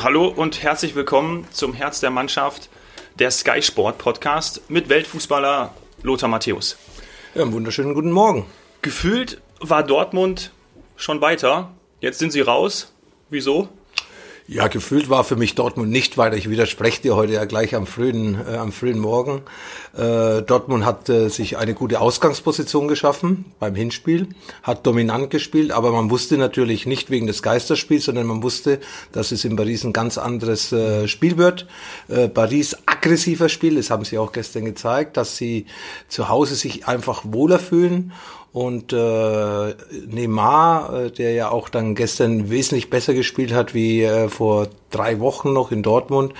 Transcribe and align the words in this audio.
Hallo 0.00 0.28
und 0.28 0.62
herzlich 0.62 0.94
willkommen 0.94 1.44
zum 1.50 1.74
Herz 1.74 1.98
der 1.98 2.10
Mannschaft 2.10 2.68
der 3.18 3.32
Sky 3.32 3.60
Sport 3.60 3.98
Podcast 3.98 4.62
mit 4.70 4.88
Weltfußballer 4.88 5.74
Lothar 6.04 6.28
Matthäus. 6.28 6.78
Ja, 7.34 7.42
einen 7.42 7.52
wunderschönen 7.52 7.94
guten 7.94 8.12
Morgen. 8.12 8.46
Gefühlt 8.80 9.40
war 9.58 9.82
Dortmund 9.82 10.52
schon 10.94 11.20
weiter. 11.20 11.72
Jetzt 11.98 12.20
sind 12.20 12.30
sie 12.30 12.42
raus. 12.42 12.92
Wieso? 13.28 13.70
Ja, 14.50 14.68
gefühlt 14.68 15.10
war 15.10 15.24
für 15.24 15.36
mich 15.36 15.56
Dortmund 15.56 15.90
nicht 15.90 16.16
weiter. 16.16 16.34
Ich 16.34 16.48
widerspreche 16.48 17.02
dir 17.02 17.16
heute 17.16 17.34
ja 17.34 17.44
gleich 17.44 17.74
am 17.74 17.86
frühen, 17.86 18.40
äh, 18.48 18.56
am 18.56 18.72
frühen 18.72 18.98
Morgen. 18.98 19.42
Äh, 19.94 20.40
Dortmund 20.40 20.86
hat 20.86 21.10
äh, 21.10 21.28
sich 21.28 21.58
eine 21.58 21.74
gute 21.74 22.00
Ausgangsposition 22.00 22.88
geschaffen 22.88 23.44
beim 23.60 23.74
Hinspiel, 23.74 24.28
hat 24.62 24.86
dominant 24.86 25.28
gespielt, 25.28 25.70
aber 25.70 25.92
man 25.92 26.08
wusste 26.08 26.38
natürlich 26.38 26.86
nicht 26.86 27.10
wegen 27.10 27.26
des 27.26 27.42
Geisterspiels, 27.42 28.06
sondern 28.06 28.26
man 28.26 28.42
wusste, 28.42 28.80
dass 29.12 29.32
es 29.32 29.44
in 29.44 29.54
Paris 29.54 29.84
ein 29.84 29.92
ganz 29.92 30.16
anderes 30.16 30.72
äh, 30.72 31.08
Spiel 31.08 31.36
wird. 31.36 31.66
Äh, 32.08 32.30
Paris 32.30 32.74
aggressiver 32.86 33.50
Spiel, 33.50 33.76
das 33.76 33.90
haben 33.90 34.06
sie 34.06 34.16
auch 34.16 34.32
gestern 34.32 34.64
gezeigt, 34.64 35.18
dass 35.18 35.36
sie 35.36 35.66
zu 36.08 36.30
Hause 36.30 36.54
sich 36.54 36.88
einfach 36.88 37.22
wohler 37.26 37.58
fühlen 37.58 38.14
und 38.52 38.92
äh, 38.92 39.74
Neymar, 40.06 40.92
äh, 40.92 41.10
der 41.10 41.32
ja 41.32 41.50
auch 41.50 41.68
dann 41.68 41.94
gestern 41.94 42.50
wesentlich 42.50 42.90
besser 42.90 43.14
gespielt 43.14 43.52
hat 43.52 43.74
wie 43.74 44.02
äh, 44.02 44.28
vor 44.28 44.68
drei 44.90 45.20
Wochen 45.20 45.52
noch 45.52 45.70
in 45.70 45.82
Dortmund, 45.82 46.32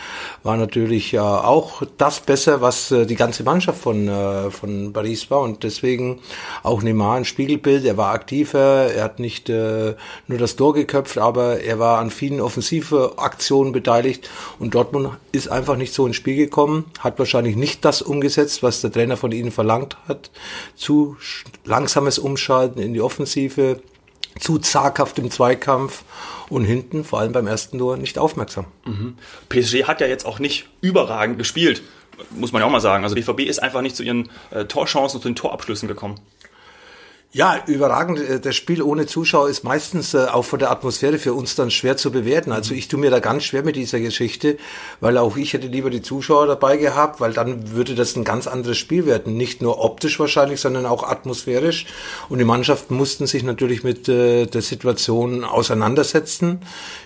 war 0.43 0.57
natürlich 0.57 1.15
äh, 1.15 1.19
auch 1.19 1.83
das 1.97 2.21
besser, 2.21 2.61
was 2.61 2.91
äh, 2.91 3.07
die 3.07 3.17
ganze 3.17 3.43
Mannschaft 3.43 3.81
von, 3.81 4.09
äh, 4.09 4.51
von 4.51 4.93
Paris 4.93 5.31
war. 5.31 5.41
Und 5.41 5.65
deswegen 5.65 6.21
auch 6.63 6.83
Neymar 6.83 7.17
ein 7.17 7.25
Spiegelbild. 7.25 7.85
Er 7.85 7.97
war 7.97 8.13
aktiver, 8.13 8.93
er 8.93 9.05
hat 9.05 9.19
nicht 9.19 9.49
äh, 9.49 9.95
nur 10.27 10.39
das 10.39 10.57
Tor 10.57 10.75
geköpft, 10.75 11.19
aber 11.19 11.61
er 11.61 11.79
war 11.79 11.99
an 11.99 12.11
vielen 12.11 12.41
offensive 12.41 13.15
Aktionen 13.17 13.73
beteiligt. 13.73 14.31
Und 14.59 14.75
Dortmund 14.75 15.11
ist 15.33 15.49
einfach 15.49 15.77
nicht 15.77 15.93
so 15.93 16.07
ins 16.07 16.17
Spiel 16.17 16.37
gekommen, 16.37 16.87
hat 17.01 17.19
wahrscheinlich 17.19 17.57
nicht 17.57 17.85
das 17.85 18.03
umgesetzt, 18.03 18.63
was 18.63 18.81
der 18.81 18.93
Trainer 18.93 19.17
von 19.17 19.33
ihnen 19.33 19.51
verlangt 19.51 19.97
hat. 20.09 20.31
Zu 20.75 21.17
langsames 21.65 22.19
Umschalten 22.19 22.81
in 22.81 22.95
die 22.95 23.01
Offensive 23.01 23.81
zu 24.39 24.59
zaghaft 24.59 25.19
im 25.19 25.31
Zweikampf 25.31 26.05
und 26.49 26.65
hinten, 26.65 27.05
vor 27.05 27.21
allem 27.21 27.33
beim 27.33 27.47
ersten 27.47 27.79
Tor, 27.79 27.97
nicht 27.97 28.19
aufmerksam. 28.19 28.67
Mhm. 28.85 29.17
PSG 29.49 29.85
hat 29.85 30.01
ja 30.01 30.07
jetzt 30.07 30.27
auch 30.27 30.39
nicht 30.39 30.69
überragend 30.81 31.39
gespielt, 31.39 31.83
muss 32.31 32.53
man 32.53 32.61
ja 32.61 32.67
auch 32.67 32.71
mal 32.73 32.81
sagen. 32.81 33.05
Also 33.05 33.15
BVB 33.15 33.41
ist 33.41 33.63
einfach 33.63 33.83
nicht 33.83 33.97
zu 33.97 34.03
ihren 34.03 34.31
äh, 34.51 34.65
Torchancen 34.65 35.19
und 35.19 35.23
zu 35.23 35.29
den 35.29 35.37
Torabschlüssen 35.37 35.89
gekommen. 35.89 36.21
Ja, 37.31 37.63
überragend. 37.67 38.21
Äh, 38.21 38.41
das 38.41 38.57
Spiel 38.57 38.81
ohne 38.81 39.07
Zuschauer 39.07 39.51
ist 39.51 39.63
meistens 39.63 40.15
äh, 40.15 40.29
auch 40.29 40.47
von 40.47 40.59
der 40.59 40.71
Atmosphäre 40.71 41.19
für 41.19 41.35
uns 41.35 41.55
dann 41.55 41.71
schwer 41.71 41.99
zu 41.99 42.11
bewerten. 42.11 42.53
Also 42.53 42.73
ich 42.73 42.89
tue 42.89 42.99
mir 42.99 43.11
da 43.11 43.21
ganz 43.21 43.45
schwer 43.45 43.63
mit 43.63 43.77
dieser 43.77 44.01
Geschichte, 44.01 44.57
weil 45.01 45.19
auch 45.19 45.37
ich 45.37 45.53
hätte 45.53 45.67
lieber 45.67 45.91
die 45.91 46.01
Zuschauer 46.01 46.47
dabei 46.47 46.79
gehabt, 46.79 47.21
weil 47.21 47.35
dann 47.35 47.73
würde 47.73 47.95
das 47.95 48.17
ein 48.17 48.25
ganz 48.25 48.47
anderes 48.47 48.79
Spiel 48.79 49.05
werden. 49.05 49.37
Nicht 49.37 49.61
nur 49.61 49.79
optisch 49.79 50.19
wahrscheinlich, 50.19 50.59
sondern 50.59 50.87
auch 50.87 51.03
atmosphärisch. 51.03 51.85
Und 52.31 52.39
die 52.39 52.47
Mannschaften 52.47 52.97
mussten 52.97 53.27
sich 53.27 53.43
natürlich 53.43 53.85
mit 53.85 54.09
äh, 54.09 54.47
der 54.47 54.63
Situation 54.63 55.45
auseinandersetzen. 55.45 56.61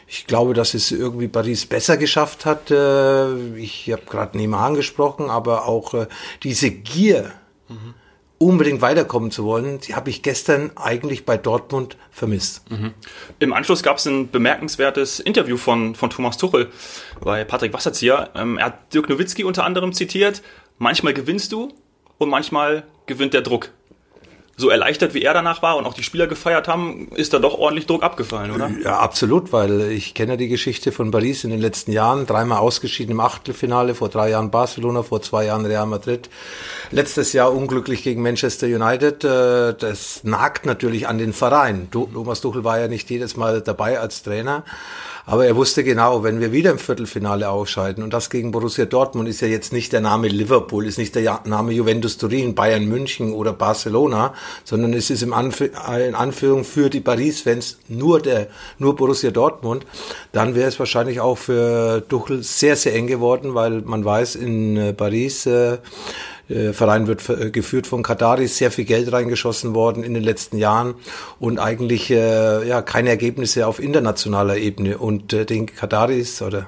Ich 0.07 0.29
glaube, 0.29 0.55
dass 0.55 0.75
es 0.75 0.93
irgendwie 0.93 1.27
Paris 1.27 1.67
besser 1.67 1.97
geschafft 1.97 2.45
hat. 2.45 2.71
ich 2.71 3.91
habe 3.91 4.03
gerade 4.07 4.37
Neymar 4.37 4.67
angesprochen, 4.67 5.31
aber 5.31 5.67
auch 5.67 6.07
diese 6.43 6.71
Gier. 6.71 7.33
Mhm 7.69 7.95
unbedingt 8.47 8.81
weiterkommen 8.81 9.31
zu 9.31 9.45
wollen, 9.45 9.79
die 9.81 9.95
habe 9.95 10.11
ich 10.11 10.23
gestern 10.23 10.73
eigentlich 10.77 11.25
bei 11.25 11.37
Dortmund 11.37 11.97
vermisst. 12.11 12.69
Mhm. 12.71 12.93
Im 13.39 13.53
Anschluss 13.53 13.83
gab 13.83 13.99
es 13.99 14.07
ein 14.07 14.31
bemerkenswertes 14.31 15.21
Interview 15.21 15.57
von, 15.57 15.95
von 15.95 16.11
Thomas 16.11 16.37
Tuchel 16.37 16.71
bei 17.21 17.45
Patrick 17.45 17.73
Wasserzieher. 17.73 18.31
Ähm, 18.35 18.59
er 18.59 18.67
hat 18.67 18.95
Dirk 18.95 19.09
Nowitzki 19.09 19.45
unter 19.45 19.65
anderem 19.65 19.93
zitiert, 19.93 20.43
manchmal 20.79 21.15
gewinnst 21.15 21.53
du 21.53 21.73
und 22.19 22.29
manchmal 22.29 22.85
gewinnt 23.07 23.35
der 23.35 23.43
Druck 23.43 23.71
so 24.57 24.69
erleichtert 24.69 25.15
wie 25.15 25.23
er 25.23 25.33
danach 25.35 25.63
war 25.63 25.77
und 25.77 25.87
auch 25.87 25.95
die 25.95 26.03
Spieler 26.03 26.27
gefeiert 26.27 26.69
haben, 26.69 27.09
ist 27.15 27.33
da 27.33 27.39
doch 27.39 27.59
ordentlich 27.59 27.87
Druck 27.87 28.03
abgefallen, 28.03 28.51
oder? 28.51 28.71
Ja, 28.83 28.99
absolut, 28.99 29.53
weil 29.53 29.91
ich 29.91 30.15
kenne 30.15 30.37
die 30.37 30.49
Geschichte 30.49 30.93
von 30.93 31.11
Paris 31.11 31.45
in 31.45 31.51
den 31.51 31.61
letzten 31.61 31.93
Jahren. 31.93 32.27
Dreimal 32.27 32.59
ausgeschieden 32.59 33.13
im 33.13 33.21
Achtelfinale, 33.21 33.95
vor 33.95 34.09
drei 34.11 34.31
Jahren 34.31 34.51
Barcelona, 34.51 35.03
vor 35.03 35.23
zwei 35.23 35.47
Jahren 35.47 35.65
Real 35.65 35.87
Madrid. 35.87 36.29
Letztes 36.91 37.33
Jahr 37.33 37.53
unglücklich 37.53 38.03
gegen 38.03 38.23
Manchester 38.23 38.67
United. 38.67 39.25
Äh, 39.25 39.75
das 39.75 40.23
nagt 40.25 40.67
natürlich 40.67 41.09
an 41.09 41.19
den 41.19 41.33
Verein. 41.33 41.89
Thomas 41.91 42.41
Tuchel 42.41 42.63
war 42.63 42.79
ja 42.79 42.89
nicht 42.89 43.11
jedes 43.11 43.37
Mal 43.37 43.63
dabei 43.63 43.99
als 43.99 44.23
Trainer. 44.23 44.65
Aber 45.25 45.47
er 45.47 45.55
wusste 45.55 45.85
genau, 45.85 46.25
wenn 46.25 46.41
wir 46.41 46.51
wieder 46.51 46.73
im 46.73 46.79
Viertelfinale 46.79 47.49
ausscheiden 47.49 48.03
und 48.03 48.13
das 48.13 48.29
gegen 48.29 48.51
Borussia 48.51 48.87
Dortmund 48.87 49.29
ist 49.29 49.41
ja 49.41 49.47
jetzt 49.47 49.73
nicht 49.73 49.93
der 49.93 50.01
Name 50.01 50.27
Liverpool, 50.27 50.85
ist 50.85 50.99
nicht 50.99 51.15
der 51.15 51.41
Name 51.45 51.73
Juventus 51.73 52.19
Turin, 52.19 52.57
Bayern 52.57 52.87
München 52.87 53.33
oder 53.33 53.53
Barcelona, 53.53 54.35
sondern 54.65 54.93
es 54.93 55.11
ist 55.11 55.23
im 55.23 55.33
Anf 55.33 55.61
in 55.61 56.15
Anführung 56.15 56.65
für 56.65 56.91
die 56.91 57.01
Paris-Fans 57.01 57.79
nur 57.89 58.21
der, 58.21 58.49
nur 58.79 58.97
Borussia 58.97 59.31
Dortmund, 59.31 59.87
dann 60.33 60.55
wäre 60.55 60.69
es 60.69 60.79
wahrscheinlich 60.79 61.21
auch 61.21 61.39
für 61.39 62.01
Duchel 62.01 62.43
sehr, 62.43 62.77
sehr 62.77 62.95
eng 62.95 63.07
geworden, 63.07 63.55
weil 63.55 63.83
man 63.83 64.05
weiß, 64.05 64.37
in 64.37 64.77
äh, 64.77 64.93
Paris 64.93 65.47
äh, 65.47 65.79
äh, 66.49 66.73
Verein 66.73 67.07
wird 67.07 67.29
äh, 67.29 67.51
geführt 67.51 67.87
von 67.87 68.03
Kataris, 68.03 68.59
sehr 68.59 68.71
viel 68.71 68.85
Geld 68.85 69.13
reingeschossen 69.13 69.75
worden 69.75 70.03
in 70.03 70.15
den 70.15 70.23
letzten 70.23 70.59
Jahren 70.59 70.95
und 71.39 71.59
eigentlich 71.59 72.11
äh, 72.11 72.67
ja 72.67 72.83
keine 72.83 73.11
Ergebnisse 73.11 73.67
auf 73.67 73.79
internationaler 73.79 74.57
Ebene. 74.57 74.99
Und 74.99 75.33
äh, 75.33 75.45
den 75.45 75.67
Kataris 75.67 76.43
oder 76.43 76.67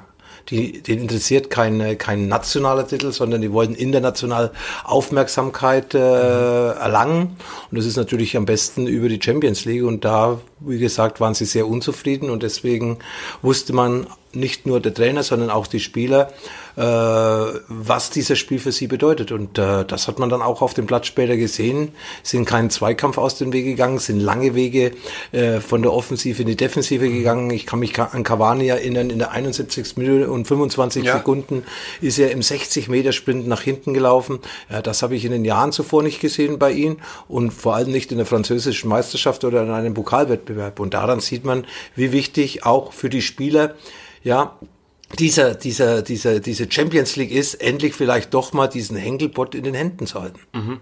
die, 0.51 0.83
den 0.83 1.01
interessiert 1.01 1.51
kein, 1.51 1.97
kein 1.99 2.29
nationaler 2.29 2.87
Titel, 2.87 3.13
sondern 3.13 3.41
die 3.41 3.53
wollen 3.53 3.75
international 3.75 4.53
Aufmerksamkeit 4.85 5.95
äh, 5.95 5.99
erlangen. 5.99 7.37
Und 7.71 7.79
das 7.79 7.87
ist 7.87 7.97
natürlich 7.97 8.37
am 8.37 8.45
besten 8.45 8.87
über 8.87 9.09
die 9.09 9.21
Champions 9.23 9.65
League. 9.65 9.85
Und 9.85 10.05
da, 10.05 10.41
wie 10.61 10.79
gesagt, 10.79 11.21
waren 11.21 11.35
sie 11.35 11.47
sehr 11.47 11.67
unzufrieden. 11.67 12.31
Und 12.31 12.43
deswegen 12.43 12.99
wusste 13.43 13.73
man 13.73 14.07
nicht 14.37 14.67
nur 14.67 14.81
der 14.81 14.95
Trainer, 14.95 15.23
sondern 15.23 15.51
auch 15.51 15.67
die 15.67 15.81
Spieler, 15.81 16.33
äh, 16.77 16.81
was 16.83 18.11
dieses 18.11 18.39
Spiel 18.39 18.59
für 18.59 18.73
sie 18.73 18.87
bedeutet. 18.87 19.33
Und 19.33 19.59
äh, 19.59 19.85
das 19.85 20.09
hat 20.09 20.19
man 20.19 20.29
dann 20.29 20.43
auch 20.43 20.63
auf 20.63 20.75
dem 20.75 20.87
Platz 20.87 21.07
später 21.07 21.37
gesehen. 21.37 21.93
Sind 22.23 22.47
keinen 22.47 22.71
Zweikampf 22.71 23.19
aus 23.19 23.37
dem 23.37 23.53
Weg 23.53 23.65
gegangen, 23.65 23.99
sind 23.99 24.21
lange 24.21 24.55
Wege 24.55 24.93
äh, 25.33 25.61
von 25.61 25.83
der 25.83 25.93
Offensive 25.93 26.43
in 26.43 26.49
die 26.49 26.57
Defensive 26.57 27.09
gegangen. 27.09 27.51
Ich 27.51 27.67
kann 27.67 27.79
mich 27.79 27.99
an 27.99 28.25
Cavani 28.25 28.69
erinnern, 28.69 29.11
in 29.11 29.19
der 29.19 29.31
71. 29.31 29.97
Minute 29.97 30.31
und 30.31 30.47
25 30.47 31.05
ja. 31.05 31.17
Sekunden 31.17 31.65
ist 32.01 32.19
er 32.19 32.31
im 32.31 32.41
60-Meter-Sprint 32.41 33.47
nach 33.47 33.63
hinten 33.63 33.95
gelaufen. 33.95 34.41
Ja, 34.71 34.83
das 34.83 35.03
habe 35.03 35.15
ich 35.15 35.25
in 35.25 35.33
den 35.33 35.45
Jahren 35.45 35.73
zuvor 35.73 36.03
nicht 36.03 36.21
gesehen 36.21 36.59
bei 36.59 36.73
ihm 36.73 36.99
und 37.29 37.53
vor 37.53 37.77
allem 37.77 37.93
nicht 37.93 38.11
in 38.11 38.19
der 38.19 38.27
französischen 38.27 38.89
Meisterschaft 38.89 39.45
oder 39.45 39.63
in 39.63 39.71
einem 39.71 39.95
Pokalwettbewerb. 39.95 40.81
Und 40.81 40.95
daran 40.95 41.21
sieht 41.21 41.45
man, 41.45 41.67
wie 41.95 42.13
wichtig 42.13 42.65
auch 42.65 42.93
für 42.93 43.09
die 43.09 43.23
Spieler 43.23 43.75
ja, 44.25 44.59
dieser, 45.19 45.55
dieser, 45.55 46.03
dieser, 46.03 46.41
diese 46.41 46.71
Champions 46.71 47.17
League 47.17 47.31
ist, 47.31 47.55
endlich 47.55 47.95
vielleicht 47.95 48.35
doch 48.35 48.53
mal 48.53 48.67
diesen 48.67 48.97
Henkelpott 48.97 49.55
in 49.55 49.63
den 49.63 49.75
Händen 49.75 50.07
zu 50.07 50.21
halten. 50.21 50.41
Mhm. 50.53 50.81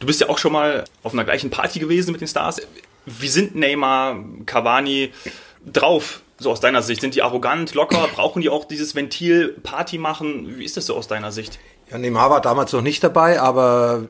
Du 0.00 0.06
bist 0.06 0.20
ja 0.20 0.28
auch 0.28 0.38
schon 0.38 0.52
mal 0.52 0.84
auf 1.02 1.12
einer 1.12 1.24
gleichen 1.24 1.50
Party 1.50 1.78
gewesen 1.78 2.12
mit 2.12 2.20
den 2.20 2.28
Stars. 2.28 2.60
Wie 3.06 3.28
sind 3.28 3.54
Neymar, 3.54 4.24
Cavani 4.46 5.12
drauf, 5.70 6.22
so 6.38 6.50
aus 6.50 6.60
deiner 6.60 6.82
Sicht? 6.82 7.02
Sind 7.02 7.14
die 7.14 7.22
arrogant, 7.22 7.74
locker? 7.74 8.08
Brauchen 8.14 8.40
die 8.40 8.48
auch 8.48 8.64
dieses 8.64 8.94
Ventil 8.94 9.56
Party 9.62 9.98
machen? 9.98 10.58
Wie 10.58 10.64
ist 10.64 10.76
das 10.76 10.86
so 10.86 10.96
aus 10.96 11.06
deiner 11.06 11.32
Sicht? 11.32 11.58
Ja, 11.90 11.98
Neymar 11.98 12.30
war 12.30 12.40
damals 12.40 12.72
noch 12.72 12.82
nicht 12.82 13.02
dabei, 13.04 13.40
aber 13.40 14.08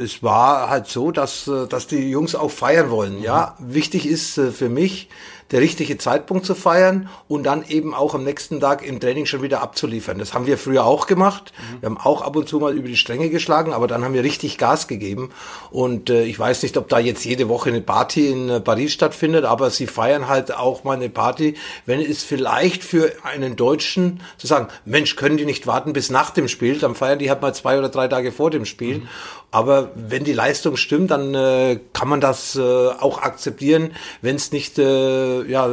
es 0.00 0.22
war 0.22 0.70
halt 0.70 0.86
so, 0.86 1.10
dass, 1.10 1.50
dass 1.68 1.86
die 1.86 2.08
Jungs 2.08 2.34
auch 2.34 2.50
feiern 2.50 2.90
wollen. 2.90 3.20
Ja, 3.20 3.56
wichtig 3.58 4.06
ist 4.06 4.38
äh, 4.38 4.52
für 4.52 4.68
mich, 4.68 5.08
der 5.50 5.60
richtige 5.60 5.96
Zeitpunkt 5.98 6.44
zu 6.44 6.54
feiern 6.54 7.08
und 7.28 7.44
dann 7.44 7.64
eben 7.68 7.94
auch 7.94 8.14
am 8.14 8.24
nächsten 8.24 8.60
Tag 8.60 8.84
im 8.84 9.00
Training 9.00 9.26
schon 9.26 9.42
wieder 9.42 9.62
abzuliefern. 9.62 10.18
Das 10.18 10.34
haben 10.34 10.46
wir 10.46 10.58
früher 10.58 10.84
auch 10.84 11.06
gemacht. 11.06 11.52
Mhm. 11.56 11.82
Wir 11.82 11.86
haben 11.90 11.98
auch 11.98 12.22
ab 12.22 12.36
und 12.36 12.48
zu 12.48 12.58
mal 12.58 12.74
über 12.74 12.88
die 12.88 12.96
Stränge 12.96 13.30
geschlagen, 13.30 13.72
aber 13.72 13.86
dann 13.86 14.04
haben 14.04 14.14
wir 14.14 14.24
richtig 14.24 14.58
Gas 14.58 14.88
gegeben. 14.88 15.30
Und 15.70 16.10
äh, 16.10 16.24
ich 16.24 16.38
weiß 16.38 16.62
nicht, 16.62 16.76
ob 16.76 16.88
da 16.88 16.98
jetzt 16.98 17.24
jede 17.24 17.48
Woche 17.48 17.70
eine 17.70 17.80
Party 17.80 18.28
in 18.28 18.48
äh, 18.48 18.60
Paris 18.60 18.92
stattfindet, 18.92 19.44
aber 19.44 19.70
sie 19.70 19.86
feiern 19.86 20.28
halt 20.28 20.54
auch 20.54 20.84
mal 20.84 20.96
eine 20.96 21.08
Party, 21.08 21.54
wenn 21.84 22.00
es 22.00 22.24
vielleicht 22.24 22.82
für 22.82 23.12
einen 23.22 23.56
Deutschen 23.56 24.20
zu 24.38 24.46
sagen, 24.46 24.68
Mensch, 24.84 25.16
können 25.16 25.36
die 25.36 25.44
nicht 25.46 25.66
warten 25.66 25.92
bis 25.92 26.10
nach 26.10 26.30
dem 26.30 26.48
Spiel, 26.48 26.78
dann 26.78 26.94
feiern 26.94 27.18
die 27.18 27.30
halt 27.30 27.42
mal 27.42 27.54
zwei 27.54 27.78
oder 27.78 27.88
drei 27.88 28.08
Tage 28.08 28.32
vor 28.32 28.50
dem 28.50 28.64
Spiel. 28.64 28.98
Mhm. 28.98 29.08
Aber 29.56 29.90
wenn 29.94 30.22
die 30.22 30.34
Leistung 30.34 30.76
stimmt, 30.76 31.10
dann 31.10 31.34
äh, 31.34 31.80
kann 31.94 32.10
man 32.10 32.20
das 32.20 32.56
äh, 32.56 32.60
auch 32.60 33.22
akzeptieren, 33.22 33.92
wenn 34.20 34.36
es 34.36 34.52
nicht 34.52 34.78
äh, 34.78 35.50
ja, 35.50 35.70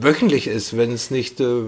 wöchentlich 0.00 0.46
ist, 0.46 0.76
wenn 0.76 0.92
es 0.92 1.10
nicht, 1.10 1.40
äh, 1.40 1.64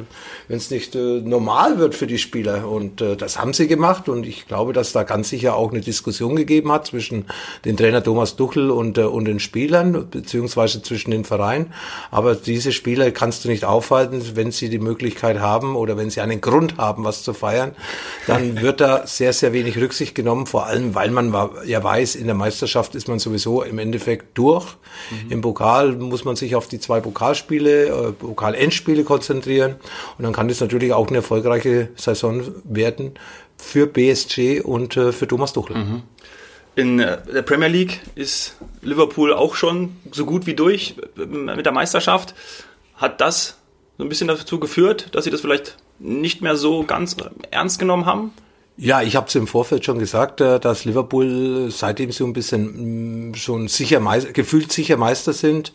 wenn 0.47 0.59
es 0.59 0.71
nicht 0.71 0.95
äh, 0.95 0.99
normal 0.99 1.81
wird 1.81 1.97
für 1.97 2.07
die 2.07 2.19
Spieler. 2.19 2.69
Und 2.69 3.01
äh, 3.01 3.17
das 3.17 3.41
haben 3.41 3.53
sie 3.53 3.67
gemacht. 3.67 4.09
Und 4.09 4.27
ich 4.27 4.47
glaube, 4.47 4.75
dass 4.75 4.93
da 4.93 5.03
ganz 5.03 5.29
sicher 5.29 5.57
auch 5.57 5.73
eine 5.73 5.81
Diskussion 5.81 6.37
gegeben 6.37 6.71
hat 6.71 6.87
zwischen 6.87 7.25
den 7.65 7.77
Trainer 7.77 8.01
Thomas 8.01 8.37
Duchel 8.37 8.71
und, 8.71 8.97
äh, 8.97 9.01
und 9.01 9.25
den 9.25 9.41
Spielern, 9.41 10.09
beziehungsweise 10.09 10.83
zwischen 10.83 11.11
den 11.11 11.25
Vereinen. 11.25 11.73
Aber 12.12 12.37
diese 12.37 12.71
Spieler 12.71 13.11
kannst 13.11 13.45
du 13.45 13.49
nicht 13.49 13.65
aufhalten, 13.65 14.23
wenn 14.37 14.53
sie 14.53 14.69
die 14.69 14.79
Möglichkeit 14.79 15.41
haben 15.41 15.75
oder 15.75 15.97
wenn 15.97 16.11
sie 16.11 16.21
einen 16.21 16.41
Grund 16.41 16.77
haben, 16.79 17.03
was 17.03 17.25
zu 17.25 17.35
feiern. 17.35 17.73
Dann 18.29 18.61
wird 18.62 18.81
da 18.81 19.05
sehr, 19.05 19.33
sehr 19.33 19.53
wenig 19.53 19.79
Rücksicht 19.79 20.15
genommen, 20.15 20.47
vor 20.47 20.67
allem, 20.67 20.95
weil 20.95 21.11
man 21.11 21.33
ja 21.64 21.82
weiß, 21.82 22.14
in 22.17 22.26
der 22.26 22.35
Meisterschaft 22.35 22.94
ist 22.94 23.08
man 23.08 23.19
sowieso 23.19 23.62
im 23.62 23.79
Endeffekt 23.79 24.37
durch. 24.38 24.67
Mhm. 25.11 25.32
Im 25.32 25.41
Pokal 25.41 25.93
muss 25.93 26.25
man 26.25 26.37
sich 26.37 26.55
auf 26.55 26.69
die 26.69 26.81
zwei 26.81 27.00
Pokalspiele, 27.00 27.87
äh, 27.87 28.12
Pokal-Endspiele 28.12 29.05
konzentrieren. 29.05 29.76
Und 30.19 30.25
dann 30.25 30.32
kann 30.32 30.49
das 30.49 30.61
natürlich 30.61 30.93
auch 30.93 31.08
eine 31.08 31.19
erfolgreiche 31.19 31.88
Saison 31.97 32.43
werden 32.64 33.14
für 33.56 33.87
BSG 33.87 34.61
und 34.61 34.97
äh, 34.97 35.12
für 35.12 35.26
Thomas 35.26 35.53
Tuchel. 35.53 35.76
Mhm. 35.76 36.03
In 36.75 37.00
äh, 37.00 37.19
der 37.32 37.43
Premier 37.43 37.69
League 37.69 38.00
ist 38.14 38.56
Liverpool 38.82 39.32
auch 39.32 39.55
schon 39.55 39.97
so 40.12 40.26
gut 40.26 40.47
wie 40.47 40.55
durch 40.55 40.97
mit 41.17 41.64
der 41.64 41.73
Meisterschaft. 41.73 42.35
Hat 42.97 43.20
das 43.20 43.59
so 43.97 44.05
ein 44.05 44.09
bisschen 44.09 44.29
dazu 44.29 44.61
geführt, 44.61 45.09
dass 45.12 45.25
sie 45.25 45.31
das 45.31 45.41
vielleicht 45.41 45.76
nicht 45.99 46.43
mehr 46.43 46.56
so 46.56 46.85
ganz 46.85 47.17
ernst 47.50 47.79
genommen 47.79 48.05
haben? 48.05 48.32
Ja, 48.78 49.00
ich 49.00 49.17
habe 49.17 49.26
es 49.26 49.34
im 49.34 49.46
Vorfeld 49.46 49.87
schon 49.87 49.99
gesagt, 49.99 50.40
äh, 50.43 50.61
dass 50.61 50.84
Liverpool 50.84 51.70
seitdem 51.70 52.12
so 52.12 52.26
ein 52.26 52.34
bisschen 52.34 53.31
mm, 53.31 53.34
schon 53.34 53.69
sicher 53.69 54.00
gefühlt 54.32 54.70
sicher 54.70 54.99
Meister 54.99 55.32
sind 55.32 55.73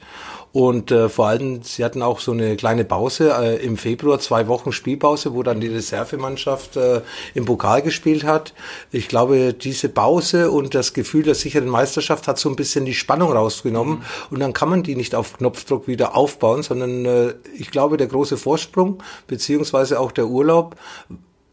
und 0.53 0.91
äh, 0.91 1.07
vor 1.07 1.27
allem, 1.27 1.63
sie 1.63 1.83
hatten 1.83 2.01
auch 2.01 2.19
so 2.19 2.33
eine 2.33 2.57
kleine 2.57 2.83
Pause 2.83 3.33
äh, 3.39 3.65
im 3.65 3.77
Februar, 3.77 4.19
zwei 4.19 4.47
Wochen 4.47 4.73
Spielpause, 4.73 5.33
wo 5.33 5.43
dann 5.43 5.61
die 5.61 5.69
Reservemannschaft 5.69 6.75
äh, 6.75 7.01
im 7.33 7.45
Pokal 7.45 7.81
gespielt 7.81 8.25
hat. 8.25 8.53
Ich 8.91 9.07
glaube, 9.07 9.53
diese 9.53 9.87
Pause 9.87 10.51
und 10.51 10.75
das 10.75 10.93
Gefühl 10.93 11.23
der 11.23 11.35
sicheren 11.35 11.69
Meisterschaft 11.69 12.27
hat 12.27 12.37
so 12.37 12.49
ein 12.49 12.57
bisschen 12.57 12.83
die 12.83 12.93
Spannung 12.93 13.31
rausgenommen. 13.31 13.99
Mhm. 13.99 14.03
Und 14.29 14.39
dann 14.41 14.51
kann 14.51 14.69
man 14.69 14.83
die 14.83 14.97
nicht 14.97 15.15
auf 15.15 15.37
Knopfdruck 15.37 15.87
wieder 15.87 16.15
aufbauen, 16.17 16.63
sondern 16.63 17.05
äh, 17.05 17.33
ich 17.57 17.71
glaube, 17.71 17.95
der 17.95 18.07
große 18.07 18.35
Vorsprung 18.35 19.01
beziehungsweise 19.27 20.01
auch 20.01 20.11
der 20.11 20.27
Urlaub 20.27 20.75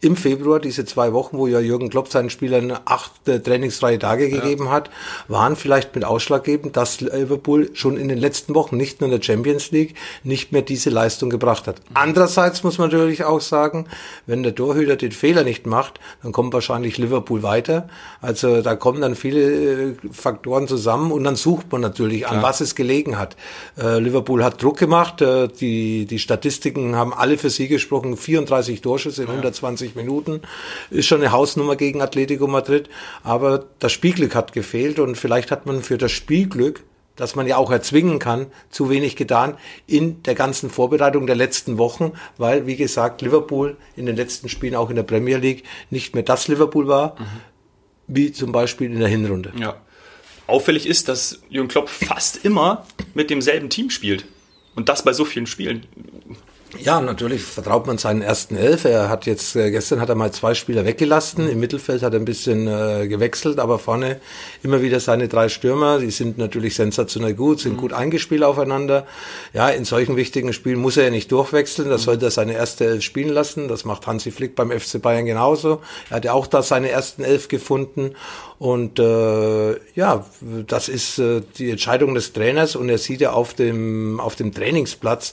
im 0.01 0.17
Februar, 0.17 0.61
diese 0.61 0.85
zwei 0.85 1.13
Wochen, 1.13 1.39
wo 1.39 1.49
ja 1.49 1.59
Jürgen 1.59 1.91
Klopp 1.91 2.09
seinen 2.09 2.31
Spielern 2.31 2.73
acht 2.85 3.27
äh, 3.27 3.41
trainingsfreie 3.41 3.99
Tage 3.99 4.29
ja. 4.29 4.41
gegeben 4.41 4.71
hat, 4.71 4.91
waren 5.27 5.57
vielleicht 5.57 5.95
mit 5.95 6.05
ausschlaggebend, 6.05 6.77
dass 6.77 7.01
Liverpool 7.01 7.71
schon 7.75 7.97
in 7.97 8.09
den 8.09 8.19
letzten 8.19 8.55
Wochen, 8.55 8.77
nicht 8.77 9.01
nur 9.01 9.11
in 9.11 9.17
der 9.19 9.25
Champions 9.25 9.73
League, 9.73 9.95
nicht 10.23 10.53
mehr 10.53 10.63
diese 10.63 10.91
Leistung 10.91 11.31
gebracht 11.31 11.67
hat. 11.67 11.81
Mhm. 11.81 11.95
Andererseits 11.95 12.63
muss 12.63 12.79
man 12.79 12.91
natürlich 12.91 13.25
auch 13.25 13.41
sagen, 13.41 13.87
wenn 14.27 14.45
der 14.45 14.55
Torhüter 14.55 14.95
den 14.95 15.11
Fehler 15.11 15.43
nicht 15.43 15.67
macht, 15.67 15.99
dann 16.23 16.31
kommt 16.31 16.53
wahrscheinlich 16.53 16.97
Liverpool 16.97 17.43
weiter. 17.43 17.89
Also 18.21 18.63
da 18.63 18.77
kommen 18.77 19.01
dann 19.01 19.17
viele 19.17 19.91
äh, 19.91 19.95
Faktoren 20.13 20.69
zusammen 20.69 21.11
und 21.11 21.25
dann 21.25 21.35
sucht 21.35 21.73
man 21.73 21.81
natürlich, 21.81 22.23
Klar. 22.23 22.35
an 22.35 22.43
was 22.43 22.61
es 22.61 22.77
gelegen 22.77 23.19
hat. 23.19 23.37
Äh, 23.77 23.99
Liverpool 23.99 24.45
hat 24.45 24.63
Druck 24.63 24.79
gemacht, 24.79 25.25
die, 25.61 26.07
die 26.07 26.19
Statistiken 26.19 26.95
haben 26.95 27.13
alle 27.13 27.37
für 27.37 27.51
sie 27.51 27.67
gesprochen, 27.67 28.17
34 28.17 28.81
Torschüsse 28.81 29.23
in 29.23 29.29
ja. 29.29 29.35
120 29.35 29.88
90 29.95 29.97
Minuten. 29.97 30.43
Ist 30.91 31.07
schon 31.07 31.21
eine 31.21 31.33
Hausnummer 31.33 31.77
gegen 31.77 32.01
Atletico 32.03 32.47
Madrid. 32.47 32.89
Aber 33.23 33.67
das 33.79 33.93
Spielglück 33.93 34.35
hat 34.35 34.53
gefehlt 34.53 34.99
und 34.99 35.17
vielleicht 35.17 35.51
hat 35.51 35.67
man 35.67 35.83
für 35.83 35.99
das 35.99 36.13
Spielglück 36.13 36.83
das 37.19 37.35
man 37.35 37.49
ja 37.49 37.57
auch 37.57 37.73
erzwingen 37.73 38.21
kann, 38.21 38.47
zu 38.71 38.91
wenig 38.91 39.17
getan 39.17 39.59
in 39.87 40.23
der 40.23 40.37
ganzen 40.37 40.71
Vorbereitung 40.71 41.27
der 41.27 41.35
letzten 41.35 41.77
Wochen, 41.77 42.13
weil, 42.37 42.67
wie 42.67 42.77
gesagt, 42.77 43.23
Liverpool 43.23 43.77
in 43.97 44.07
den 44.07 44.15
letzten 44.17 44.49
Spielen 44.49 44.77
auch 44.77 44.89
in 44.89 44.97
der 44.97 45.03
Premier 45.03 45.37
League 45.37 45.65
nicht 45.91 46.15
mehr 46.15 46.23
das 46.23 46.47
Liverpool 46.47 46.87
war, 46.87 47.17
mhm. 47.19 47.25
wie 48.07 48.33
zum 48.33 48.53
Beispiel 48.53 48.91
in 48.91 49.01
der 49.01 49.09
Hinrunde. 49.09 49.53
Ja. 49.59 49.81
Auffällig 50.47 50.87
ist, 50.87 51.09
dass 51.09 51.43
Jürgen 51.51 51.69
Klopp 51.69 51.89
fast 51.89 52.45
immer 52.45 52.87
mit 53.15 53.31
demselben 53.31 53.69
Team 53.69 53.91
spielt. 53.91 54.25
Und 54.77 54.89
das 54.89 55.03
bei 55.03 55.13
so 55.13 55.25
vielen 55.25 55.47
Spielen. 55.47 55.87
Ja, 56.77 57.01
natürlich 57.01 57.43
vertraut 57.43 57.87
man 57.87 57.97
seinen 57.97 58.21
ersten 58.21 58.55
Elf. 58.55 58.85
Er 58.85 59.09
hat 59.09 59.25
jetzt, 59.25 59.57
äh, 59.57 59.71
gestern 59.71 60.01
hat 60.01 60.11
er 60.11 60.15
mal 60.15 60.33
zwei 60.33 60.53
Spieler 60.55 60.85
weggelassen. 60.85 61.49
Im 61.49 61.61
Mittelfeld 61.61 62.03
hat 62.03 62.13
er 62.13 62.21
ein 62.21 62.27
bisschen 62.27 62.67
äh, 62.67 63.09
gewechselt, 63.09 63.59
aber 63.59 63.79
vorne 63.79 64.21
immer 64.63 64.83
wieder 64.83 65.01
seine 65.01 65.29
drei 65.29 65.49
Stürmer. 65.49 65.99
Die 65.99 66.11
sind 66.11 66.37
natürlich 66.37 66.75
sensationell 66.75 67.35
gut, 67.35 67.61
sind 67.61 67.75
mhm. 67.75 67.81
gut 67.81 67.93
eingespielt 67.95 68.43
aufeinander. 68.43 69.07
Ja, 69.55 69.71
in 69.71 69.87
solchen 69.87 70.17
wichtigen 70.17 70.53
Spielen 70.53 70.79
muss 70.79 70.99
er 70.99 71.05
ja 71.05 71.11
nicht 71.11 71.33
durchwechseln. 71.33 71.89
Da 71.89 71.97
mhm. 71.97 72.01
sollte 72.01 72.27
er 72.27 72.31
seine 72.31 72.53
erste 72.53 72.85
Elf 72.85 73.03
spielen 73.03 73.31
lassen. 73.31 73.69
Das 73.69 73.87
macht 73.87 74.07
Hansi 74.07 74.31
Flick 74.31 74.55
beim 74.55 74.71
FC 74.71 75.01
Bayern 75.01 75.25
genauso. 75.25 75.81
Er 76.11 76.17
hat 76.17 76.25
ja 76.27 76.33
auch 76.35 76.47
da 76.47 76.63
seine 76.63 76.91
ersten 76.91 77.25
Elf 77.25 77.49
gefunden. 77.49 78.15
Und 78.59 78.99
äh, 78.99 79.77
ja, 79.95 80.27
das 80.67 80.89
ist 80.89 81.21
äh, 81.21 81.43
die 81.59 81.71
Entscheidung 81.71 82.15
des 82.15 82.33
Trainers 82.33 82.75
und 82.75 82.89
er 82.89 82.99
sieht 82.99 83.21
ja 83.21 83.31
auf 83.33 83.55
dem, 83.55 84.19
auf 84.19 84.35
dem 84.35 84.53
Trainingsplatz, 84.53 85.33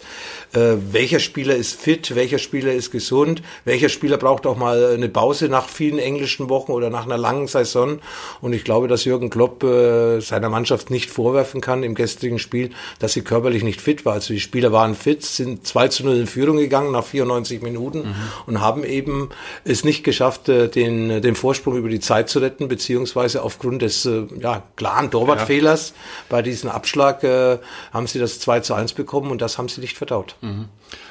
äh, 0.53 0.75
welcher 0.91 1.19
Spieler 1.19 1.55
ist 1.55 1.81
fit, 1.81 2.15
welcher 2.15 2.37
Spieler 2.37 2.71
ist 2.73 2.91
gesund, 2.91 3.41
welcher 3.63 3.89
Spieler 3.89 4.17
braucht 4.17 4.45
auch 4.45 4.57
mal 4.57 4.93
eine 4.93 5.09
Pause 5.09 5.49
nach 5.49 5.69
vielen 5.69 5.97
englischen 5.97 6.49
Wochen 6.49 6.71
oder 6.71 6.91
nach 6.91 7.05
einer 7.05 7.17
langen 7.17 7.47
Saison. 7.47 7.97
Und 8.41 8.53
ich 8.53 8.63
glaube, 8.63 8.87
dass 8.87 9.05
Jürgen 9.05 9.31
Klopp 9.31 9.63
äh, 9.63 10.19
seiner 10.19 10.49
Mannschaft 10.49 10.91
nicht 10.91 11.09
vorwerfen 11.09 11.61
kann 11.61 11.81
im 11.81 11.95
gestrigen 11.95 12.37
Spiel, 12.37 12.69
dass 12.99 13.13
sie 13.13 13.21
körperlich 13.21 13.63
nicht 13.63 13.81
fit 13.81 14.05
war. 14.05 14.13
Also 14.13 14.35
die 14.35 14.39
Spieler 14.39 14.71
waren 14.71 14.93
fit, 14.93 15.23
sind 15.23 15.65
2 15.65 15.87
zu 15.87 16.05
0 16.05 16.15
in 16.15 16.27
Führung 16.27 16.57
gegangen 16.57 16.91
nach 16.91 17.03
94 17.03 17.63
Minuten 17.63 17.99
mhm. 17.99 18.15
und 18.45 18.61
haben 18.61 18.83
eben 18.83 19.29
es 19.63 19.83
nicht 19.83 20.03
geschafft, 20.03 20.47
äh, 20.47 20.67
den, 20.67 21.23
den 21.23 21.33
Vorsprung 21.33 21.75
über 21.75 21.89
die 21.89 21.99
Zeit 21.99 22.29
zu 22.29 22.37
retten, 22.37 22.67
beziehungsweise 22.67 23.14
beziehungsweise 23.15 23.43
aufgrund 23.43 23.81
des 23.81 24.05
äh, 24.05 24.23
ja, 24.39 24.63
klaren 24.75 25.09
Torwartfehlers 25.09 25.89
ja. 25.89 25.95
bei 26.29 26.41
diesem 26.41 26.69
Abschlag 26.69 27.23
äh, 27.23 27.59
haben 27.93 28.07
sie 28.07 28.19
das 28.19 28.39
2 28.39 28.59
zu 28.59 28.73
1 28.73 28.93
bekommen 28.93 29.31
und 29.31 29.41
das 29.41 29.57
haben 29.57 29.69
sie 29.69 29.81
nicht 29.81 29.97
verdaut. 29.97 30.35
Mhm. 30.41 30.65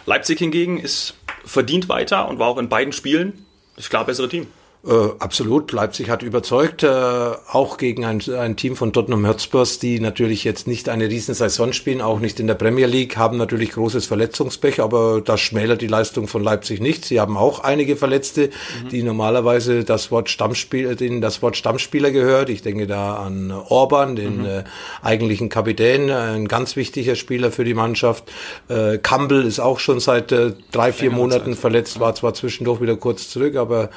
Leipzig 0.05 0.39
hingegen 0.39 0.79
ist 0.79 1.15
verdient 1.45 1.89
weiter 1.89 2.29
und 2.29 2.39
war 2.39 2.49
auch 2.49 2.59
in 2.59 2.69
beiden 2.69 2.93
Spielen 2.93 3.47
das 3.77 3.89
klar 3.89 4.05
bessere 4.05 4.29
Team. 4.29 4.47
Äh, 4.87 4.93
absolut. 5.19 5.73
Leipzig 5.73 6.11
hat 6.11 6.23
überzeugt, 6.23 6.83
äh, 6.83 6.87
auch 6.89 7.79
gegen 7.79 8.05
ein, 8.05 8.21
ein 8.39 8.57
Team 8.57 8.77
von 8.77 8.93
Tottenham 8.93 9.27
Hotspurs, 9.27 9.79
die 9.79 9.99
natürlich 9.99 10.45
jetzt 10.45 10.67
nicht 10.67 10.91
eine 10.91 11.09
riesen 11.09 11.35
Saison 11.35 11.73
spielen, 11.73 12.03
auch 12.03 12.21
nicht 12.21 12.39
in 12.39 12.47
der 12.47 12.55
Premier 12.55 12.87
League, 12.87 13.17
haben 13.17 13.39
natürlich 13.39 13.71
großes 13.73 14.05
Verletzungspech, 14.05 14.81
aber 14.81 15.23
das 15.23 15.41
schmälert 15.41 15.81
die 15.81 15.87
Leistung 15.87 16.29
von 16.29 16.43
Leipzig 16.43 16.81
nicht. 16.81 17.07
Sie 17.07 17.19
haben 17.19 17.39
auch 17.39 17.61
einige 17.61 17.97
Verletzte, 17.97 18.51
mhm. 18.83 18.89
die 18.91 19.03
normalerweise 19.03 19.85
das 19.85 20.11
Wort 20.11 20.29
Stammspiel, 20.29 20.95
denen 20.97 21.23
das 21.23 21.41
Wort 21.41 21.57
Stammspieler 21.57 22.11
gehört. 22.11 22.51
Ich 22.51 22.61
denke 22.61 22.87
da 22.87 23.17
an 23.17 23.53
Orban, 23.53 24.17
den 24.17 24.41
mhm. 24.41 24.45
äh, 24.45 24.65
eigentlichen 25.01 25.49
Kapitän, 25.49 26.11
ein 26.11 26.47
ganz 26.47 26.77
wichtiger 26.77 27.17
Spieler 27.17 27.51
für 27.51 27.65
die 27.65 27.75
Mannschaft. 27.75 28.25
Äh, 28.69 28.99
Campbell 28.99 29.47
ist 29.47 29.61
auch 29.61 29.79
schon 29.79 30.01
seit 30.01 30.31
äh, 30.31 30.53
drei, 30.73 30.93
vier 30.93 31.11
Monaten 31.11 31.53
Zeit. 31.53 31.61
verletzt, 31.61 32.01
war 32.01 32.15
zwar 32.15 32.35
zwischendurch 32.35 32.83
wieder 32.83 32.97
kurz 32.97 33.31
zurück, 33.31 33.57
aber 33.57 33.89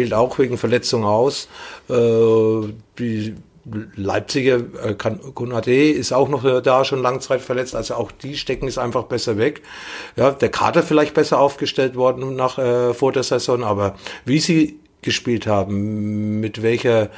fehlt 0.00 0.14
auch 0.14 0.38
wegen 0.38 0.56
Verletzung 0.56 1.04
aus. 1.04 1.48
Äh, 1.90 1.94
die 2.98 3.34
Leipziger 3.94 4.56
äh, 4.82 4.94
Konate 4.94 5.72
ist 5.72 6.12
auch 6.12 6.28
noch 6.30 6.62
da, 6.62 6.84
schon 6.86 7.02
Langzeit 7.02 7.42
verletzt. 7.42 7.74
Also 7.74 7.94
auch 7.94 8.10
die 8.10 8.38
stecken 8.38 8.66
es 8.66 8.78
einfach 8.78 9.04
besser 9.04 9.36
weg. 9.36 9.60
Ja, 10.16 10.30
der 10.30 10.48
Kader 10.48 10.82
vielleicht 10.82 11.12
besser 11.12 11.38
aufgestellt 11.38 11.96
worden 11.96 12.34
nach 12.34 12.58
äh, 12.58 12.94
vor 12.94 13.12
der 13.12 13.22
Saison, 13.22 13.62
aber 13.62 13.96
wie 14.24 14.38
sie 14.38 14.80
gespielt 15.02 15.46
haben, 15.46 16.40
mit 16.40 16.62
welcher 16.62 17.10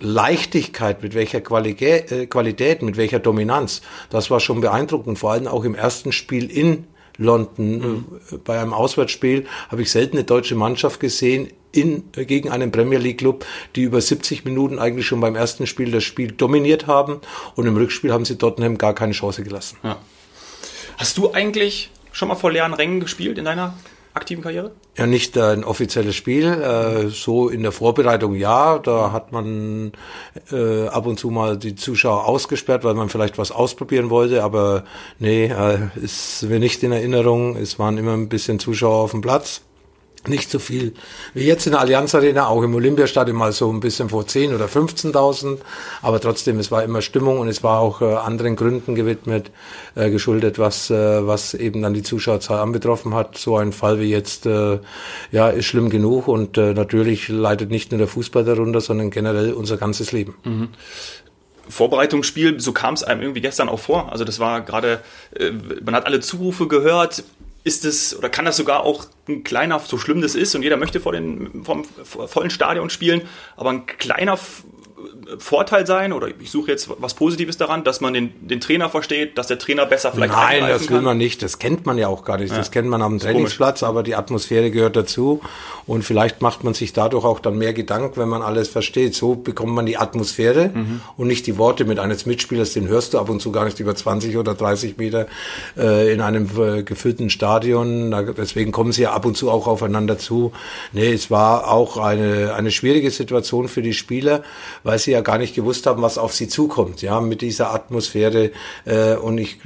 Leichtigkeit, 0.00 1.02
mit 1.02 1.14
welcher 1.14 1.40
Qualität, 1.40 2.10
äh, 2.10 2.26
Qualität, 2.26 2.82
mit 2.82 2.96
welcher 2.96 3.20
Dominanz, 3.20 3.82
das 4.10 4.30
war 4.32 4.40
schon 4.40 4.60
beeindruckend. 4.60 5.20
Vor 5.20 5.30
allem 5.30 5.46
auch 5.46 5.62
im 5.62 5.76
ersten 5.76 6.10
Spiel 6.10 6.50
in 6.50 6.86
London. 7.18 7.78
Mhm. 7.78 8.04
Bei 8.44 8.60
einem 8.60 8.72
Auswärtsspiel 8.72 9.46
habe 9.68 9.82
ich 9.82 9.90
selten 9.90 10.16
eine 10.16 10.24
deutsche 10.24 10.54
Mannschaft 10.54 11.00
gesehen 11.00 11.48
in, 11.76 12.04
gegen 12.12 12.50
einen 12.50 12.72
Premier 12.72 12.98
League 12.98 13.18
Club, 13.18 13.44
die 13.74 13.82
über 13.82 14.00
70 14.00 14.44
Minuten 14.44 14.78
eigentlich 14.78 15.06
schon 15.06 15.20
beim 15.20 15.36
ersten 15.36 15.66
Spiel 15.66 15.90
das 15.90 16.04
Spiel 16.04 16.32
dominiert 16.32 16.86
haben 16.86 17.20
und 17.54 17.66
im 17.66 17.76
Rückspiel 17.76 18.12
haben 18.12 18.24
sie 18.24 18.36
Tottenham 18.38 18.78
gar 18.78 18.94
keine 18.94 19.12
Chance 19.12 19.42
gelassen. 19.42 19.78
Ja. 19.82 19.98
Hast 20.98 21.18
du 21.18 21.32
eigentlich 21.32 21.90
schon 22.12 22.28
mal 22.28 22.34
vor 22.34 22.50
leeren 22.50 22.72
Rängen 22.72 23.00
gespielt 23.00 23.38
in 23.38 23.44
deiner 23.44 23.74
aktiven 24.14 24.42
Karriere? 24.42 24.72
Ja, 24.96 25.06
nicht 25.06 25.36
ein 25.36 25.62
offizielles 25.62 26.16
Spiel. 26.16 26.46
Äh, 26.46 27.08
so 27.08 27.48
in 27.48 27.62
der 27.62 27.72
Vorbereitung 27.72 28.34
ja. 28.34 28.78
Da 28.78 29.12
hat 29.12 29.32
man 29.32 29.92
äh, 30.50 30.88
ab 30.88 31.06
und 31.06 31.18
zu 31.18 31.30
mal 31.30 31.58
die 31.58 31.74
Zuschauer 31.74 32.26
ausgesperrt, 32.26 32.82
weil 32.82 32.94
man 32.94 33.10
vielleicht 33.10 33.36
was 33.36 33.52
ausprobieren 33.52 34.08
wollte. 34.08 34.42
Aber 34.42 34.84
nee, 35.18 35.46
äh, 35.46 35.78
ist 35.96 36.44
mir 36.44 36.58
nicht 36.58 36.82
in 36.82 36.92
Erinnerung. 36.92 37.56
Es 37.56 37.78
waren 37.78 37.98
immer 37.98 38.14
ein 38.14 38.28
bisschen 38.28 38.58
Zuschauer 38.58 38.96
auf 38.96 39.10
dem 39.10 39.20
Platz. 39.20 39.60
Nicht 40.28 40.50
so 40.50 40.58
viel 40.58 40.94
wie 41.34 41.44
jetzt 41.44 41.66
in 41.66 41.72
der 41.72 41.80
Allianz 41.80 42.14
Arena, 42.14 42.48
auch 42.48 42.62
im 42.62 42.74
Olympiastadion 42.74 43.36
mal 43.36 43.52
so 43.52 43.72
ein 43.72 43.80
bisschen 43.80 44.08
vor 44.08 44.26
10 44.26 44.54
oder 44.54 44.66
15.000, 44.66 45.58
aber 46.02 46.20
trotzdem, 46.20 46.58
es 46.58 46.70
war 46.70 46.82
immer 46.82 47.02
Stimmung 47.02 47.40
und 47.40 47.48
es 47.48 47.62
war 47.62 47.80
auch 47.80 48.02
äh, 48.02 48.14
anderen 48.14 48.56
Gründen 48.56 48.94
gewidmet, 48.94 49.50
äh, 49.94 50.10
geschuldet, 50.10 50.58
was, 50.58 50.90
äh, 50.90 51.26
was 51.26 51.54
eben 51.54 51.82
dann 51.82 51.94
die 51.94 52.02
Zuschauerzahl 52.02 52.60
anbetroffen 52.60 53.14
hat. 53.14 53.38
So 53.38 53.56
ein 53.56 53.72
Fall 53.72 54.00
wie 54.00 54.10
jetzt, 54.10 54.46
äh, 54.46 54.78
ja, 55.32 55.48
ist 55.48 55.66
schlimm 55.66 55.90
genug 55.90 56.28
und 56.28 56.58
äh, 56.58 56.74
natürlich 56.74 57.28
leidet 57.28 57.70
nicht 57.70 57.92
nur 57.92 57.98
der 57.98 58.08
Fußball 58.08 58.44
darunter, 58.44 58.80
sondern 58.80 59.10
generell 59.10 59.52
unser 59.52 59.76
ganzes 59.76 60.12
Leben. 60.12 60.34
Mhm. 60.44 60.68
Vorbereitungsspiel, 61.68 62.60
so 62.60 62.72
kam 62.72 62.94
es 62.94 63.02
einem 63.02 63.22
irgendwie 63.22 63.40
gestern 63.40 63.68
auch 63.68 63.80
vor. 63.80 64.12
Also 64.12 64.24
das 64.24 64.38
war 64.38 64.60
gerade, 64.60 65.00
äh, 65.38 65.50
man 65.84 65.94
hat 65.94 66.06
alle 66.06 66.20
Zurufe 66.20 66.68
gehört, 66.68 67.24
ist 67.66 67.84
es 67.84 68.16
oder 68.16 68.28
kann 68.28 68.44
das 68.44 68.56
sogar 68.56 68.84
auch 68.84 69.06
ein 69.28 69.42
kleiner, 69.42 69.80
so 69.80 69.98
schlimm 69.98 70.20
das 70.20 70.36
ist 70.36 70.54
und 70.54 70.62
jeder 70.62 70.76
möchte 70.76 71.00
vor 71.00 71.10
den 71.10 71.64
vom 71.64 71.84
vollen 71.84 72.50
Stadion 72.50 72.90
spielen, 72.90 73.22
aber 73.56 73.70
ein 73.70 73.86
kleiner 73.86 74.38
Vorteil 75.38 75.86
sein 75.86 76.12
oder 76.12 76.28
ich 76.40 76.50
suche 76.50 76.70
jetzt 76.70 76.88
was 76.98 77.14
Positives 77.14 77.56
daran, 77.56 77.82
dass 77.82 78.00
man 78.00 78.14
den, 78.14 78.32
den 78.46 78.60
Trainer 78.60 78.88
versteht, 78.88 79.36
dass 79.36 79.48
der 79.48 79.58
Trainer 79.58 79.84
besser 79.84 80.12
vielleicht 80.12 80.32
Nein, 80.32 80.60
das 80.60 80.82
will 80.82 80.96
kann. 80.96 81.04
man 81.04 81.18
nicht. 81.18 81.42
Das 81.42 81.58
kennt 81.58 81.84
man 81.84 81.98
ja 81.98 82.06
auch 82.08 82.24
gar 82.24 82.38
nicht. 82.38 82.50
Ja. 82.50 82.58
Das 82.58 82.70
kennt 82.70 82.88
man 82.88 83.02
am 83.02 83.18
Trainingsplatz, 83.18 83.82
aber 83.82 84.02
die 84.02 84.14
Atmosphäre 84.14 84.70
gehört 84.70 84.94
dazu 84.94 85.40
und 85.86 86.02
vielleicht 86.02 86.42
macht 86.42 86.62
man 86.62 86.74
sich 86.74 86.92
dadurch 86.92 87.24
auch 87.24 87.40
dann 87.40 87.58
mehr 87.58 87.72
Gedanken, 87.72 88.20
wenn 88.20 88.28
man 88.28 88.42
alles 88.42 88.68
versteht. 88.68 89.14
So 89.14 89.34
bekommt 89.34 89.74
man 89.74 89.86
die 89.86 89.96
Atmosphäre 89.96 90.70
mhm. 90.72 91.00
und 91.16 91.26
nicht 91.26 91.46
die 91.46 91.58
Worte 91.58 91.84
mit 91.84 91.98
eines 91.98 92.24
Mitspielers, 92.26 92.72
den 92.72 92.86
hörst 92.86 93.14
du 93.14 93.18
ab 93.18 93.28
und 93.28 93.40
zu 93.40 93.50
gar 93.50 93.64
nicht 93.64 93.80
über 93.80 93.96
20 93.96 94.36
oder 94.36 94.54
30 94.54 94.96
Meter 94.96 95.26
äh, 95.76 96.12
in 96.12 96.20
einem 96.20 96.48
äh, 96.58 96.82
gefüllten 96.84 97.30
Stadion. 97.30 98.12
Da, 98.12 98.22
deswegen 98.22 98.70
kommen 98.70 98.92
sie 98.92 99.02
ja 99.02 99.12
ab 99.12 99.24
und 99.26 99.36
zu 99.36 99.50
auch 99.50 99.66
aufeinander 99.66 100.18
zu. 100.18 100.52
Nee, 100.92 101.12
es 101.12 101.30
war 101.30 101.68
auch 101.68 101.96
eine, 101.96 102.54
eine 102.54 102.70
schwierige 102.70 103.10
Situation 103.10 103.66
für 103.66 103.82
die 103.82 103.94
Spieler, 103.94 104.42
weil 104.84 104.98
sie 105.00 105.15
ja 105.16 105.22
gar 105.22 105.38
nicht 105.38 105.54
gewusst 105.54 105.86
haben, 105.86 106.02
was 106.02 106.18
auf 106.18 106.32
sie 106.32 106.46
zukommt, 106.48 107.02
ja, 107.02 107.20
mit 107.20 107.40
dieser 107.40 107.74
Atmosphäre. 107.74 108.52
Äh, 108.84 109.16
und 109.16 109.38
ich 109.38 109.58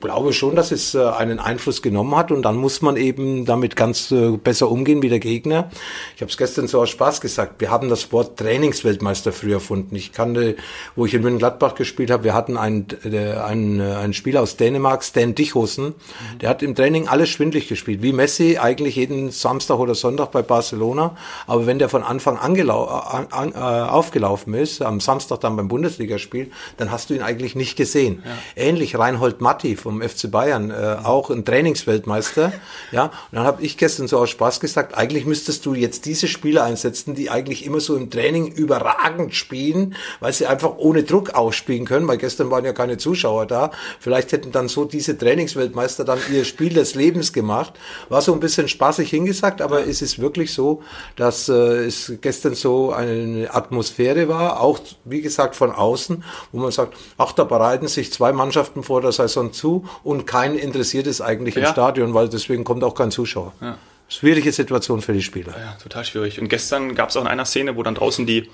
glaube 0.00 0.32
schon, 0.32 0.54
dass 0.54 0.70
es 0.70 0.94
äh, 0.94 1.04
einen 1.04 1.40
Einfluss 1.40 1.82
genommen 1.82 2.14
hat 2.16 2.30
und 2.30 2.42
dann 2.42 2.56
muss 2.56 2.82
man 2.82 2.96
eben 2.96 3.44
damit 3.44 3.74
ganz 3.74 4.10
äh, 4.12 4.36
besser 4.36 4.70
umgehen 4.70 5.02
wie 5.02 5.08
der 5.08 5.18
Gegner. 5.18 5.70
Ich 6.14 6.22
habe 6.22 6.30
es 6.30 6.36
gestern 6.36 6.68
so 6.68 6.80
aus 6.80 6.90
Spaß 6.90 7.20
gesagt, 7.20 7.60
wir 7.60 7.70
haben 7.70 7.88
das 7.88 8.12
Wort 8.12 8.38
Trainingsweltmeister 8.38 9.32
früher 9.32 9.54
erfunden. 9.54 9.96
Ich 9.96 10.12
kannte, 10.12 10.56
wo 10.94 11.06
ich 11.06 11.14
in 11.14 11.22
München-Gladbach 11.22 11.74
gespielt 11.74 12.10
habe, 12.10 12.24
wir 12.24 12.34
hatten 12.34 12.56
einen, 12.56 12.86
äh, 13.04 13.32
einen, 13.32 13.80
äh, 13.80 13.94
einen 13.94 14.12
Spieler 14.12 14.42
aus 14.42 14.56
Dänemark, 14.56 15.02
Stan 15.02 15.34
Dichosen, 15.34 15.94
der 16.40 16.50
hat 16.50 16.62
im 16.62 16.74
Training 16.74 17.08
alles 17.08 17.30
schwindlig 17.30 17.68
gespielt, 17.68 18.02
wie 18.02 18.12
Messi 18.12 18.58
eigentlich 18.58 18.96
jeden 18.96 19.30
Samstag 19.30 19.78
oder 19.78 19.94
Sonntag 19.94 20.30
bei 20.30 20.42
Barcelona. 20.42 21.16
Aber 21.46 21.66
wenn 21.66 21.78
der 21.78 21.88
von 21.88 22.02
Anfang 22.02 22.36
an, 22.36 22.54
an, 22.60 23.26
an 23.30 23.52
äh, 23.52 23.56
aufgelaufen 23.88 24.54
ist, 24.54 24.73
am 24.80 25.00
Samstag 25.00 25.40
dann 25.40 25.56
beim 25.56 25.68
Bundesligaspiel, 25.68 26.50
dann 26.76 26.90
hast 26.90 27.10
du 27.10 27.14
ihn 27.14 27.22
eigentlich 27.22 27.54
nicht 27.54 27.76
gesehen. 27.76 28.22
Ja. 28.24 28.64
Ähnlich 28.64 28.98
Reinhold 28.98 29.40
Matti 29.40 29.76
vom 29.76 30.02
FC 30.02 30.30
Bayern, 30.30 30.70
äh, 30.70 30.96
auch 31.02 31.30
ein 31.30 31.44
Trainingsweltmeister. 31.44 32.52
ja, 32.92 33.04
und 33.04 33.12
dann 33.32 33.44
habe 33.44 33.62
ich 33.62 33.76
gestern 33.76 34.08
so 34.08 34.18
aus 34.18 34.30
Spaß 34.30 34.60
gesagt, 34.60 34.96
eigentlich 34.96 35.26
müsstest 35.26 35.64
du 35.66 35.74
jetzt 35.74 36.06
diese 36.06 36.28
Spieler 36.28 36.64
einsetzen, 36.64 37.14
die 37.14 37.30
eigentlich 37.30 37.64
immer 37.64 37.80
so 37.80 37.96
im 37.96 38.10
Training 38.10 38.46
überragend 38.48 39.34
spielen, 39.34 39.94
weil 40.20 40.32
sie 40.32 40.46
einfach 40.46 40.76
ohne 40.76 41.02
Druck 41.02 41.30
ausspielen 41.34 41.84
können, 41.84 42.08
weil 42.08 42.18
gestern 42.18 42.50
waren 42.50 42.64
ja 42.64 42.72
keine 42.72 42.98
Zuschauer 42.98 43.46
da. 43.46 43.70
Vielleicht 44.00 44.32
hätten 44.32 44.52
dann 44.52 44.68
so 44.68 44.84
diese 44.84 45.16
Trainingsweltmeister 45.16 46.04
dann 46.04 46.18
ihr 46.32 46.44
Spiel 46.44 46.72
des 46.72 46.94
Lebens 46.94 47.32
gemacht. 47.32 47.74
War 48.08 48.22
so 48.22 48.32
ein 48.32 48.40
bisschen 48.40 48.68
spaßig 48.68 49.10
hingesagt, 49.10 49.60
aber 49.60 49.80
ja. 49.80 49.86
es 49.86 50.02
ist 50.02 50.18
wirklich 50.18 50.52
so, 50.52 50.82
dass 51.16 51.48
äh, 51.48 51.52
es 51.86 52.12
gestern 52.20 52.54
so 52.54 52.92
eine 52.92 53.52
Atmosphäre 53.54 54.28
war, 54.28 54.60
auch 54.64 54.78
wie 55.04 55.20
gesagt 55.20 55.56
von 55.56 55.70
außen, 55.70 56.24
wo 56.52 56.60
man 56.60 56.70
sagt, 56.70 56.96
ach, 57.18 57.32
da 57.32 57.44
bereiten 57.44 57.86
sich 57.86 58.12
zwei 58.12 58.32
Mannschaften 58.32 58.82
vor 58.82 59.00
der 59.00 59.12
Saison 59.12 59.52
zu 59.52 59.86
und 60.02 60.26
keinen 60.26 60.56
interessiert 60.56 61.06
es 61.06 61.20
eigentlich 61.20 61.54
ja. 61.54 61.62
im 61.62 61.66
Stadion, 61.68 62.14
weil 62.14 62.28
deswegen 62.28 62.64
kommt 62.64 62.82
auch 62.84 62.94
kein 62.94 63.10
Zuschauer. 63.10 63.52
Ja. 63.60 63.78
Schwierige 64.06 64.52
Situation 64.52 65.00
für 65.00 65.14
die 65.14 65.22
Spieler. 65.22 65.54
Ja, 65.58 65.76
total 65.82 66.04
schwierig. 66.04 66.38
Und 66.38 66.48
gestern 66.48 66.94
gab 66.94 67.08
es 67.08 67.16
auch 67.16 67.22
in 67.22 67.26
einer 67.26 67.46
Szene, 67.46 67.74
wo 67.76 67.82
dann 67.82 67.94
draußen 67.94 68.26
die, 68.26 68.50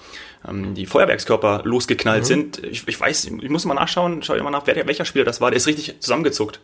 ähm, 0.49 0.75
die 0.75 0.87
Feuerwerkskörper 0.87 1.63
losgeknallt 1.65 2.23
mhm. 2.23 2.27
sind. 2.27 2.65
Ich, 2.65 2.87
ich 2.87 3.01
weiß, 3.01 3.25
ich 3.25 3.51
muss 3.51 3.65
mal 3.65 3.75
nachschauen, 3.75 4.23
schau 4.23 4.35
dir 4.35 4.43
mal 4.45 4.51
nach, 4.51 4.67
wer, 4.67 4.87
welcher 4.87 5.05
Spieler 5.05 5.25
das 5.25 5.41
war. 5.41 5.51
Der 5.51 5.57
ist 5.57 5.67
richtig 5.67 5.97
zusammengezuckt. 6.01 6.61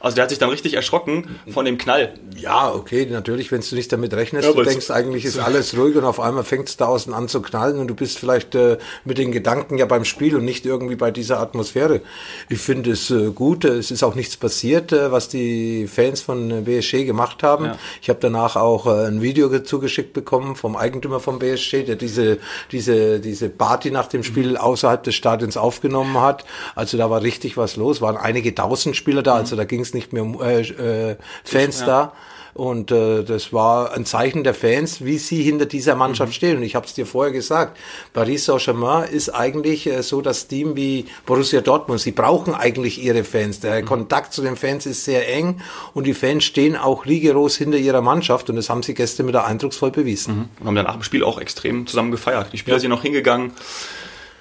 Also 0.00 0.14
der 0.14 0.22
hat 0.22 0.30
sich 0.30 0.38
dann 0.38 0.48
richtig 0.48 0.74
erschrocken 0.74 1.38
von 1.50 1.66
dem 1.66 1.76
Knall. 1.76 2.14
Ja, 2.36 2.72
okay, 2.72 3.06
natürlich, 3.10 3.52
wenn 3.52 3.60
du 3.60 3.74
nicht 3.74 3.92
damit 3.92 4.14
rechnest, 4.14 4.48
ja, 4.48 4.54
du 4.54 4.62
denkst 4.62 4.90
eigentlich 4.90 5.26
ist 5.26 5.38
alles 5.38 5.76
ruhig 5.76 5.94
und 5.96 6.04
auf 6.04 6.18
einmal 6.18 6.42
fängt 6.42 6.70
es 6.70 6.78
da 6.78 6.86
außen 6.86 7.12
an 7.12 7.28
zu 7.28 7.42
knallen 7.42 7.78
und 7.78 7.88
du 7.88 7.94
bist 7.94 8.18
vielleicht 8.18 8.54
äh, 8.54 8.78
mit 9.04 9.18
den 9.18 9.30
Gedanken 9.30 9.76
ja 9.76 9.84
beim 9.84 10.06
Spiel 10.06 10.36
und 10.36 10.46
nicht 10.46 10.64
irgendwie 10.64 10.96
bei 10.96 11.10
dieser 11.10 11.38
Atmosphäre. 11.38 12.00
Ich 12.48 12.60
finde 12.60 12.92
es 12.92 13.10
äh, 13.10 13.30
gut, 13.30 13.66
es 13.66 13.90
ist 13.90 14.02
auch 14.02 14.14
nichts 14.14 14.38
passiert, 14.38 14.92
äh, 14.92 15.12
was 15.12 15.28
die 15.28 15.86
Fans 15.86 16.22
von 16.22 16.64
BSG 16.64 17.04
gemacht 17.04 17.42
haben. 17.42 17.66
Ja. 17.66 17.78
Ich 18.00 18.08
habe 18.08 18.20
danach 18.22 18.56
auch 18.56 18.86
äh, 18.86 19.06
ein 19.06 19.20
Video 19.20 19.50
zugeschickt 19.60 20.14
bekommen 20.14 20.56
vom 20.56 20.76
Eigentümer 20.76 21.20
vom 21.20 21.38
BSG, 21.38 21.84
der 21.84 21.96
diese 21.96 22.38
diese 22.72 23.20
diese 23.20 23.50
Party 23.50 23.90
nach 23.90 24.06
dem 24.06 24.22
Spiel 24.22 24.56
außerhalb 24.56 25.02
des 25.02 25.14
Stadions 25.14 25.58
aufgenommen 25.58 26.18
hat. 26.20 26.46
Also 26.74 26.96
da 26.96 27.10
war 27.10 27.22
richtig 27.22 27.58
was 27.58 27.76
los, 27.76 28.00
waren 28.00 28.16
einige 28.16 28.54
tausend 28.54 28.96
Spieler 28.96 29.22
da, 29.22 29.34
also 29.34 29.56
da 29.56 29.64
ging 29.64 29.80
es 29.80 29.89
es 29.90 29.94
nicht 29.94 30.12
mehr 30.12 30.24
äh, 30.40 31.10
äh, 31.10 31.16
Fans 31.44 31.80
ja. 31.80 31.86
da. 31.86 32.12
Und 32.52 32.90
äh, 32.90 33.22
das 33.22 33.52
war 33.52 33.92
ein 33.92 34.04
Zeichen 34.04 34.44
der 34.44 34.54
Fans, 34.54 35.04
wie 35.04 35.18
sie 35.18 35.42
hinter 35.42 35.66
dieser 35.66 35.94
Mannschaft 35.94 36.30
mhm. 36.30 36.34
stehen. 36.34 36.56
Und 36.56 36.62
ich 36.62 36.74
habe 36.74 36.86
es 36.86 36.94
dir 36.94 37.06
vorher 37.06 37.32
gesagt, 37.32 37.78
Paris 38.12 38.44
Saint-Germain 38.44 39.08
ist 39.08 39.30
eigentlich 39.30 39.86
äh, 39.86 40.02
so 40.02 40.20
das 40.20 40.48
Team 40.48 40.76
wie 40.76 41.06
Borussia 41.26 41.60
Dortmund. 41.60 42.00
Sie 42.00 42.10
brauchen 42.10 42.54
eigentlich 42.54 43.02
ihre 43.02 43.24
Fans. 43.24 43.60
Der 43.60 43.82
mhm. 43.82 43.86
Kontakt 43.86 44.32
zu 44.32 44.42
den 44.42 44.56
Fans 44.56 44.86
ist 44.86 45.04
sehr 45.04 45.32
eng 45.32 45.60
und 45.94 46.04
die 46.04 46.14
Fans 46.14 46.44
stehen 46.44 46.76
auch 46.76 47.06
rigoros 47.06 47.56
hinter 47.56 47.78
ihrer 47.78 48.02
Mannschaft. 48.02 48.50
Und 48.50 48.56
das 48.56 48.68
haben 48.68 48.82
sie 48.82 48.94
gestern 48.94 49.28
wieder 49.28 49.46
eindrucksvoll 49.46 49.90
bewiesen. 49.90 50.34
Mhm. 50.34 50.48
Und 50.60 50.66
haben 50.66 50.74
dann 50.74 50.86
nach 50.86 50.94
dem 50.94 51.02
Spiel 51.02 51.24
auch 51.24 51.40
extrem 51.40 51.86
zusammen 51.86 52.10
gefeiert. 52.10 52.52
Die 52.52 52.58
Spieler 52.58 52.76
ja. 52.76 52.80
sind 52.80 52.90
noch 52.90 53.02
hingegangen 53.02 53.52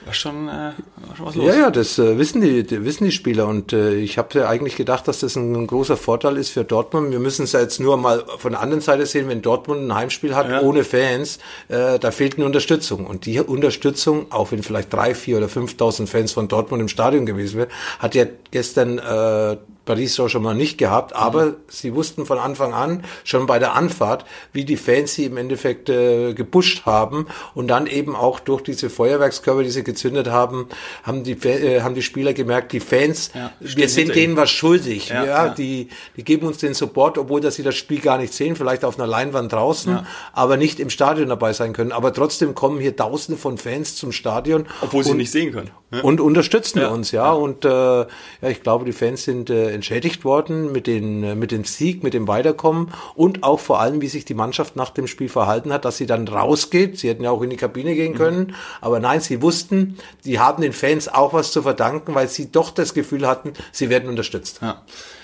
war 0.05 0.13
schon, 0.13 0.47
äh, 0.47 0.51
war 0.51 1.15
schon 1.15 1.25
was 1.25 1.35
los. 1.35 1.45
Ja, 1.45 1.55
ja, 1.55 1.71
das 1.71 1.99
äh, 1.99 2.17
wissen 2.17 2.41
die, 2.41 2.63
die, 2.63 2.85
wissen 2.85 3.03
die 3.03 3.11
Spieler 3.11 3.47
und 3.47 3.73
äh, 3.73 3.95
ich 3.95 4.17
habe 4.17 4.39
ja 4.39 4.47
eigentlich 4.47 4.75
gedacht, 4.75 5.07
dass 5.07 5.19
das 5.19 5.35
ein, 5.35 5.53
ein, 5.55 5.67
großer 5.67 5.97
Vorteil 5.97 6.37
ist 6.37 6.49
für 6.49 6.63
Dortmund. 6.63 7.11
Wir 7.11 7.19
müssen 7.19 7.43
es 7.43 7.51
ja 7.51 7.59
jetzt 7.59 7.79
nur 7.79 7.97
mal 7.97 8.23
von 8.37 8.53
der 8.53 8.61
anderen 8.61 8.81
Seite 8.81 9.05
sehen, 9.05 9.27
wenn 9.27 9.41
Dortmund 9.41 9.81
ein 9.81 9.93
Heimspiel 9.93 10.35
hat 10.35 10.49
ja. 10.49 10.61
ohne 10.61 10.83
Fans, 10.83 11.39
äh, 11.67 11.99
da 11.99 12.11
fehlt 12.11 12.37
eine 12.37 12.45
Unterstützung 12.45 13.05
und 13.05 13.25
die 13.25 13.39
Unterstützung, 13.39 14.27
auch 14.31 14.51
wenn 14.51 14.63
vielleicht 14.63 14.93
drei, 14.93 15.13
vier 15.13 15.37
oder 15.37 15.47
5.000 15.47 16.07
Fans 16.07 16.31
von 16.31 16.47
Dortmund 16.47 16.81
im 16.81 16.87
Stadion 16.87 17.25
gewesen 17.25 17.57
wäre, 17.57 17.69
hat 17.99 18.15
ja 18.15 18.25
gestern 18.51 18.99
äh, 18.99 19.57
Paris 19.89 20.15
schon 20.15 20.43
mal 20.43 20.53
nicht 20.53 20.77
gehabt, 20.77 21.15
aber 21.15 21.45
mhm. 21.45 21.55
sie 21.67 21.95
wussten 21.95 22.27
von 22.27 22.37
Anfang 22.37 22.75
an, 22.75 23.03
schon 23.23 23.47
bei 23.47 23.57
der 23.57 23.73
Anfahrt, 23.73 24.23
wie 24.53 24.63
die 24.63 24.77
Fans 24.77 25.15
sie 25.15 25.25
im 25.25 25.35
Endeffekt 25.35 25.89
äh, 25.89 26.35
gepusht 26.35 26.85
haben 26.85 27.25
und 27.55 27.69
dann 27.69 27.87
eben 27.87 28.15
auch 28.15 28.39
durch 28.39 28.61
diese 28.61 28.91
Feuerwerkskörper, 28.91 29.63
die 29.63 29.71
sie 29.71 29.83
gezündet 29.83 30.27
haben, 30.27 30.67
haben 31.01 31.23
die, 31.23 31.31
äh, 31.31 31.81
haben 31.81 31.95
die 31.95 32.03
Spieler 32.03 32.33
gemerkt, 32.33 32.71
die 32.71 32.81
Fans, 32.81 33.31
ja, 33.33 33.51
wir 33.61 33.89
sind 33.89 34.13
denen 34.13 34.37
was 34.37 34.51
schuldig. 34.51 35.09
Ja, 35.09 35.25
ja, 35.25 35.49
Die, 35.49 35.89
die 36.15 36.23
geben 36.23 36.45
uns 36.45 36.59
den 36.59 36.75
Support, 36.75 37.17
obwohl 37.17 37.41
dass 37.41 37.55
sie 37.55 37.63
das 37.63 37.75
Spiel 37.75 37.99
gar 37.99 38.19
nicht 38.19 38.31
sehen, 38.31 38.55
vielleicht 38.55 38.85
auf 38.85 38.99
einer 38.99 39.07
Leinwand 39.07 39.51
draußen, 39.51 39.91
ja. 39.91 40.05
aber 40.33 40.57
nicht 40.57 40.79
im 40.79 40.91
Stadion 40.91 41.29
dabei 41.29 41.53
sein 41.53 41.73
können. 41.73 41.91
Aber 41.91 42.13
trotzdem 42.13 42.53
kommen 42.53 42.79
hier 42.79 42.95
Tausende 42.95 43.41
von 43.41 43.57
Fans 43.57 43.95
zum 43.95 44.11
Stadion. 44.11 44.67
Obwohl 44.81 45.03
sie 45.03 45.15
nicht 45.15 45.31
sehen 45.31 45.51
können. 45.51 45.71
Und 46.03 46.21
unterstützen 46.21 46.83
uns, 46.85 47.11
ja. 47.11 47.31
Und 47.31 47.65
äh, 47.65 47.69
ja, 47.69 48.07
ich 48.41 48.61
glaube, 48.61 48.85
die 48.85 48.91
Fans 48.91 49.23
sind 49.23 49.49
äh, 49.49 49.71
entschädigt 49.71 50.23
worden 50.23 50.71
mit, 50.71 50.85
den, 50.85 51.39
mit 51.39 51.51
dem 51.51 51.63
Sieg, 51.63 52.03
mit 52.03 52.13
dem 52.13 52.27
Weiterkommen 52.27 52.91
und 53.15 53.43
auch 53.43 53.59
vor 53.59 53.79
allem, 53.79 53.99
wie 53.99 54.07
sich 54.07 54.23
die 54.23 54.35
Mannschaft 54.35 54.75
nach 54.75 54.91
dem 54.91 55.07
Spiel 55.07 55.29
verhalten 55.29 55.73
hat, 55.73 55.85
dass 55.85 55.97
sie 55.97 56.05
dann 56.05 56.27
rausgeht. 56.27 56.99
Sie 56.99 57.09
hätten 57.09 57.23
ja 57.23 57.31
auch 57.31 57.41
in 57.41 57.49
die 57.49 57.57
Kabine 57.57 57.95
gehen 57.95 58.13
mhm. 58.13 58.17
können, 58.17 58.39
mhm. 58.39 58.55
aber 58.81 58.99
nein, 58.99 59.19
sie 59.19 59.41
wussten, 59.41 59.97
die 60.25 60.39
haben 60.39 60.61
den 60.61 60.73
Fans 60.73 61.07
auch 61.07 61.33
was 61.33 61.51
zu 61.51 61.63
verdanken, 61.63 62.13
weil 62.13 62.27
sie 62.27 62.51
doch 62.51 62.69
das 62.69 62.93
Gefühl 62.93 63.27
hatten, 63.27 63.53
sie 63.71 63.89
werden 63.89 64.09
unterstützt. 64.09 64.59
Ja. 64.61 64.83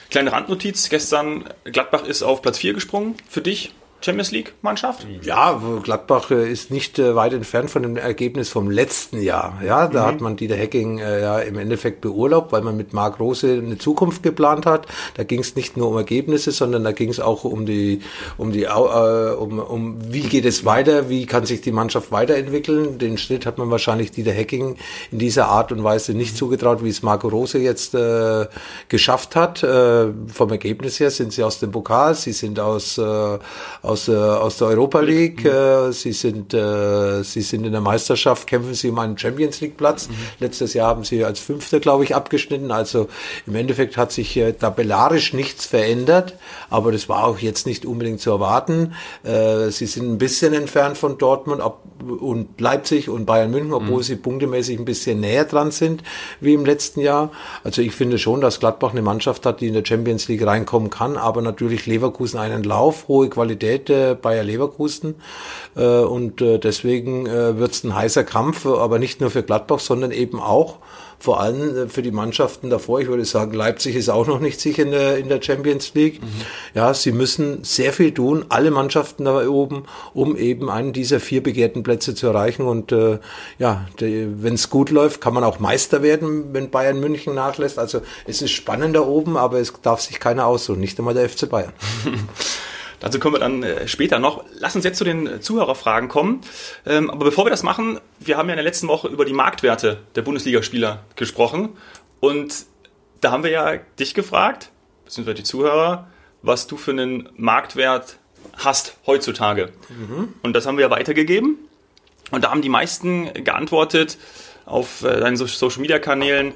Kleine 0.09 0.31
Randnotiz, 0.31 0.89
gestern 0.89 1.45
Gladbach 1.65 2.05
ist 2.05 2.23
auf 2.23 2.41
Platz 2.41 2.57
4 2.57 2.73
gesprungen 2.73 3.15
für 3.27 3.41
dich. 3.41 3.73
Champions 4.05 4.29
League-Mannschaft? 4.29 5.07
Ja, 5.23 5.59
Gladbach 5.81 6.29
äh, 6.29 6.51
ist 6.51 6.69
nicht 6.69 6.99
äh, 6.99 7.15
weit 7.15 7.33
entfernt 7.33 7.71
von 7.71 7.81
dem 7.81 7.97
Ergebnis 7.97 8.49
vom 8.49 8.69
letzten 8.69 9.19
Jahr. 9.19 9.59
Ja, 9.65 9.87
da 9.87 10.03
mhm. 10.03 10.07
hat 10.07 10.21
man 10.21 10.35
Dieter 10.35 10.55
Hecking 10.55 10.99
äh, 10.99 11.21
ja 11.21 11.39
im 11.39 11.57
Endeffekt 11.57 12.01
beurlaubt, 12.01 12.51
weil 12.51 12.61
man 12.61 12.77
mit 12.77 12.93
Marc 12.93 13.19
Rose 13.19 13.51
eine 13.51 13.79
Zukunft 13.79 14.21
geplant 14.21 14.67
hat. 14.67 14.85
Da 15.15 15.23
ging 15.23 15.39
es 15.39 15.55
nicht 15.55 15.75
nur 15.75 15.89
um 15.89 15.97
Ergebnisse, 15.97 16.51
sondern 16.51 16.83
da 16.83 16.91
ging 16.91 17.09
es 17.09 17.19
auch 17.19 17.45
um 17.45 17.65
die, 17.65 18.01
um 18.37 18.51
die, 18.51 18.65
äh, 18.65 19.33
um, 19.33 19.57
um 19.57 19.97
wie 20.13 20.21
geht 20.21 20.45
es 20.45 20.65
weiter, 20.65 21.09
wie 21.09 21.25
kann 21.25 21.47
sich 21.47 21.61
die 21.61 21.71
Mannschaft 21.71 22.11
weiterentwickeln. 22.11 22.99
Den 22.99 23.17
Schritt 23.17 23.47
hat 23.47 23.57
man 23.57 23.71
wahrscheinlich 23.71 24.11
Dieter 24.11 24.33
Hecking 24.33 24.75
in 25.11 25.17
dieser 25.17 25.47
Art 25.47 25.71
und 25.71 25.83
Weise 25.83 26.13
nicht 26.13 26.33
mhm. 26.33 26.37
zugetraut, 26.37 26.83
wie 26.83 26.89
es 26.89 27.01
Marco 27.01 27.27
Rose 27.27 27.57
jetzt 27.57 27.95
äh, 27.95 28.45
geschafft 28.87 29.35
hat. 29.35 29.63
Äh, 29.63 30.11
vom 30.31 30.51
Ergebnis 30.51 30.99
her 30.99 31.09
sind 31.09 31.33
sie 31.33 31.41
aus 31.41 31.57
dem 31.57 31.71
Pokal, 31.71 32.13
sie 32.13 32.33
sind 32.33 32.59
aus, 32.59 32.99
äh, 32.99 33.39
aus 33.81 33.94
aus, 33.95 34.09
äh, 34.09 34.13
aus 34.13 34.57
der 34.57 34.67
Europa 34.67 34.99
League. 34.99 35.45
Mhm. 35.45 35.49
Äh, 35.49 35.91
sie 35.93 36.11
sind, 36.11 36.53
äh, 36.53 37.23
sie 37.23 37.41
sind 37.41 37.65
in 37.65 37.71
der 37.71 37.81
Meisterschaft, 37.81 38.45
kämpfen 38.45 38.73
sie 38.73 38.89
um 38.89 38.99
einen 38.99 39.17
Champions 39.17 39.61
League 39.61 39.77
Platz. 39.77 40.09
Mhm. 40.09 40.13
Letztes 40.39 40.73
Jahr 40.73 40.89
haben 40.89 41.03
sie 41.05 41.23
als 41.23 41.39
Fünfter, 41.39 41.79
glaube 41.79 42.03
ich, 42.03 42.13
abgeschnitten. 42.13 42.71
Also 42.71 43.07
im 43.47 43.55
Endeffekt 43.55 43.95
hat 43.95 44.11
sich 44.11 44.35
äh, 44.37 44.51
tabellarisch 44.51 45.33
nichts 45.33 45.65
verändert, 45.65 46.37
aber 46.69 46.91
das 46.91 47.07
war 47.07 47.23
auch 47.23 47.39
jetzt 47.39 47.65
nicht 47.65 47.85
unbedingt 47.85 48.19
zu 48.19 48.31
erwarten. 48.31 48.93
Äh, 49.23 49.69
sie 49.69 49.85
sind 49.85 50.11
ein 50.11 50.17
bisschen 50.17 50.53
entfernt 50.53 50.97
von 50.97 51.17
Dortmund 51.17 51.61
ob, 51.61 51.81
und 52.05 52.59
Leipzig 52.59 53.09
und 53.09 53.25
Bayern 53.25 53.51
München, 53.51 53.73
obwohl 53.73 53.97
mhm. 53.97 54.03
sie 54.03 54.15
punktemäßig 54.17 54.77
ein 54.77 54.85
bisschen 54.85 55.21
näher 55.21 55.45
dran 55.45 55.71
sind 55.71 56.03
wie 56.41 56.53
im 56.53 56.65
letzten 56.65 56.99
Jahr. 56.99 57.31
Also 57.63 57.81
ich 57.81 57.93
finde 57.93 58.17
schon, 58.17 58.41
dass 58.41 58.59
Gladbach 58.59 58.91
eine 58.91 59.01
Mannschaft 59.01 59.45
hat, 59.45 59.61
die 59.61 59.67
in 59.67 59.73
der 59.73 59.85
Champions 59.85 60.27
League 60.27 60.45
reinkommen 60.45 60.89
kann, 60.89 61.15
aber 61.15 61.41
natürlich 61.41 61.85
Leverkusen 61.85 62.39
einen 62.39 62.63
Lauf, 62.63 63.07
hohe 63.07 63.29
Qualität 63.29 63.74
äh, 63.89 64.15
Bayer 64.19 64.43
Leverkusen 64.43 65.15
äh, 65.75 65.99
und 65.99 66.41
äh, 66.41 66.57
deswegen 66.59 67.25
äh, 67.25 67.57
wird 67.57 67.71
es 67.71 67.83
ein 67.83 67.95
heißer 67.95 68.23
Kampf, 68.23 68.65
aber 68.65 68.99
nicht 68.99 69.21
nur 69.21 69.31
für 69.31 69.43
Gladbach, 69.43 69.79
sondern 69.79 70.11
eben 70.11 70.39
auch 70.39 70.77
vor 71.19 71.39
allem 71.39 71.75
äh, 71.75 71.89
für 71.89 72.01
die 72.01 72.11
Mannschaften 72.11 72.69
davor. 72.69 73.01
Ich 73.01 73.07
würde 73.07 73.25
sagen, 73.25 73.53
Leipzig 73.53 73.95
ist 73.95 74.09
auch 74.09 74.27
noch 74.27 74.39
nicht 74.39 74.59
sicher 74.59 74.83
in 74.83 74.91
der, 74.91 75.17
in 75.17 75.29
der 75.29 75.41
Champions 75.41 75.93
League. 75.93 76.21
Mhm. 76.21 76.27
Ja, 76.73 76.93
sie 76.93 77.11
müssen 77.11 77.63
sehr 77.63 77.93
viel 77.93 78.13
tun, 78.13 78.45
alle 78.49 78.71
Mannschaften 78.71 79.25
da 79.25 79.47
oben, 79.47 79.85
um 80.13 80.35
eben 80.37 80.69
einen 80.69 80.93
dieser 80.93 81.19
vier 81.19 81.41
begehrten 81.41 81.83
Plätze 81.83 82.15
zu 82.15 82.27
erreichen. 82.27 82.63
Und 82.63 82.91
äh, 82.91 83.19
ja, 83.57 83.85
wenn 83.99 84.53
es 84.53 84.69
gut 84.69 84.89
läuft, 84.91 85.21
kann 85.21 85.33
man 85.33 85.43
auch 85.43 85.59
Meister 85.59 86.03
werden, 86.03 86.53
wenn 86.53 86.69
Bayern 86.69 86.99
München 86.99 87.35
nachlässt. 87.35 87.79
Also 87.79 88.01
es 88.27 88.41
ist 88.41 88.51
spannend 88.51 88.95
da 88.95 89.01
oben, 89.01 89.37
aber 89.37 89.59
es 89.59 89.73
darf 89.81 90.01
sich 90.01 90.19
keiner 90.19 90.45
aussuchen, 90.45 90.79
nicht 90.79 90.97
einmal 90.99 91.13
der 91.13 91.29
FC 91.29 91.49
Bayern. 91.49 91.73
Dazu 92.99 93.19
kommen 93.19 93.35
wir 93.35 93.39
dann 93.39 93.63
äh, 93.63 93.87
später 93.87 94.19
noch. 94.19 94.43
Lass 94.59 94.75
uns 94.75 94.85
jetzt 94.85 94.97
zu 94.97 95.03
den 95.03 95.41
Zuhörerfragen 95.41 96.09
kommen. 96.09 96.41
Ähm, 96.85 97.09
aber 97.09 97.25
bevor 97.25 97.45
wir 97.45 97.49
das 97.49 97.63
machen, 97.63 97.99
wir 98.19 98.37
haben 98.37 98.47
ja 98.47 98.53
in 98.53 98.57
der 98.57 98.63
letzten 98.63 98.87
Woche 98.87 99.07
über 99.07 99.25
die 99.25 99.33
Marktwerte 99.33 99.99
der 100.15 100.21
Bundesligaspieler 100.21 101.03
gesprochen. 101.15 101.69
Und 102.19 102.65
da 103.21 103.31
haben 103.31 103.43
wir 103.43 103.51
ja 103.51 103.77
dich 103.99 104.13
gefragt, 104.13 104.69
beziehungsweise 105.05 105.35
die 105.35 105.43
Zuhörer, 105.43 106.07
was 106.41 106.67
du 106.67 106.77
für 106.77 106.91
einen 106.91 107.29
Marktwert 107.35 108.17
hast 108.57 108.97
heutzutage. 109.05 109.71
Mhm. 109.89 110.33
Und 110.41 110.53
das 110.53 110.65
haben 110.65 110.77
wir 110.77 110.85
ja 110.85 110.91
weitergegeben. 110.91 111.57
Und 112.31 112.43
da 112.43 112.51
haben 112.51 112.61
die 112.61 112.69
meisten 112.69 113.31
geantwortet 113.43 114.17
auf 114.65 115.03
äh, 115.03 115.19
deinen 115.19 115.37
Social 115.37 115.81
Media 115.81 115.99
Kanälen 115.99 116.53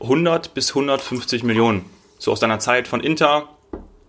100 0.00 0.54
bis 0.54 0.70
150 0.70 1.42
Millionen. 1.42 1.84
So 2.18 2.32
aus 2.32 2.40
deiner 2.40 2.58
Zeit 2.58 2.86
von 2.88 3.00
Inter 3.00 3.48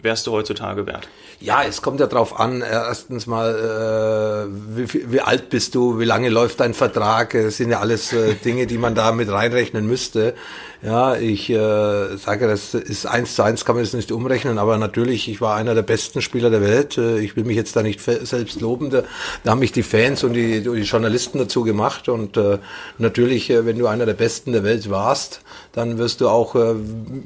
wärst 0.02 0.28
du 0.28 0.32
heutzutage 0.32 0.86
wert. 0.86 1.08
Ja, 1.40 1.64
es 1.64 1.82
kommt 1.82 2.00
ja 2.00 2.08
drauf 2.08 2.40
an, 2.40 2.62
erstens 2.62 3.28
mal, 3.28 4.48
äh, 4.48 4.78
wie, 4.78 5.12
wie, 5.12 5.22
alt 5.22 5.50
bist 5.50 5.76
du, 5.76 6.00
wie 6.00 6.06
lange 6.06 6.30
läuft 6.30 6.62
dein 6.62 6.74
Vertrag, 6.74 7.34
das 7.34 7.58
sind 7.58 7.72
ja 7.72 7.80
alles 7.80 8.14
äh, 8.14 8.34
Dinge, 8.46 8.68
die 8.68 8.78
man 8.78 8.96
da 8.96 9.12
mit 9.12 9.30
reinrechnen 9.30 9.86
müsste. 9.86 10.34
Ja, 10.82 11.16
ich 11.16 11.50
äh, 11.50 12.16
sage, 12.18 12.48
das 12.48 12.76
ist 12.76 13.08
eins 13.08 13.36
zu 13.36 13.42
eins, 13.42 13.66
kann 13.66 13.76
man 13.76 13.84
das 13.84 13.94
nicht 13.94 14.12
umrechnen, 14.12 14.60
aber 14.60 14.78
natürlich, 14.78 15.28
ich 15.28 15.42
war 15.42 15.56
einer 15.56 15.74
der 15.74 15.82
besten 15.82 16.22
Spieler 16.22 16.52
der 16.52 16.62
Welt. 16.62 16.98
Äh, 16.98 17.20
ich 17.20 17.36
will 17.36 17.44
mich 17.44 17.56
jetzt 17.56 17.76
da 17.76 17.82
nicht 17.82 18.02
selbst 18.02 18.62
loben, 18.62 18.92
da, 18.92 19.04
da 19.44 19.52
haben 19.52 19.60
mich 19.60 19.72
die 19.72 19.84
Fans 19.84 20.24
und 20.24 20.34
die, 20.34 20.62
die 20.62 20.82
Journalisten 20.82 21.40
dazu 21.40 21.64
gemacht 21.64 22.08
und 22.08 22.38
äh, 22.38 22.60
natürlich, 23.00 23.50
äh, 23.50 23.66
wenn 23.66 23.80
du 23.80 23.88
einer 23.88 24.06
der 24.06 24.14
besten 24.14 24.52
der 24.52 24.64
Welt 24.64 24.90
warst, 24.90 25.42
dann 25.74 25.98
wirst 25.98 26.22
du 26.22 26.30
auch 26.30 26.56
äh, 26.56 26.76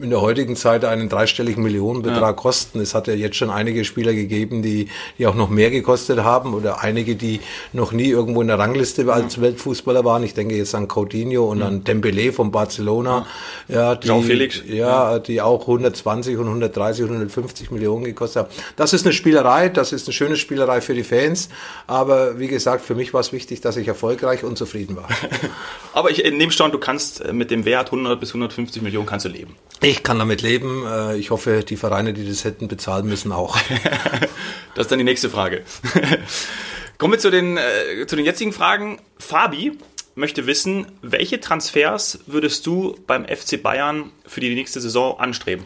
in 0.02 0.10
der 0.10 0.22
heutigen 0.22 0.56
Zeit 0.56 0.86
einen 0.86 1.10
dreistelligen 1.10 1.62
Millionenbetrag 1.62 2.22
ja. 2.22 2.34
kosten. 2.34 2.80
Es 2.80 2.96
hat 2.96 3.08
ja 3.08 3.14
jetzt 3.14 3.36
schon 3.36 3.50
einige 3.50 3.84
Spieler 4.00 4.14
gegeben, 4.14 4.62
die, 4.62 4.88
die 5.18 5.28
auch 5.28 5.36
noch 5.36 5.50
mehr 5.50 5.72
gekostet 5.72 6.24
haben 6.24 6.54
oder 6.54 6.82
einige, 6.82 7.16
die 7.16 7.42
noch 7.74 7.92
nie 7.92 8.08
irgendwo 8.08 8.42
in 8.42 8.48
der 8.48 8.58
Rangliste 8.58 9.12
als 9.12 9.36
ja. 9.36 9.42
Weltfußballer 9.42 10.06
waren. 10.06 10.24
Ich 10.24 10.34
denke 10.34 10.56
jetzt 10.56 10.74
an 10.74 10.88
Coutinho 10.88 11.46
und 11.50 11.60
ja. 11.60 11.68
an 11.68 11.84
Dembele 11.84 12.32
von 12.32 12.50
Barcelona. 12.52 13.28
Ja, 13.68 13.96
die, 13.96 14.08
Jean 14.08 14.24
Felix. 14.24 14.62
Ja, 14.66 15.20
die 15.20 15.42
auch 15.42 15.62
120 15.62 16.38
und 16.38 16.46
130 16.46 17.04
und 17.04 17.10
150 17.10 17.72
Millionen 17.72 18.06
gekostet 18.06 18.44
haben. 18.44 18.54
Das 18.78 18.94
ist 18.94 19.06
eine 19.06 19.12
Spielerei, 19.12 19.68
das 19.68 19.92
ist 19.92 20.08
eine 20.08 20.14
schöne 20.14 20.38
Spielerei 20.38 20.80
für 20.80 20.94
die 20.94 21.04
Fans. 21.04 21.50
Aber 21.86 22.40
wie 22.40 22.48
gesagt, 22.48 22.86
für 22.86 22.96
mich 22.96 23.14
war 23.14 23.20
es 23.20 23.34
wichtig, 23.34 23.60
dass 23.60 23.76
ich 23.76 23.90
erfolgreich 23.90 24.46
und 24.46 24.58
zufrieden 24.58 24.96
war. 24.96 25.10
aber 25.94 26.10
ich 26.10 26.24
nehme 26.24 26.54
schon, 26.54 26.72
du 26.72 26.78
kannst 26.78 27.20
äh, 27.20 27.34
mit 27.34 27.52
dem 27.52 27.66
Wert 27.66 27.88
100 27.88 28.18
bis 28.18 28.30
150 28.30 28.82
Millionen 28.82 29.06
kannst 29.06 29.26
du 29.26 29.30
leben. 29.30 29.56
Ich 29.82 30.04
kann 30.04 30.20
damit 30.20 30.42
leben. 30.42 30.86
Äh, 30.86 31.18
ich 31.18 31.32
hoffe, 31.32 31.64
die 31.64 31.78
Vereine, 31.78 32.14
die 32.14 32.28
das 32.28 32.44
hätten 32.44 32.68
bezahlen 32.68 33.08
müssen, 33.08 33.32
auch. 33.32 33.58
das 34.76 34.86
ist 34.86 34.92
dann 34.92 35.00
die 35.00 35.06
nächste 35.06 35.30
Frage. 35.30 35.64
Kommen 36.98 37.14
wir 37.14 37.20
zu 37.20 37.32
den, 37.32 37.58
äh, 37.58 38.06
zu 38.08 38.16
den 38.16 38.26
jetzigen 38.26 38.54
Fragen. 38.54 39.00
Fabi 39.18 39.78
möchte 40.16 40.48
wissen, 40.48 40.88
welche 41.02 41.40
Transfers 41.40 42.20
würdest 42.26 42.66
du 42.66 42.98
beim 43.08 43.26
FC 43.26 43.62
Bayern 43.62 44.12
für 44.26 44.42
die 44.42 44.54
nächste 44.54 44.82
Saison 44.82 45.20
anstreben? 45.20 45.66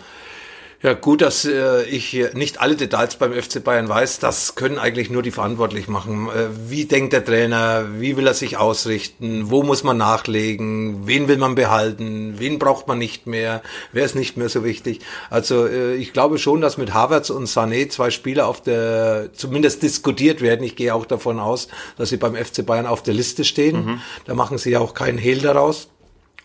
Ja, 0.84 0.92
gut, 0.92 1.22
dass 1.22 1.46
äh, 1.46 1.84
ich 1.84 2.14
nicht 2.34 2.60
alle 2.60 2.76
Details 2.76 3.16
beim 3.16 3.32
FC 3.32 3.64
Bayern 3.64 3.88
weiß. 3.88 4.20
Das 4.20 4.56
können 4.56 4.78
eigentlich 4.78 5.10
nur 5.10 5.24
die 5.24 5.32
verantwortlich 5.32 5.88
machen. 5.88 6.28
Äh, 6.28 6.50
wie 6.68 6.84
denkt 6.84 7.14
der 7.14 7.24
Trainer? 7.24 7.86
Wie 8.00 8.18
will 8.18 8.28
er 8.28 8.34
sich 8.34 8.58
ausrichten? 8.58 9.50
Wo 9.50 9.64
muss 9.64 9.86
man 9.86 9.96
nachlegen? 9.96 11.08
Wen 11.08 11.30
will 11.30 11.38
man 11.38 11.56
behalten? 11.56 12.34
Wen 12.38 12.60
braucht 12.60 12.90
man 12.90 12.98
nicht 12.98 13.28
mehr? 13.28 13.62
Wer 13.94 14.04
ist 14.04 14.16
nicht 14.16 14.36
mehr 14.36 14.50
so 14.50 14.66
wichtig? 14.66 15.00
Also 15.30 15.68
äh, 15.68 15.96
ich 15.96 16.12
glaube 16.12 16.38
schon, 16.38 16.60
dass 16.60 16.78
mit 16.78 16.94
Havertz 16.94 17.30
und 17.30 17.48
Sané 17.48 17.88
zwei 17.88 18.10
Spieler 18.12 18.46
auf 18.46 18.62
der, 18.62 19.30
zumindest 19.32 19.84
diskutiert 19.84 20.42
werden. 20.42 20.66
Ich 20.66 20.76
gehe 20.76 20.94
auch 20.94 21.06
davon 21.06 21.40
aus, 21.40 21.70
dass 21.98 22.10
sie 22.10 22.18
beim 22.18 22.36
FC 22.36 22.66
Bayern 22.66 22.88
auf 22.88 23.02
der 23.02 23.14
Liste 23.14 23.46
stehen. 23.46 23.86
Mhm. 23.86 24.02
Da 24.26 24.34
machen 24.34 24.58
sie 24.58 24.72
ja 24.72 24.80
auch 24.82 24.94
keinen 24.94 25.18
Hehl 25.18 25.40
daraus. 25.40 25.88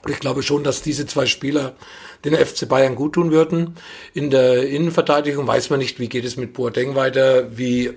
Ich 0.06 0.20
glaube 0.20 0.44
schon, 0.44 0.62
dass 0.62 0.80
diese 0.80 1.06
zwei 1.06 1.26
Spieler 1.26 1.74
den 2.24 2.34
FC 2.34 2.68
Bayern 2.68 2.94
gut 2.94 3.14
tun 3.14 3.30
würden. 3.30 3.74
In 4.14 4.30
der 4.30 4.68
Innenverteidigung 4.68 5.46
weiß 5.46 5.70
man 5.70 5.78
nicht, 5.78 6.00
wie 6.00 6.08
geht 6.08 6.24
es 6.24 6.36
mit 6.36 6.52
Boateng 6.52 6.94
weiter, 6.94 7.56
wie 7.56 7.94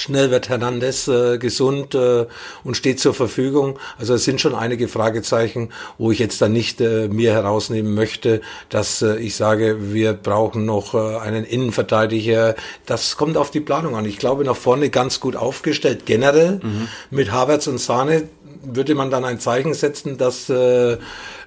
Schnell 0.00 0.30
wird 0.30 0.48
Hernandez 0.48 1.08
äh, 1.08 1.38
gesund 1.38 1.94
äh, 1.94 2.26
und 2.64 2.76
steht 2.76 3.00
zur 3.00 3.14
Verfügung. 3.14 3.78
Also 3.98 4.14
es 4.14 4.24
sind 4.24 4.40
schon 4.40 4.54
einige 4.54 4.88
Fragezeichen, 4.88 5.70
wo 5.98 6.10
ich 6.10 6.18
jetzt 6.18 6.40
dann 6.40 6.52
nicht 6.52 6.80
äh, 6.80 7.08
mir 7.08 7.32
herausnehmen 7.32 7.94
möchte, 7.94 8.40
dass 8.68 9.02
äh, 9.02 9.16
ich 9.18 9.34
sage, 9.34 9.92
wir 9.92 10.12
brauchen 10.12 10.64
noch 10.64 10.94
äh, 10.94 11.18
einen 11.18 11.44
Innenverteidiger. 11.44 12.54
Das 12.86 13.16
kommt 13.16 13.36
auf 13.36 13.50
die 13.50 13.60
Planung 13.60 13.96
an. 13.96 14.04
Ich 14.04 14.18
glaube, 14.18 14.44
nach 14.44 14.56
vorne 14.56 14.90
ganz 14.90 15.20
gut 15.20 15.36
aufgestellt, 15.36 16.06
generell 16.06 16.60
mhm. 16.62 16.88
mit 17.10 17.32
Havertz 17.32 17.66
und 17.66 17.78
Sahne 17.78 18.28
würde 18.62 18.94
man 18.94 19.10
dann 19.10 19.24
ein 19.24 19.40
Zeichen 19.40 19.74
setzen, 19.74 20.18
dass 20.18 20.48
äh, 20.48 20.98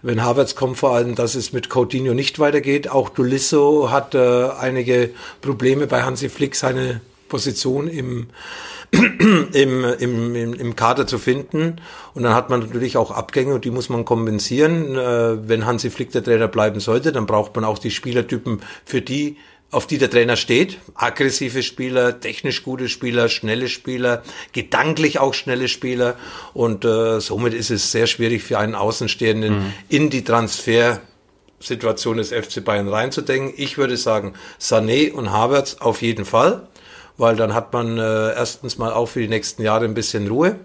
wenn 0.02 0.24
Havertz 0.24 0.56
kommt, 0.56 0.78
vor 0.78 0.96
allem, 0.96 1.16
dass 1.16 1.36
es 1.36 1.54
mit 1.54 1.70
Coutinho 1.70 2.14
nicht 2.14 2.40
weitergeht. 2.40 2.90
Auch 2.90 3.10
Dulisso 3.10 3.92
hat 3.92 4.16
äh, 4.16 4.50
einige 4.60 5.12
Probleme 5.42 5.88
bei 5.88 6.04
Hansi 6.04 6.30
Flick, 6.30 6.56
seine 6.56 7.02
Position 7.30 7.88
im, 7.88 8.28
im, 8.92 9.86
im, 9.86 10.36
im, 10.36 10.54
im 10.54 10.76
Kader 10.76 11.08
zu 11.08 11.18
finden. 11.18 11.78
Und 12.14 12.24
dann 12.24 12.34
hat 12.34 12.50
man 12.50 12.60
natürlich 12.60 12.98
auch 12.98 13.12
Abgänge 13.12 13.54
und 13.54 13.66
die 13.66 13.72
muss 13.72 13.90
man 13.90 14.06
kompensieren. 14.06 14.96
Äh, 14.98 15.48
wenn 15.48 15.66
Hansi 15.66 15.90
Flick 15.90 16.12
der 16.12 16.24
Trainer 16.24 16.48
bleiben 16.48 16.80
sollte, 16.80 17.12
dann 17.12 17.26
braucht 17.26 17.56
man 17.56 17.64
auch 17.64 17.80
die 17.80 17.92
Spielertypen, 17.92 18.62
für 18.86 19.02
die 19.02 19.38
auf 19.72 19.88
die 19.88 19.98
der 19.98 20.10
Trainer 20.10 20.36
steht. 20.36 20.78
Aggressive 20.96 21.64
Spieler, 21.64 22.20
technisch 22.20 22.64
gute 22.64 22.90
Spieler, 22.90 23.30
schnelle 23.30 23.70
Spieler, 23.70 24.22
gedanklich 24.52 25.20
auch 25.20 25.34
schnelle 25.34 25.68
Spieler. 25.68 26.16
Und 26.54 26.86
äh, 26.86 27.20
somit 27.22 27.54
ist 27.54 27.72
es 27.72 27.92
sehr 27.92 28.08
schwierig 28.08 28.44
für 28.44 28.60
einen 28.60 28.76
Außenstehenden 28.76 29.60
mhm. 29.60 29.74
in 29.88 30.10
die 30.10 30.24
Transfersituation 30.24 32.18
des 32.18 32.32
FC 32.32 32.64
Bayern 32.64 32.90
reinzudenken. 32.90 33.54
Ich 33.56 33.78
würde 33.78 33.96
sagen, 33.96 34.34
Sané 34.60 35.12
und 35.12 35.32
Havertz 35.32 35.78
auf 35.80 36.02
jeden 36.02 36.26
Fall, 36.26 36.68
weil 37.18 37.38
dann 37.38 37.54
hat 37.54 37.72
man 37.72 37.98
äh, 37.98 38.34
erstens 38.34 38.78
mal 38.78 38.92
auch 38.92 39.08
für 39.08 39.22
die 39.22 39.30
nächsten 39.30 39.64
Jahre 39.64 39.86
ein 39.86 39.94
bisschen 39.94 40.28
Ruhe 40.28 40.60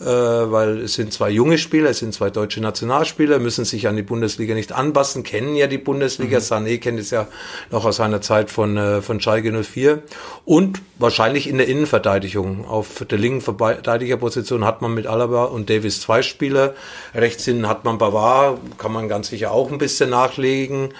äh, 0.00 0.04
weil 0.04 0.80
es 0.82 0.94
sind 0.94 1.12
zwei 1.12 1.30
junge 1.30 1.58
Spieler, 1.58 1.90
es 1.90 1.98
sind 1.98 2.14
zwei 2.14 2.30
deutsche 2.30 2.60
Nationalspieler, 2.60 3.38
müssen 3.38 3.64
sich 3.64 3.88
an 3.88 3.96
die 3.96 4.02
Bundesliga 4.02 4.54
nicht 4.54 4.72
anpassen, 4.72 5.24
kennen 5.24 5.56
ja 5.56 5.66
die 5.66 5.78
Bundesliga. 5.78 6.38
Mhm. 6.38 6.42
Sané 6.42 6.78
kennt 6.78 7.00
es 7.00 7.10
ja 7.10 7.26
noch 7.70 7.84
aus 7.84 7.96
seiner 7.96 8.20
Zeit 8.20 8.50
von, 8.50 8.76
äh, 8.76 9.02
von 9.02 9.20
Schalke 9.20 9.50
04. 9.50 10.02
Und 10.44 10.80
wahrscheinlich 10.98 11.48
in 11.48 11.58
der 11.58 11.68
Innenverteidigung. 11.68 12.64
Auf 12.66 13.04
der 13.08 13.18
linken 13.18 13.40
Verteidigerposition 13.40 14.64
hat 14.64 14.82
man 14.82 14.94
mit 14.94 15.06
Alaba 15.06 15.44
und 15.44 15.70
Davis 15.70 16.00
zwei 16.00 16.22
Spieler. 16.22 16.74
Rechts 17.14 17.44
hinten 17.44 17.68
hat 17.68 17.84
man 17.84 17.98
Bavard, 17.98 18.58
kann 18.78 18.92
man 18.92 19.08
ganz 19.08 19.28
sicher 19.28 19.50
auch 19.52 19.70
ein 19.70 19.78
bisschen 19.78 20.10
nachlegen, 20.10 20.90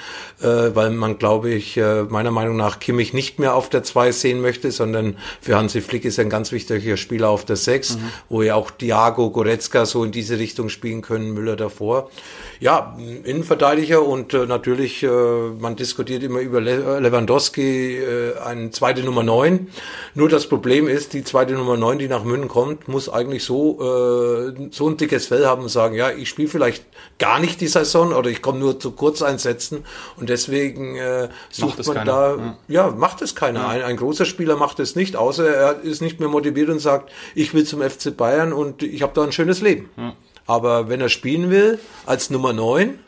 äh, 0.40 0.46
weil 0.74 0.90
man, 0.90 1.18
glaube 1.18 1.50
ich, 1.50 1.76
äh, 1.76 2.02
meiner 2.04 2.30
Meinung 2.30 2.56
nach 2.56 2.78
Kimmich 2.78 3.12
nicht 3.12 3.38
mehr 3.38 3.54
auf 3.54 3.68
der 3.68 3.82
2 3.82 4.12
sehen 4.12 4.40
möchte, 4.40 4.70
sondern 4.70 5.16
für 5.40 5.56
Hansi 5.56 5.80
Flick 5.80 6.04
ist 6.04 6.18
er 6.18 6.24
ein 6.24 6.30
ganz 6.30 6.52
wichtiger 6.52 6.96
Spieler 6.96 7.28
auf 7.28 7.44
der 7.44 7.56
6, 7.56 7.96
mhm. 7.96 8.00
wo 8.28 8.42
ja 8.42 8.54
auch 8.54 8.70
die 8.70 8.87
Thiago, 8.88 9.28
Goretzka 9.28 9.84
so 9.84 10.02
in 10.02 10.12
diese 10.12 10.38
Richtung 10.38 10.70
spielen 10.70 11.02
können, 11.02 11.34
Müller 11.34 11.56
davor. 11.56 12.10
Ja, 12.58 12.96
Innenverteidiger 13.24 14.02
und 14.02 14.32
äh, 14.32 14.46
natürlich, 14.46 15.02
äh, 15.02 15.08
man 15.58 15.76
diskutiert 15.76 16.22
immer 16.22 16.40
über 16.40 16.62
Le 16.62 16.98
Lewandowski, 16.98 17.98
äh, 17.98 18.38
eine 18.38 18.70
zweite 18.70 19.02
Nummer 19.02 19.22
neun. 19.22 19.68
Nur 20.14 20.30
das 20.30 20.48
Problem 20.48 20.88
ist, 20.88 21.12
die 21.12 21.22
zweite 21.22 21.52
Nummer 21.52 21.76
neun, 21.76 21.98
die 21.98 22.08
nach 22.08 22.24
München 22.24 22.48
kommt, 22.48 22.88
muss 22.88 23.10
eigentlich 23.10 23.44
so, 23.44 23.78
äh, 23.78 24.68
so 24.70 24.88
ein 24.88 24.96
dickes 24.96 25.26
Fell 25.26 25.44
haben 25.44 25.64
und 25.64 25.68
sagen, 25.68 25.94
ja, 25.94 26.10
ich 26.10 26.30
spiele 26.30 26.48
vielleicht 26.48 26.84
gar 27.18 27.40
nicht 27.40 27.60
die 27.60 27.68
Saison 27.68 28.14
oder 28.14 28.30
ich 28.30 28.40
komme 28.40 28.58
nur 28.58 28.80
zu 28.80 28.92
Kurzeinsätzen 28.92 29.84
und 30.16 30.30
deswegen 30.30 30.96
äh, 30.96 31.28
sucht 31.50 31.86
man 31.86 31.96
keiner. 31.98 32.10
da, 32.10 32.36
ja. 32.68 32.88
ja. 32.88 32.90
macht 32.90 33.20
es 33.20 33.34
keiner. 33.34 33.60
Ja. 33.60 33.68
Ein, 33.68 33.82
ein 33.82 33.96
großer 33.98 34.24
Spieler 34.24 34.56
macht 34.56 34.80
es 34.80 34.96
nicht, 34.96 35.14
außer 35.14 35.46
er 35.46 35.80
ist 35.82 36.00
nicht 36.00 36.20
mehr 36.20 36.30
motiviert 36.30 36.70
und 36.70 36.78
sagt, 36.78 37.12
ich 37.34 37.52
will 37.52 37.64
zum 37.64 37.82
FC 37.82 38.16
Bayern 38.16 38.54
und 38.54 38.77
ich 38.82 39.02
habe 39.02 39.12
da 39.14 39.22
ein 39.22 39.32
schönes 39.32 39.60
Leben. 39.60 39.90
Ja. 39.96 40.14
Aber 40.46 40.88
wenn 40.88 41.00
er 41.00 41.08
spielen 41.08 41.50
will 41.50 41.78
als 42.06 42.30
Nummer 42.30 42.52
9, 42.52 42.98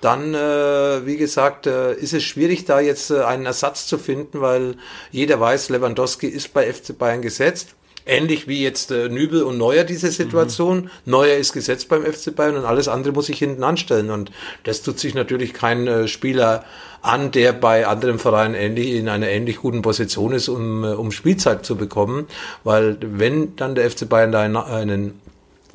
dann, 0.00 0.34
äh, 0.34 1.06
wie 1.06 1.16
gesagt, 1.16 1.66
äh, 1.66 1.94
ist 1.94 2.12
es 2.12 2.22
schwierig, 2.22 2.64
da 2.64 2.80
jetzt 2.80 3.10
äh, 3.10 3.22
einen 3.22 3.46
Ersatz 3.46 3.86
zu 3.86 3.98
finden, 3.98 4.40
weil 4.40 4.76
jeder 5.10 5.40
weiß, 5.40 5.70
Lewandowski 5.70 6.26
ist 6.26 6.52
bei 6.52 6.72
FC 6.72 6.96
Bayern 6.96 7.22
gesetzt. 7.22 7.74
Ähnlich 8.06 8.46
wie 8.46 8.62
jetzt 8.62 8.92
äh, 8.92 9.08
Nübel 9.08 9.42
und 9.42 9.58
Neuer 9.58 9.82
diese 9.82 10.12
Situation. 10.12 10.82
Mhm. 10.82 10.90
Neuer 11.06 11.36
ist 11.36 11.52
gesetzt 11.52 11.88
beim 11.88 12.04
FC 12.04 12.34
Bayern 12.34 12.56
und 12.56 12.64
alles 12.64 12.86
andere 12.86 13.12
muss 13.12 13.26
sich 13.26 13.38
hinten 13.38 13.64
anstellen. 13.64 14.10
Und 14.10 14.30
das 14.62 14.82
tut 14.82 15.00
sich 15.00 15.14
natürlich 15.14 15.52
kein 15.52 15.88
äh, 15.88 16.06
Spieler 16.06 16.64
an, 17.02 17.32
der 17.32 17.52
bei 17.52 17.86
anderen 17.86 18.18
Vereinen 18.18 18.54
ähnlich, 18.54 18.92
in 18.92 19.08
einer 19.08 19.28
ähnlich 19.28 19.56
guten 19.56 19.82
Position 19.82 20.32
ist, 20.32 20.48
um, 20.48 20.84
äh, 20.84 20.88
um 20.88 21.10
Spielzeit 21.10 21.66
zu 21.66 21.76
bekommen. 21.76 22.26
Weil 22.62 22.96
wenn 23.00 23.56
dann 23.56 23.74
der 23.74 23.90
FC 23.90 24.08
Bayern 24.08 24.30
da 24.30 24.40
einen, 24.40 24.56
einen 24.56 25.20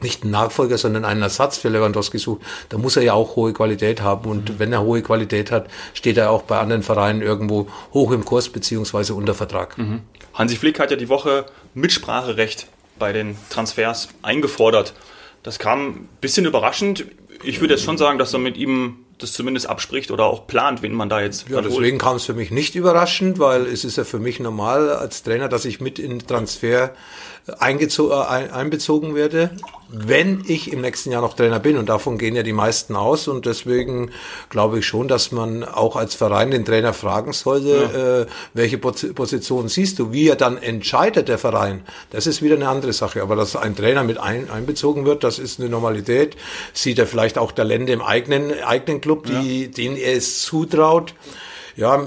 nicht 0.02 0.24
einen 0.24 0.32
Nachfolger, 0.32 0.78
sondern 0.78 1.06
einen 1.06 1.22
Ersatz 1.22 1.58
für 1.58 1.70
Lewandowski 1.70 2.18
sucht, 2.18 2.42
da 2.70 2.78
muss 2.78 2.98
er 2.98 3.04
ja 3.04 3.14
auch 3.14 3.36
hohe 3.36 3.54
Qualität 3.54 4.02
haben. 4.02 4.30
Und 4.30 4.50
mhm. 4.50 4.60
wenn 4.60 4.74
er 4.74 4.82
hohe 4.82 5.02
Qualität 5.02 5.52
hat, 5.52 5.68
steht 5.94 6.18
er 6.18 6.32
auch 6.32 6.44
bei 6.44 6.60
anderen 6.60 6.84
Vereinen 6.84 7.22
irgendwo 7.22 7.68
hoch 7.94 8.12
im 8.12 8.26
Kurs 8.26 8.50
beziehungsweise 8.50 9.14
unter 9.14 9.34
Vertrag. 9.34 9.78
Mhm. 9.78 10.02
Hansi 10.34 10.56
Flick 10.56 10.80
hat 10.80 10.92
ja 10.92 10.98
die 10.98 11.10
Woche 11.10 11.46
Mitspracherecht 11.74 12.68
bei 13.00 13.14
den 13.14 13.36
Transfers 13.50 14.10
eingefordert. 14.22 14.94
Das 15.44 15.60
kam 15.60 15.88
ein 15.88 16.10
bisschen 16.22 16.46
überraschend. 16.46 17.06
Ich 17.44 17.62
würde 17.62 17.74
jetzt 17.74 17.84
schon 17.84 17.98
sagen, 17.98 18.20
dass 18.20 18.34
er 18.34 18.40
mit 18.40 18.58
ihm 18.58 19.06
das 19.18 19.34
zumindest 19.34 19.68
abspricht 19.68 20.12
oder 20.12 20.26
auch 20.26 20.48
plant, 20.48 20.82
wen 20.82 20.94
man 20.94 21.10
da 21.10 21.22
jetzt. 21.22 21.48
Ja, 21.50 21.62
deswegen 21.62 21.98
kam 21.98 22.16
es 22.16 22.26
für 22.26 22.34
mich 22.34 22.52
nicht 22.52 22.76
überraschend, 22.76 23.40
weil 23.40 23.66
es 23.68 23.84
ist 23.84 23.98
ja 23.98 24.04
für 24.04 24.20
mich 24.20 24.40
normal 24.40 24.90
als 24.90 25.24
Trainer, 25.24 25.48
dass 25.48 25.66
ich 25.66 25.80
mit 25.80 26.00
in 26.00 26.20
Transfer 26.20 26.94
einbezogen 27.60 29.16
werde, 29.16 29.52
wenn 29.90 30.44
ich 30.48 30.72
im 30.72 30.82
nächsten 30.82 31.12
Jahr 31.12 31.22
noch 31.22 31.34
Trainer 31.34 31.60
bin. 31.60 31.78
Und 31.78 31.90
davon 31.90 32.18
gehen 32.18 32.36
ja 32.36 32.44
die 32.44 32.54
meisten 32.54 32.96
aus. 32.96 33.28
Und 33.28 33.46
deswegen 33.46 34.12
glaube 34.50 34.80
ich 34.80 34.86
schon, 34.86 35.08
dass 35.08 35.32
man 35.32 35.64
auch 35.64 35.96
als 35.96 36.16
Verein 36.16 36.52
den 36.52 36.66
Trainer 36.66 36.94
fragen 36.94 37.34
sollte, 37.34 37.90
ja. 37.94 38.22
äh, 38.22 38.26
welche 38.54 38.78
Position 38.78 39.68
siehst 39.68 40.00
du, 40.00 40.12
wie 40.12 40.28
er 40.28 40.36
dann 40.36 40.58
entscheidet, 40.58 41.28
der 41.28 41.38
Verein. 41.38 41.84
Das 42.12 42.28
ist 42.28 42.42
wieder 42.42 42.56
eine 42.56 42.70
andere 42.70 42.94
Sache. 42.94 43.22
Aber 43.22 43.36
dass 43.36 43.56
ein 43.56 43.76
Trainer 43.76 44.04
mit 44.04 44.18
ein, 44.18 44.50
einbezogen 44.50 45.06
wird, 45.06 45.24
das 45.24 45.40
ist 45.40 45.60
eine 45.60 45.70
Normalität. 45.70 46.38
Sieht 46.74 47.00
er 47.00 47.08
vielleicht 47.08 47.38
auch 47.38 47.52
Talente 47.52 47.92
im 47.92 48.02
eigenen, 48.02 48.64
eigenen 48.64 49.02
Club, 49.02 49.26
die, 49.26 49.64
ja. 49.64 49.68
denen 49.68 49.98
er 49.98 50.16
es 50.16 50.42
zutraut 50.44 51.14
ja, 51.82 52.00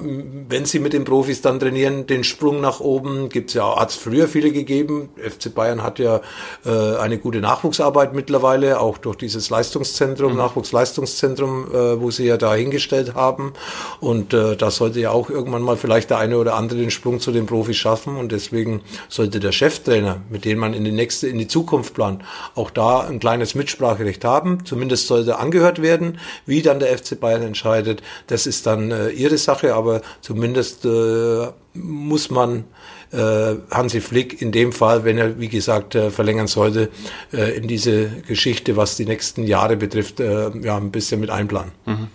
wenn 0.48 0.66
sie 0.66 0.78
mit 0.78 0.92
den 0.92 1.02
Profis 1.04 1.42
dann 1.42 1.58
trainieren, 1.58 2.06
den 2.06 2.22
Sprung 2.22 2.60
nach 2.60 2.78
oben, 2.78 3.28
gibt's 3.28 3.54
ja, 3.54 3.74
hat's 3.74 3.96
früher 3.96 4.28
viele 4.28 4.52
gegeben. 4.52 5.08
FC 5.16 5.52
Bayern 5.52 5.82
hat 5.82 5.98
ja 5.98 6.20
äh, 6.64 6.96
eine 6.98 7.18
gute 7.18 7.40
Nachwuchsarbeit 7.40 8.14
mittlerweile, 8.14 8.78
auch 8.78 8.98
durch 8.98 9.16
dieses 9.16 9.50
Leistungszentrum, 9.50 10.32
mhm. 10.32 10.38
Nachwuchsleistungszentrum, 10.38 11.66
äh, 11.72 12.00
wo 12.00 12.12
sie 12.12 12.24
ja 12.24 12.36
da 12.36 12.54
hingestellt 12.54 13.16
haben. 13.16 13.52
Und 13.98 14.32
äh, 14.32 14.56
da 14.56 14.70
sollte 14.70 15.00
ja 15.00 15.10
auch 15.10 15.28
irgendwann 15.28 15.62
mal 15.62 15.76
vielleicht 15.76 16.10
der 16.10 16.18
eine 16.18 16.38
oder 16.38 16.54
andere 16.54 16.78
den 16.78 16.92
Sprung 16.92 17.18
zu 17.18 17.32
den 17.32 17.46
Profis 17.46 17.76
schaffen. 17.76 18.16
Und 18.16 18.30
deswegen 18.30 18.80
sollte 19.08 19.40
der 19.40 19.50
Cheftrainer, 19.50 20.20
mit 20.30 20.44
dem 20.44 20.60
man 20.60 20.72
in 20.72 20.84
die 20.84 20.92
nächste, 20.92 21.26
in 21.26 21.38
die 21.38 21.48
Zukunft 21.48 21.94
plant, 21.94 22.22
auch 22.54 22.70
da 22.70 23.00
ein 23.00 23.18
kleines 23.18 23.56
Mitspracherecht 23.56 24.24
haben. 24.24 24.64
Zumindest 24.64 25.08
sollte 25.08 25.40
angehört 25.40 25.82
werden, 25.82 26.20
wie 26.46 26.62
dann 26.62 26.78
der 26.78 26.96
FC 26.96 27.18
Bayern 27.18 27.42
entscheidet. 27.42 28.04
Das 28.28 28.46
ist 28.46 28.66
dann 28.66 28.92
äh, 28.92 29.08
ihre 29.08 29.36
Sache. 29.36 29.63
Sache, 29.64 29.74
aber 29.74 30.02
zumindest 30.20 30.84
äh, 30.84 31.48
muss 31.74 32.30
man 32.30 32.64
äh, 33.12 33.54
Hansi 33.70 34.00
Flick 34.00 34.40
in 34.40 34.52
dem 34.52 34.72
Fall, 34.72 35.04
wenn 35.04 35.18
er, 35.18 35.38
wie 35.38 35.48
gesagt, 35.48 35.94
äh, 35.94 36.10
verlängern 36.10 36.46
sollte, 36.46 36.90
äh, 37.32 37.56
in 37.56 37.68
diese 37.68 38.08
Geschichte, 38.26 38.76
was 38.76 38.96
die 38.96 39.06
nächsten 39.06 39.44
Jahre 39.46 39.76
betrifft, 39.76 40.20
äh, 40.20 40.50
ja, 40.58 40.76
ein 40.76 40.90
bisschen 40.90 41.20
mit 41.20 41.30
einplanen. 41.30 41.72
Mhm. 41.86 42.08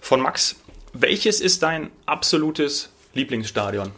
Von 0.00 0.20
Max, 0.20 0.56
welches 0.92 1.40
ist 1.40 1.62
dein 1.62 1.90
absolutes 2.06 2.90
Lieblingsstadion? 3.14 3.90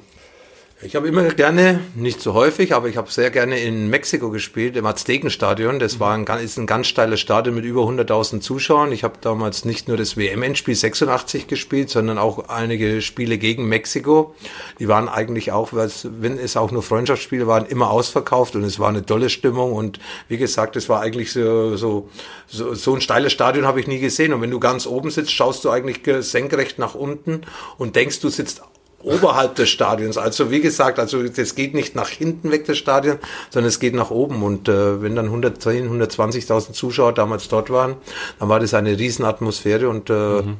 Ich 0.82 0.96
habe 0.96 1.08
immer 1.08 1.24
gerne, 1.24 1.80
nicht 1.94 2.22
so 2.22 2.32
häufig, 2.32 2.74
aber 2.74 2.88
ich 2.88 2.96
habe 2.96 3.10
sehr 3.10 3.30
gerne 3.30 3.60
in 3.60 3.90
Mexiko 3.90 4.30
gespielt, 4.30 4.76
im 4.76 4.86
Aztekenstadion. 4.86 5.78
Das 5.78 6.00
war 6.00 6.14
ein, 6.14 6.24
ist 6.42 6.56
ein 6.56 6.66
ganz 6.66 6.86
steiles 6.86 7.20
Stadion 7.20 7.54
mit 7.54 7.66
über 7.66 7.82
100.000 7.82 8.40
Zuschauern. 8.40 8.90
Ich 8.90 9.04
habe 9.04 9.18
damals 9.20 9.66
nicht 9.66 9.88
nur 9.88 9.98
das 9.98 10.16
WM-Endspiel 10.16 10.74
86 10.74 11.46
gespielt, 11.48 11.90
sondern 11.90 12.16
auch 12.16 12.48
einige 12.48 13.02
Spiele 13.02 13.36
gegen 13.36 13.68
Mexiko. 13.68 14.34
Die 14.78 14.88
waren 14.88 15.10
eigentlich 15.10 15.52
auch, 15.52 15.74
wenn 15.74 16.38
es 16.38 16.56
auch 16.56 16.70
nur 16.70 16.82
Freundschaftsspiele 16.82 17.46
waren, 17.46 17.66
immer 17.66 17.90
ausverkauft 17.90 18.56
und 18.56 18.64
es 18.64 18.78
war 18.78 18.88
eine 18.88 19.04
tolle 19.04 19.28
Stimmung. 19.28 19.74
Und 19.74 20.00
wie 20.28 20.38
gesagt, 20.38 20.76
es 20.76 20.88
war 20.88 21.02
eigentlich 21.02 21.30
so, 21.30 21.76
so, 21.76 22.08
so, 22.46 22.72
so 22.72 22.94
ein 22.94 23.02
steiles 23.02 23.34
Stadion 23.34 23.66
habe 23.66 23.80
ich 23.80 23.86
nie 23.86 23.98
gesehen. 23.98 24.32
Und 24.32 24.40
wenn 24.40 24.50
du 24.50 24.58
ganz 24.58 24.86
oben 24.86 25.10
sitzt, 25.10 25.32
schaust 25.32 25.62
du 25.62 25.68
eigentlich 25.68 26.00
senkrecht 26.24 26.78
nach 26.78 26.94
unten 26.94 27.42
und 27.76 27.96
denkst, 27.96 28.20
du 28.20 28.30
sitzt 28.30 28.62
oberhalb 29.02 29.54
des 29.54 29.68
Stadions. 29.68 30.18
Also 30.18 30.50
wie 30.50 30.60
gesagt, 30.60 30.98
also 30.98 31.22
das 31.22 31.54
geht 31.54 31.74
nicht 31.74 31.94
nach 31.94 32.08
hinten 32.08 32.50
weg 32.50 32.66
des 32.66 32.78
Stadion, 32.78 33.18
sondern 33.50 33.68
es 33.68 33.80
geht 33.80 33.94
nach 33.94 34.10
oben. 34.10 34.42
Und 34.42 34.68
äh, 34.68 35.02
wenn 35.02 35.16
dann 35.16 35.26
110, 35.26 35.90
120.000 35.90 36.72
Zuschauer 36.72 37.12
damals 37.12 37.48
dort 37.48 37.70
waren, 37.70 37.96
dann 38.38 38.48
war 38.48 38.60
das 38.60 38.74
eine 38.74 38.98
Riesenatmosphäre 38.98 39.88
und 39.88 40.10
äh, 40.10 40.12
mhm. 40.12 40.56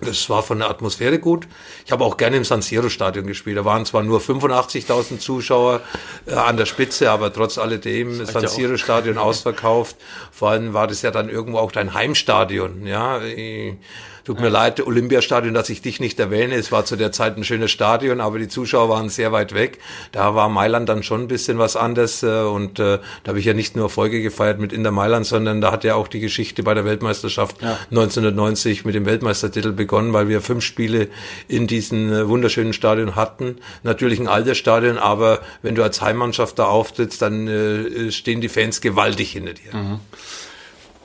Das 0.00 0.30
war 0.30 0.42
von 0.42 0.58
der 0.58 0.70
Atmosphäre 0.70 1.18
gut. 1.18 1.46
Ich 1.84 1.92
habe 1.92 2.04
auch 2.04 2.16
gerne 2.16 2.36
im 2.36 2.44
San 2.44 2.62
Siro 2.62 2.88
Stadion 2.88 3.26
gespielt. 3.26 3.58
Da 3.58 3.64
waren 3.64 3.84
zwar 3.84 4.02
nur 4.02 4.20
85.000 4.20 5.18
Zuschauer 5.18 5.80
äh, 6.26 6.34
an 6.34 6.56
der 6.56 6.66
Spitze, 6.66 7.10
aber 7.10 7.32
trotz 7.32 7.58
alledem 7.58 8.18
das 8.18 8.32
San 8.32 8.46
Siro 8.48 8.76
Stadion 8.76 9.18
ausverkauft. 9.18 9.96
Vor 10.32 10.50
allem 10.50 10.72
war 10.72 10.86
das 10.86 11.02
ja 11.02 11.10
dann 11.10 11.28
irgendwo 11.28 11.58
auch 11.58 11.72
dein 11.72 11.94
Heimstadion. 11.94 12.86
Ja, 12.86 13.20
ich, 13.22 13.76
Tut 14.24 14.38
mir 14.38 14.48
leid, 14.48 14.86
Olympiastadion, 14.86 15.54
dass 15.54 15.70
ich 15.70 15.82
dich 15.82 15.98
nicht 15.98 16.20
erwähne. 16.20 16.54
Es 16.54 16.70
war 16.70 16.84
zu 16.84 16.96
der 16.96 17.10
Zeit 17.10 17.36
ein 17.36 17.42
schönes 17.42 17.72
Stadion, 17.72 18.20
aber 18.20 18.38
die 18.38 18.46
Zuschauer 18.46 18.88
waren 18.88 19.08
sehr 19.08 19.32
weit 19.32 19.54
weg. 19.54 19.78
Da 20.12 20.36
war 20.36 20.48
Mailand 20.48 20.88
dann 20.88 21.02
schon 21.02 21.22
ein 21.22 21.26
bisschen 21.26 21.58
was 21.58 21.74
anderes. 21.74 22.22
Äh, 22.22 22.42
und 22.42 22.78
äh, 22.78 22.98
da 23.24 23.28
habe 23.28 23.38
ich 23.38 23.44
ja 23.44 23.54
nicht 23.54 23.76
nur 23.76 23.86
Erfolge 23.86 24.22
gefeiert 24.22 24.60
mit 24.60 24.72
Inter 24.72 24.90
Mailand, 24.92 25.26
sondern 25.26 25.60
da 25.60 25.72
hat 25.72 25.82
ja 25.82 25.94
auch 25.94 26.06
die 26.06 26.20
Geschichte 26.20 26.62
bei 26.62 26.74
der 26.74 26.84
Weltmeisterschaft 26.84 27.62
ja. 27.62 27.78
1990 27.90 28.84
mit 28.84 28.94
dem 28.94 29.06
Weltmeistertitel 29.06 29.72
begonnen, 29.72 29.89
weil 29.90 30.28
wir 30.28 30.40
fünf 30.40 30.64
Spiele 30.64 31.08
in 31.48 31.66
diesem 31.66 32.12
äh, 32.12 32.28
wunderschönen 32.28 32.72
Stadion 32.72 33.16
hatten. 33.16 33.56
Natürlich 33.82 34.18
ein 34.18 34.28
altes 34.28 34.58
Stadion, 34.58 34.98
aber 34.98 35.40
wenn 35.62 35.74
du 35.74 35.82
als 35.82 36.00
Heimmannschaft 36.00 36.58
da 36.58 36.66
auftrittst, 36.66 37.20
dann 37.22 37.48
äh, 37.48 38.10
stehen 38.10 38.40
die 38.40 38.48
Fans 38.48 38.80
gewaltig 38.80 39.32
hinter 39.32 39.54
dir. 39.54 39.74
Mhm. 39.74 40.00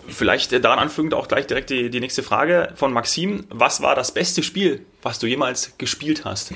Vielleicht 0.07 0.51
daran 0.63 0.79
anfügend 0.79 1.13
auch 1.13 1.27
gleich 1.27 1.47
direkt 1.47 1.71
die, 1.71 1.89
die 1.89 1.99
nächste 1.99 2.21
Frage 2.21 2.73
von 2.75 2.93
Maxim. 2.93 3.45
Was 3.49 3.81
war 3.81 3.95
das 3.95 4.13
beste 4.13 4.43
Spiel, 4.43 4.85
was 5.01 5.17
du 5.19 5.25
jemals 5.25 5.73
gespielt 5.77 6.25
hast? 6.25 6.53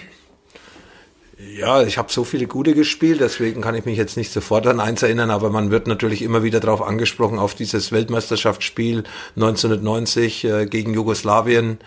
Ja, 1.57 1.83
ich 1.83 1.97
habe 1.97 2.11
so 2.11 2.25
viele 2.25 2.47
gute 2.47 2.73
gespielt, 2.73 3.21
deswegen 3.21 3.61
kann 3.61 3.73
ich 3.73 3.85
mich 3.85 3.97
jetzt 3.97 4.17
nicht 4.17 4.29
sofort 4.29 4.67
an 4.67 4.81
eins 4.81 5.03
erinnern, 5.03 5.31
aber 5.31 5.49
man 5.49 5.71
wird 5.71 5.87
natürlich 5.87 6.21
immer 6.21 6.43
wieder 6.43 6.59
darauf 6.59 6.81
angesprochen, 6.81 7.39
auf 7.39 7.55
dieses 7.55 7.93
Weltmeisterschaftsspiel 7.93 9.05
1990 9.37 10.43
äh, 10.43 10.65
gegen 10.65 10.93
Jugoslawien, 10.93 11.77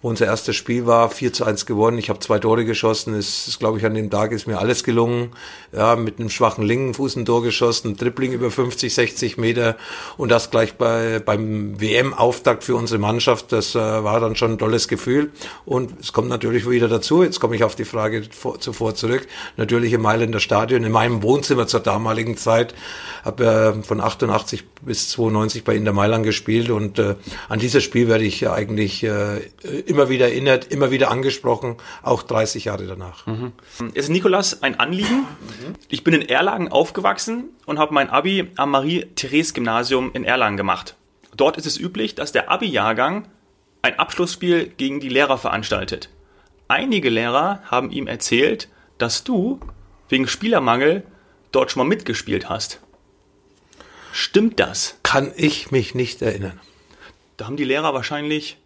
wo 0.00 0.08
unser 0.08 0.26
erstes 0.26 0.54
Spiel 0.54 0.86
war, 0.86 1.10
4 1.10 1.32
zu 1.32 1.44
1 1.44 1.66
gewonnen. 1.66 1.98
Ich 1.98 2.08
habe 2.08 2.20
zwei 2.20 2.38
Tore 2.38 2.64
geschossen. 2.64 3.14
Es 3.14 3.48
ist, 3.48 3.58
glaube 3.58 3.78
ich, 3.78 3.84
an 3.84 3.94
dem 3.94 4.10
Tag 4.10 4.30
ist 4.30 4.46
mir 4.46 4.58
alles 4.58 4.84
gelungen. 4.84 5.30
Ja, 5.72 5.96
mit 5.96 6.20
einem 6.20 6.30
schwachen 6.30 6.64
linken 6.64 6.94
Fuß 6.94 7.16
ein 7.16 7.24
Tor 7.24 7.42
geschossen, 7.42 7.96
Dribbling 7.96 8.32
über 8.32 8.50
50, 8.50 8.94
60 8.94 9.38
Meter 9.38 9.76
und 10.16 10.30
das 10.30 10.50
gleich 10.50 10.74
bei, 10.74 11.18
beim 11.18 11.80
WM-Auftakt 11.80 12.62
für 12.62 12.76
unsere 12.76 13.00
Mannschaft. 13.00 13.50
Das 13.50 13.74
äh, 13.74 13.78
war 13.78 14.20
dann 14.20 14.36
schon 14.36 14.52
ein 14.52 14.58
tolles 14.58 14.86
Gefühl. 14.86 15.32
Und 15.64 16.00
es 16.00 16.12
kommt 16.12 16.28
natürlich 16.28 16.68
wieder 16.68 16.88
dazu. 16.88 17.24
Jetzt 17.24 17.40
komme 17.40 17.56
ich 17.56 17.64
auf 17.64 17.74
die 17.74 17.84
Frage 17.84 18.22
vor, 18.30 18.60
zuvor 18.60 18.94
zurück. 18.94 19.26
Natürlich 19.56 19.92
im 19.92 20.02
Mailänder 20.02 20.40
Stadion, 20.40 20.84
in 20.84 20.92
meinem 20.92 21.22
Wohnzimmer 21.24 21.66
zur 21.66 21.80
damaligen 21.80 22.36
Zeit. 22.36 22.74
Habe 23.24 23.44
ja 23.44 23.72
von 23.82 24.00
88 24.00 24.64
bis 24.82 25.08
92 25.10 25.64
bei 25.64 25.74
Inter 25.74 25.92
Mailand 25.92 26.24
gespielt 26.24 26.70
und 26.70 27.00
äh, 27.00 27.16
an 27.48 27.58
dieses 27.58 27.82
Spiel 27.82 28.06
werde 28.06 28.24
ich 28.24 28.48
eigentlich 28.48 29.02
äh, 29.02 29.40
immer 29.88 30.08
wieder 30.08 30.28
erinnert, 30.28 30.66
immer 30.66 30.90
wieder 30.90 31.10
angesprochen, 31.10 31.76
auch 32.02 32.22
30 32.22 32.66
Jahre 32.66 32.86
danach. 32.86 33.26
Mhm. 33.26 33.52
Ist 33.94 34.08
Nikolas 34.08 34.62
ein 34.62 34.78
Anliegen? 34.78 35.20
Mhm. 35.20 35.74
Ich 35.88 36.04
bin 36.04 36.14
in 36.14 36.28
Erlangen 36.28 36.68
aufgewachsen 36.68 37.50
und 37.66 37.78
habe 37.78 37.94
mein 37.94 38.10
Abi 38.10 38.50
am 38.56 38.70
Marie-Therese-Gymnasium 38.70 40.10
in 40.12 40.24
Erlangen 40.24 40.56
gemacht. 40.56 40.96
Dort 41.36 41.56
ist 41.56 41.66
es 41.66 41.78
üblich, 41.78 42.14
dass 42.14 42.32
der 42.32 42.50
Abi-Jahrgang 42.50 43.28
ein 43.82 43.98
Abschlussspiel 43.98 44.68
gegen 44.76 45.00
die 45.00 45.08
Lehrer 45.08 45.38
veranstaltet. 45.38 46.10
Einige 46.68 47.08
Lehrer 47.08 47.62
haben 47.64 47.90
ihm 47.90 48.06
erzählt, 48.06 48.68
dass 48.98 49.24
du 49.24 49.60
wegen 50.08 50.28
Spielermangel 50.28 51.04
dort 51.52 51.70
schon 51.70 51.80
mal 51.80 51.88
mitgespielt 51.88 52.48
hast. 52.48 52.80
Stimmt 54.12 54.58
das? 54.58 54.98
Kann 55.02 55.32
ich 55.36 55.70
mich 55.70 55.94
nicht 55.94 56.22
erinnern. 56.22 56.60
Da 57.36 57.46
haben 57.46 57.56
die 57.56 57.64
Lehrer 57.64 57.94
wahrscheinlich 57.94 58.58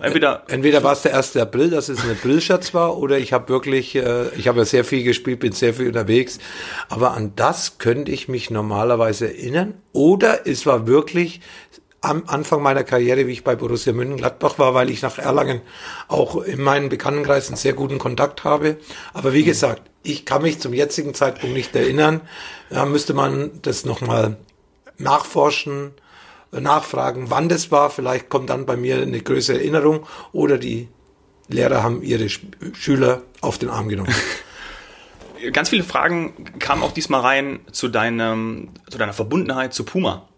entweder 0.00 0.44
entweder 0.48 0.82
war 0.82 0.92
es 0.92 1.02
der 1.02 1.16
1. 1.16 1.36
April, 1.36 1.70
dass 1.70 1.88
es 1.88 2.02
ein 2.04 2.10
Aprilscherz 2.10 2.74
war, 2.74 2.98
oder 2.98 3.18
ich 3.18 3.32
habe 3.32 3.48
wirklich, 3.48 3.94
äh, 3.94 4.28
ich 4.36 4.48
habe 4.48 4.58
ja 4.58 4.64
sehr 4.64 4.84
viel 4.84 5.02
gespielt, 5.02 5.40
bin 5.40 5.52
sehr 5.52 5.74
viel 5.74 5.88
unterwegs, 5.88 6.38
aber 6.88 7.12
an 7.12 7.32
das 7.36 7.78
könnte 7.78 8.12
ich 8.12 8.28
mich 8.28 8.50
normalerweise 8.50 9.26
erinnern. 9.26 9.74
Oder 9.92 10.46
es 10.46 10.66
war 10.66 10.86
wirklich 10.86 11.40
am 12.00 12.24
Anfang 12.26 12.62
meiner 12.62 12.84
Karriere, 12.84 13.26
wie 13.26 13.32
ich 13.32 13.44
bei 13.44 13.56
Borussia 13.56 13.92
Mönchengladbach 13.92 14.58
war, 14.58 14.74
weil 14.74 14.90
ich 14.90 15.02
nach 15.02 15.18
Erlangen 15.18 15.62
auch 16.06 16.36
in 16.42 16.60
meinen 16.60 16.88
Bekanntenkreisen 16.88 17.56
sehr 17.56 17.72
guten 17.72 17.98
Kontakt 17.98 18.44
habe. 18.44 18.76
Aber 19.14 19.32
wie 19.32 19.42
gesagt, 19.42 19.82
ich 20.02 20.24
kann 20.24 20.42
mich 20.42 20.60
zum 20.60 20.72
jetzigen 20.72 21.14
Zeitpunkt 21.14 21.56
nicht 21.56 21.74
erinnern. 21.74 22.20
Da 22.70 22.86
müsste 22.86 23.14
man 23.14 23.50
das 23.62 23.84
nochmal 23.84 24.36
nachforschen, 24.98 25.92
nachfragen, 26.52 27.30
wann 27.30 27.48
das 27.48 27.70
war. 27.70 27.90
Vielleicht 27.90 28.28
kommt 28.28 28.50
dann 28.50 28.66
bei 28.66 28.76
mir 28.76 29.00
eine 29.00 29.20
größere 29.20 29.58
Erinnerung 29.58 30.06
oder 30.32 30.58
die 30.58 30.88
Lehrer 31.48 31.82
haben 31.82 32.02
ihre 32.02 32.28
Schüler 32.28 33.22
auf 33.40 33.58
den 33.58 33.70
Arm 33.70 33.88
genommen. 33.88 34.14
Ganz 35.52 35.68
viele 35.68 35.84
Fragen 35.84 36.58
kamen 36.58 36.82
auch 36.82 36.92
diesmal 36.92 37.20
rein 37.20 37.60
zu, 37.70 37.88
deinem, 37.88 38.70
zu 38.90 38.98
deiner 38.98 39.12
Verbundenheit 39.12 39.72
zu 39.72 39.84
Puma. 39.84 40.28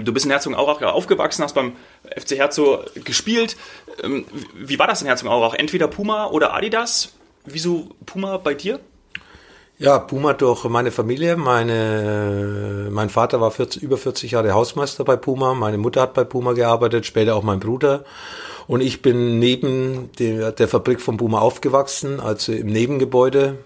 Du 0.00 0.12
bist 0.12 0.26
in 0.26 0.30
Herzogenaurach 0.30 0.80
aufgewachsen, 0.82 1.42
hast 1.42 1.54
beim 1.54 1.72
FC 2.16 2.32
Herzog 2.32 2.92
gespielt. 3.04 3.56
Ähm, 4.02 4.26
wie 4.54 4.78
war 4.78 4.86
das 4.86 5.02
in 5.02 5.08
Herzogenaurach? 5.08 5.54
Entweder 5.54 5.88
Puma 5.88 6.26
oder 6.26 6.54
Adidas? 6.54 7.12
Wieso 7.44 7.90
Puma 8.06 8.36
bei 8.38 8.54
dir? 8.54 8.80
Ja, 9.78 9.98
Puma 9.98 10.32
durch 10.34 10.64
meine 10.64 10.90
Familie. 10.90 11.36
Meine, 11.36 12.88
mein 12.90 13.08
Vater 13.08 13.40
war 13.40 13.50
40, 13.50 13.82
über 13.82 13.96
40 13.96 14.32
Jahre 14.32 14.52
Hausmeister 14.52 15.04
bei 15.04 15.16
Puma. 15.16 15.54
Meine 15.54 15.78
Mutter 15.78 16.02
hat 16.02 16.14
bei 16.14 16.24
Puma 16.24 16.52
gearbeitet, 16.52 17.06
später 17.06 17.34
auch 17.34 17.42
mein 17.42 17.58
Bruder. 17.58 18.04
Und 18.68 18.80
ich 18.80 19.02
bin 19.02 19.38
neben 19.38 20.10
der, 20.18 20.52
der 20.52 20.68
Fabrik 20.68 21.00
von 21.00 21.16
Puma 21.16 21.40
aufgewachsen, 21.40 22.20
also 22.20 22.52
im 22.52 22.68
Nebengebäude 22.68 23.58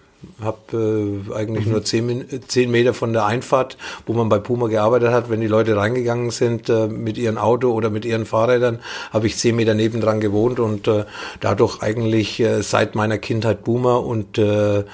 habe 0.42 1.22
äh, 1.28 1.34
eigentlich 1.34 1.66
mhm. 1.66 1.72
nur 1.72 1.84
zehn, 1.84 2.26
zehn 2.46 2.70
Meter 2.70 2.94
von 2.94 3.12
der 3.12 3.26
Einfahrt, 3.26 3.76
wo 4.06 4.12
man 4.12 4.28
bei 4.28 4.38
Puma 4.38 4.68
gearbeitet 4.68 5.10
hat. 5.10 5.30
Wenn 5.30 5.40
die 5.40 5.46
Leute 5.46 5.76
reingegangen 5.76 6.30
sind 6.30 6.68
äh, 6.68 6.86
mit 6.88 7.18
ihrem 7.18 7.38
Auto 7.38 7.72
oder 7.72 7.90
mit 7.90 8.04
ihren 8.04 8.26
Fahrrädern, 8.26 8.80
habe 9.12 9.26
ich 9.26 9.36
zehn 9.36 9.56
Meter 9.56 9.74
nebendran 9.74 10.20
gewohnt 10.20 10.60
und 10.60 10.88
äh, 10.88 11.04
dadurch 11.40 11.82
eigentlich 11.82 12.40
äh, 12.40 12.62
seit 12.62 12.94
meiner 12.94 13.18
Kindheit 13.18 13.64
Puma 13.64 13.96
und 13.96 14.38
äh, 14.38 14.84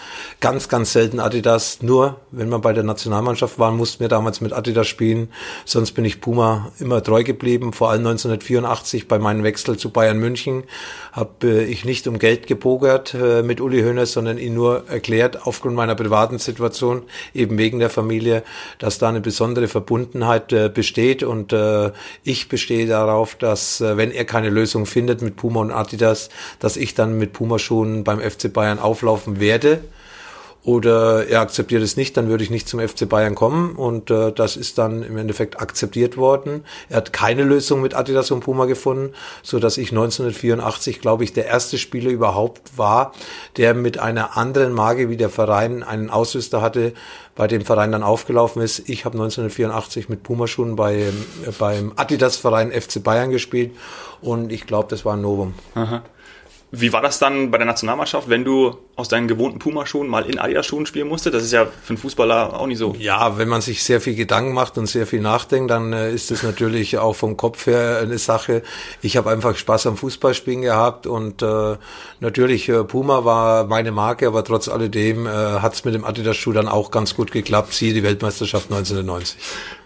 ganz, 0.41 0.69
ganz 0.69 0.93
selten 0.93 1.21
Adidas. 1.21 1.83
Nur 1.83 2.21
wenn 2.31 2.49
man 2.49 2.61
bei 2.61 2.73
der 2.73 2.85
Nationalmannschaft 2.85 3.59
war, 3.59 3.73
mussten 3.73 4.01
wir 4.01 4.09
damals 4.09 4.41
mit 4.41 4.53
Adidas 4.53 4.87
spielen. 4.87 5.29
Sonst 5.65 5.93
bin 5.93 6.05
ich 6.05 6.21
Puma 6.21 6.71
immer 6.79 7.03
treu 7.03 7.25
geblieben. 7.25 7.73
Vor 7.73 7.91
allem 7.91 8.07
1984 8.07 9.09
bei 9.09 9.19
meinem 9.19 9.43
Wechsel 9.43 9.77
zu 9.77 9.91
Bayern 9.91 10.19
München 10.19 10.65
habe 11.13 11.47
äh, 11.47 11.65
ich 11.65 11.85
nicht 11.85 12.07
um 12.07 12.19
Geld 12.19 12.47
gebogert 12.47 13.15
äh, 13.15 13.43
mit 13.43 13.61
Uli 13.61 13.83
Hoeneß, 13.83 14.13
sondern 14.13 14.39
ihn 14.39 14.55
nur 14.55 14.89
erklärt, 14.89 15.22
erklärt, 15.23 15.47
aufgrund 15.47 15.75
meiner 15.75 15.95
privaten 15.95 16.39
Situation, 16.39 17.03
eben 17.35 17.59
wegen 17.59 17.79
der 17.79 17.91
Familie, 17.91 18.43
dass 18.79 18.99
da 18.99 19.09
eine 19.09 19.21
besondere 19.21 19.69
Verbundenheit 19.69 20.53
äh, 20.53 20.69
besteht. 20.69 21.23
Und 21.23 21.53
äh, 21.53 21.93
ich 22.25 22.49
bestehe 22.49 22.87
darauf, 22.87 23.35
dass 23.35 23.81
äh, 23.81 23.97
wenn 23.97 24.11
er 24.11 24.25
keine 24.25 24.51
Lösung 24.51 24.87
findet 24.87 25.23
mit 25.23 25.37
Puma 25.37 25.61
und 25.61 25.71
Adidas, 25.71 26.29
dass 26.59 26.77
ich 26.77 26.95
dann 26.95 27.19
mit 27.19 27.33
Puma-Schuhen 27.33 28.05
beim 28.05 28.21
FC 28.21 28.53
Bayern 28.53 28.79
auflaufen 28.79 29.41
werde 29.41 29.83
oder 30.65 31.27
er 31.27 31.41
akzeptiert 31.41 31.83
es 31.83 31.97
nicht, 31.97 32.17
dann 32.17 32.29
würde 32.29 32.45
ich 32.45 32.51
nicht 32.51 32.69
zum 32.69 32.79
FC 32.79 33.09
Bayern 33.09 33.35
kommen 33.35 33.75
und 33.75 34.11
äh, 34.11 34.31
das 34.31 34.57
ist 34.57 34.79
dann 34.79 35.03
im 35.03 35.17
Endeffekt 35.17 35.61
akzeptiert 35.61 36.17
worden. 36.17 36.65
Er 36.89 36.99
hat 36.99 37.13
keine 37.13 37.43
Lösung 37.43 37.81
mit 37.81 37.95
Adidas 37.95 38.31
und 38.31 38.41
Puma 38.41 38.67
gefunden, 38.67 39.13
so 39.43 39.59
dass 39.59 39.77
ich 39.77 39.91
1984, 39.91 41.01
glaube 41.01 41.25
ich, 41.25 41.33
der 41.33 41.47
erste 41.47 41.79
Spieler 41.79 42.11
überhaupt 42.11 42.79
war, 42.79 43.13
der 43.57 43.75
mit 43.75 43.99
einer 43.99 44.37
anderen 44.37 44.73
Marke 44.73 45.09
wie 45.09 45.17
der 45.17 45.31
Verein 45.31 45.83
einen 45.83 46.11
Ausrüster 46.11 46.63
hatte, 46.63 46.93
bei 47.35 47.49
dem 47.49 47.65
Verein 47.65 47.91
dann 47.91 48.05
aufgelaufen 48.05 48.63
ist. 48.63 48.89
Ich 48.89 49.05
habe 49.05 49.15
1984 49.17 50.09
mit 50.09 50.23
Pumaschuhen 50.23 50.77
bei, 50.77 50.97
äh, 50.97 51.13
beim 51.59 51.93
Adidas-Verein 51.97 52.71
FC 52.71 53.03
Bayern 53.03 53.31
gespielt 53.31 53.73
und 54.21 54.53
ich 54.53 54.67
glaube, 54.69 54.89
das 54.91 55.05
war 55.05 55.15
ein 55.15 55.23
Novum. 55.23 55.55
Aha. 55.75 56.03
Wie 56.75 56.91
war 56.91 57.03
das 57.03 57.19
dann 57.19 57.51
bei 57.51 57.59
der 57.59 57.67
Nationalmannschaft, 57.67 58.31
wenn 58.31 58.45
du 58.45 58.79
aus 58.97 59.09
deinen 59.09 59.29
gewohnten 59.29 59.59
Puma-Schuhen 59.59 60.09
mal 60.09 60.25
in 60.25 60.39
Adidas-Schuhen 60.39 60.87
spielen 60.87 61.07
musstest? 61.07 61.35
Das 61.35 61.43
ist 61.43 61.53
ja 61.53 61.67
für 61.67 61.91
einen 61.91 61.99
Fußballer 61.99 62.59
auch 62.59 62.67
nicht 62.67 62.79
so. 62.79 62.97
Ja, 62.99 63.37
wenn 63.37 63.49
man 63.49 63.61
sich 63.61 63.85
sehr 63.85 64.01
viel 64.01 64.15
Gedanken 64.15 64.55
macht 64.55 64.79
und 64.79 64.87
sehr 64.87 65.07
viel 65.07 65.21
nachdenkt, 65.21 65.71
dann 65.71 65.93
äh, 65.93 66.11
ist 66.11 66.31
das 66.31 66.43
natürlich 66.43 66.97
auch 66.97 67.13
vom 67.13 67.37
Kopf 67.37 67.67
her 67.67 67.99
eine 68.01 68.17
Sache. 68.17 68.63
Ich 69.03 69.19
habe 69.19 69.31
einfach 69.31 69.55
Spaß 69.55 69.87
am 69.87 69.99
Fußballspielen 69.99 70.63
gehabt 70.63 71.07
und 71.07 71.43
äh, 71.43 71.77
natürlich 72.21 72.71
äh, 72.71 72.85
Puma 72.85 73.27
war 73.27 73.67
meine 73.67 73.93
Marke, 73.93 74.27
aber 74.27 74.43
trotz 74.43 74.69
alledem 74.69 75.27
äh, 75.27 75.31
hat 75.31 75.75
es 75.75 75.85
mit 75.85 75.93
dem 75.95 76.07
Adidas-Schuh 76.07 76.55
dann 76.55 76.69
auch 76.69 76.91
ganz 76.91 77.15
gut 77.15 77.33
geklappt. 77.33 77.75
Siehe 77.75 77.93
die 77.93 78.03
Weltmeisterschaft 78.03 78.71
1990. 78.71 79.37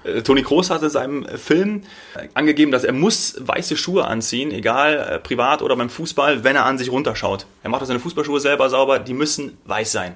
Äh, 0.07 0.23
Toni 0.23 0.43
Kroos 0.43 0.71
hat 0.71 0.83
in 0.83 0.91
seinem 0.91 1.25
Film 1.25 1.83
angegeben, 2.35 2.73
dass 2.73 2.85
er 2.85 2.93
muss 2.93 3.37
weiße 3.39 3.77
Schuhe 3.77 4.07
anziehen, 4.07 4.51
egal 4.51 4.97
äh, 4.99 5.19
privat 5.19 5.63
oder 5.63 5.77
beim 5.77 5.91
Fußball, 5.91 6.45
wenn 6.45 6.57
er 6.57 6.65
an 6.65 6.79
sich 6.79 6.91
runterschaut. 6.91 7.47
Er 7.63 7.71
macht 7.71 7.87
seine 7.87 8.01
Fußballschuhe 8.01 8.41
selber 8.41 8.71
sauber, 8.71 8.99
die 8.99 9.15
müssen 9.15 9.59
weiß 9.65 9.93
sein. 9.93 10.15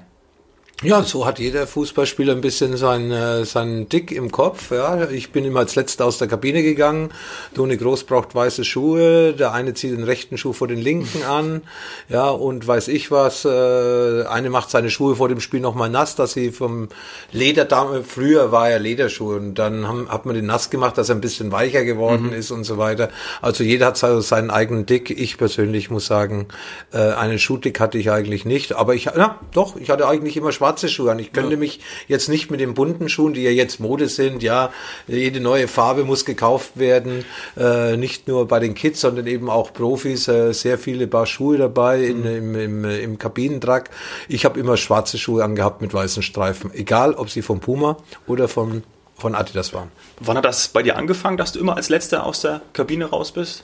Ja, 0.83 1.03
so 1.03 1.27
hat 1.27 1.37
jeder 1.37 1.67
Fußballspieler 1.67 2.33
ein 2.33 2.41
bisschen 2.41 2.75
seinen, 2.75 3.11
äh, 3.11 3.45
seinen 3.45 3.87
Dick 3.87 4.11
im 4.11 4.31
Kopf. 4.31 4.71
Ja, 4.71 5.11
ich 5.11 5.31
bin 5.31 5.45
immer 5.45 5.59
als 5.59 5.75
Letzter 5.75 6.05
aus 6.05 6.17
der 6.17 6.27
Kabine 6.27 6.63
gegangen. 6.63 7.11
Toni 7.53 7.77
Groß 7.77 8.05
braucht 8.05 8.33
weiße 8.33 8.65
Schuhe. 8.65 9.33
Der 9.33 9.53
eine 9.53 9.75
zieht 9.75 9.91
den 9.91 10.03
rechten 10.03 10.39
Schuh 10.39 10.53
vor 10.53 10.67
den 10.67 10.79
linken 10.79 11.21
an. 11.23 11.61
Ja, 12.09 12.29
und 12.29 12.65
weiß 12.65 12.87
ich 12.87 13.11
was. 13.11 13.45
Äh, 13.45 14.23
eine 14.25 14.49
macht 14.49 14.71
seine 14.71 14.89
Schuhe 14.89 15.17
vor 15.17 15.29
dem 15.29 15.39
Spiel 15.39 15.59
nochmal 15.59 15.91
nass, 15.91 16.15
dass 16.15 16.33
sie 16.33 16.51
vom 16.51 16.89
Lederdame, 17.31 18.03
früher 18.03 18.51
war 18.51 18.67
er 18.67 18.79
Lederschuhe 18.79 19.35
und 19.35 19.55
dann 19.55 19.87
haben, 19.87 20.09
hat 20.09 20.25
man 20.25 20.33
den 20.33 20.47
nass 20.47 20.71
gemacht, 20.71 20.97
dass 20.97 21.09
er 21.09 21.15
ein 21.15 21.21
bisschen 21.21 21.51
weicher 21.51 21.85
geworden 21.85 22.27
mhm. 22.27 22.33
ist 22.33 22.49
und 22.49 22.63
so 22.63 22.79
weiter. 22.79 23.09
Also 23.43 23.63
jeder 23.63 23.85
hat 23.85 24.03
also 24.03 24.19
seinen 24.21 24.49
eigenen 24.49 24.87
Dick. 24.87 25.11
Ich 25.11 25.37
persönlich 25.37 25.91
muss 25.91 26.07
sagen, 26.07 26.47
äh, 26.91 26.97
einen 26.97 27.37
Schuhdick 27.37 27.79
hatte 27.79 27.99
ich 27.99 28.09
eigentlich 28.09 28.45
nicht. 28.45 28.73
Aber 28.73 28.95
ich, 28.95 29.05
ja, 29.05 29.39
doch, 29.53 29.75
ich 29.75 29.91
hatte 29.91 30.07
eigentlich 30.07 30.37
immer 30.37 30.51
schwarze 30.61 30.89
Schuhe 30.89 31.11
an. 31.11 31.17
Ich 31.17 31.33
könnte 31.33 31.53
ja. 31.53 31.57
mich 31.57 31.79
jetzt 32.07 32.29
nicht 32.29 32.51
mit 32.51 32.59
den 32.59 32.75
bunten 32.75 33.09
Schuhen, 33.09 33.33
die 33.33 33.41
ja 33.41 33.49
jetzt 33.49 33.79
Mode 33.79 34.07
sind, 34.07 34.43
ja, 34.43 34.71
jede 35.07 35.39
neue 35.39 35.67
Farbe 35.67 36.03
muss 36.03 36.23
gekauft 36.23 36.73
werden, 36.75 37.25
äh, 37.57 37.97
nicht 37.97 38.27
nur 38.27 38.47
bei 38.47 38.59
den 38.59 38.75
Kids, 38.75 39.01
sondern 39.01 39.25
eben 39.25 39.49
auch 39.49 39.73
Profis, 39.73 40.27
äh, 40.27 40.53
sehr 40.53 40.77
viele 40.77 41.07
Paar 41.07 41.25
Schuhe 41.25 41.57
dabei 41.57 42.03
in, 42.03 42.19
mhm. 42.19 42.55
im, 42.55 42.55
im, 42.55 42.85
im 42.85 43.17
Kabinentrack. 43.17 43.89
Ich 44.27 44.45
habe 44.45 44.59
immer 44.59 44.77
schwarze 44.77 45.17
Schuhe 45.17 45.43
angehabt 45.43 45.81
mit 45.81 45.95
weißen 45.95 46.21
Streifen, 46.21 46.71
egal 46.75 47.15
ob 47.15 47.31
sie 47.31 47.41
vom 47.41 47.59
Puma 47.59 47.97
oder 48.27 48.47
von 48.47 48.83
von 49.17 49.35
Adidas 49.35 49.71
waren. 49.71 49.91
Wann 50.19 50.37
hat 50.37 50.45
das 50.45 50.69
bei 50.69 50.81
dir 50.81 50.97
angefangen, 50.97 51.37
dass 51.37 51.51
du 51.51 51.59
immer 51.59 51.75
als 51.75 51.89
Letzter 51.89 52.25
aus 52.25 52.41
der 52.41 52.61
Kabine 52.73 53.05
raus 53.05 53.31
bist? 53.31 53.63